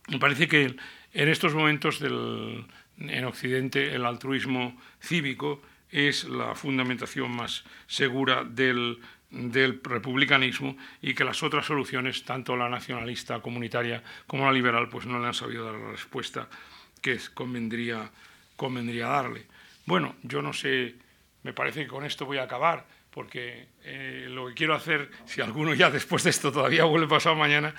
me 0.09 0.19
parece 0.19 0.47
que 0.47 0.77
en 1.13 1.29
estos 1.29 1.55
momentos 1.55 1.99
del, 1.99 2.65
en 3.01 3.24
Occidente 3.24 3.94
el 3.94 4.05
altruismo 4.05 4.81
cívico 5.01 5.62
es 5.90 6.24
la 6.24 6.55
fundamentación 6.55 7.31
más 7.32 7.64
segura 7.86 8.44
del, 8.44 8.98
del 9.31 9.81
republicanismo 9.82 10.77
y 11.02 11.14
que 11.14 11.24
las 11.24 11.43
otras 11.43 11.66
soluciones, 11.66 12.24
tanto 12.24 12.56
la 12.56 12.68
nacionalista, 12.68 13.40
comunitaria 13.40 14.02
como 14.27 14.47
la 14.47 14.52
liberal, 14.52 14.89
pues 14.89 15.06
no 15.06 15.18
le 15.18 15.27
han 15.27 15.35
sabido 15.35 15.64
dar 15.64 15.74
la 15.74 15.90
respuesta 15.90 16.48
que 17.01 17.18
convendría, 17.35 18.10
convendría 18.56 19.09
darle. 19.09 19.47
Bueno, 19.86 20.14
yo 20.22 20.43
no 20.43 20.52
sé 20.52 20.94
me 21.43 21.52
parece 21.52 21.82
que 21.82 21.89
con 21.89 22.05
esto 22.05 22.27
voy 22.27 22.39
a 22.39 22.43
acabar, 22.43 22.85
porque 23.10 23.66
eh, 23.85 24.27
lo 24.28 24.48
que 24.48 24.55
quiero 24.55 24.74
hacer, 24.74 25.10
si 25.24 25.40
alguno 25.40 25.74
ya 25.74 25.90
después 25.90 26.22
de 26.22 26.31
esto 26.31 26.52
todavía 26.52 26.85
vuelve 26.85 27.09
pasado 27.09 27.35
mañana, 27.35 27.74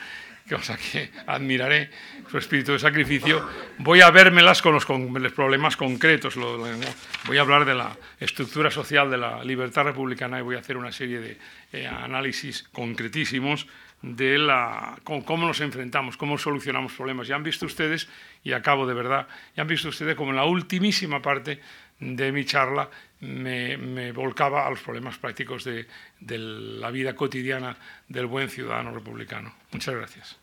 cosa 0.50 0.78
que 0.78 1.12
admiraré 1.28 1.90
su 2.30 2.38
espíritu 2.38 2.74
de 2.74 2.80
sacrificio, 2.80 3.48
voy 3.78 4.02
a 4.02 4.12
vérmelas 4.12 4.62
con 4.62 4.74
los, 4.74 4.86
problemas 4.86 5.78
concretos. 5.78 6.36
voy 6.36 7.38
a 7.38 7.42
hablar 7.42 7.66
de 7.66 7.76
la 7.76 7.96
estructura 8.20 8.72
social 8.72 9.10
de 9.10 9.18
la 9.18 9.44
libertad 9.44 9.84
republicana 9.84 10.40
y 10.40 10.42
voy 10.42 10.56
a 10.56 10.60
hacer 10.60 10.78
una 10.78 10.92
serie 10.92 11.20
de 11.20 11.38
eh, 11.74 11.88
análisis 11.88 12.64
concretísimos 12.72 13.68
de 14.02 14.38
la, 14.38 14.98
cómo 15.04 15.46
nos 15.46 15.62
enfrentamos, 15.62 16.18
cómo 16.18 16.38
solucionamos 16.38 16.94
problemas. 16.94 17.28
Ya 17.28 17.36
han 17.36 17.44
visto 17.44 17.66
ustedes, 17.66 18.10
y 18.44 18.54
acabo 18.54 18.88
de 18.88 18.94
verdad, 18.94 19.28
ya 19.56 19.62
han 19.62 19.68
visto 19.68 19.90
ustedes 19.90 20.16
como 20.16 20.32
en 20.32 20.38
la 20.38 20.46
ultimísima 20.46 21.22
parte 21.22 21.60
de 22.00 22.32
mi 22.32 22.46
charla 22.46 22.90
me, 23.22 24.12
volcaba 24.12 24.66
a 24.66 24.70
los 24.70 24.82
problemas 24.82 25.18
prácticos 25.18 25.64
de, 25.64 25.88
de 26.20 26.38
la 26.38 26.92
vida 26.92 27.16
cotidiana 27.16 27.78
del 28.08 28.26
buen 28.26 28.50
ciudadano 28.50 28.92
republicano. 28.92 29.54
Muchas 29.72 29.96
gracias. 29.96 30.41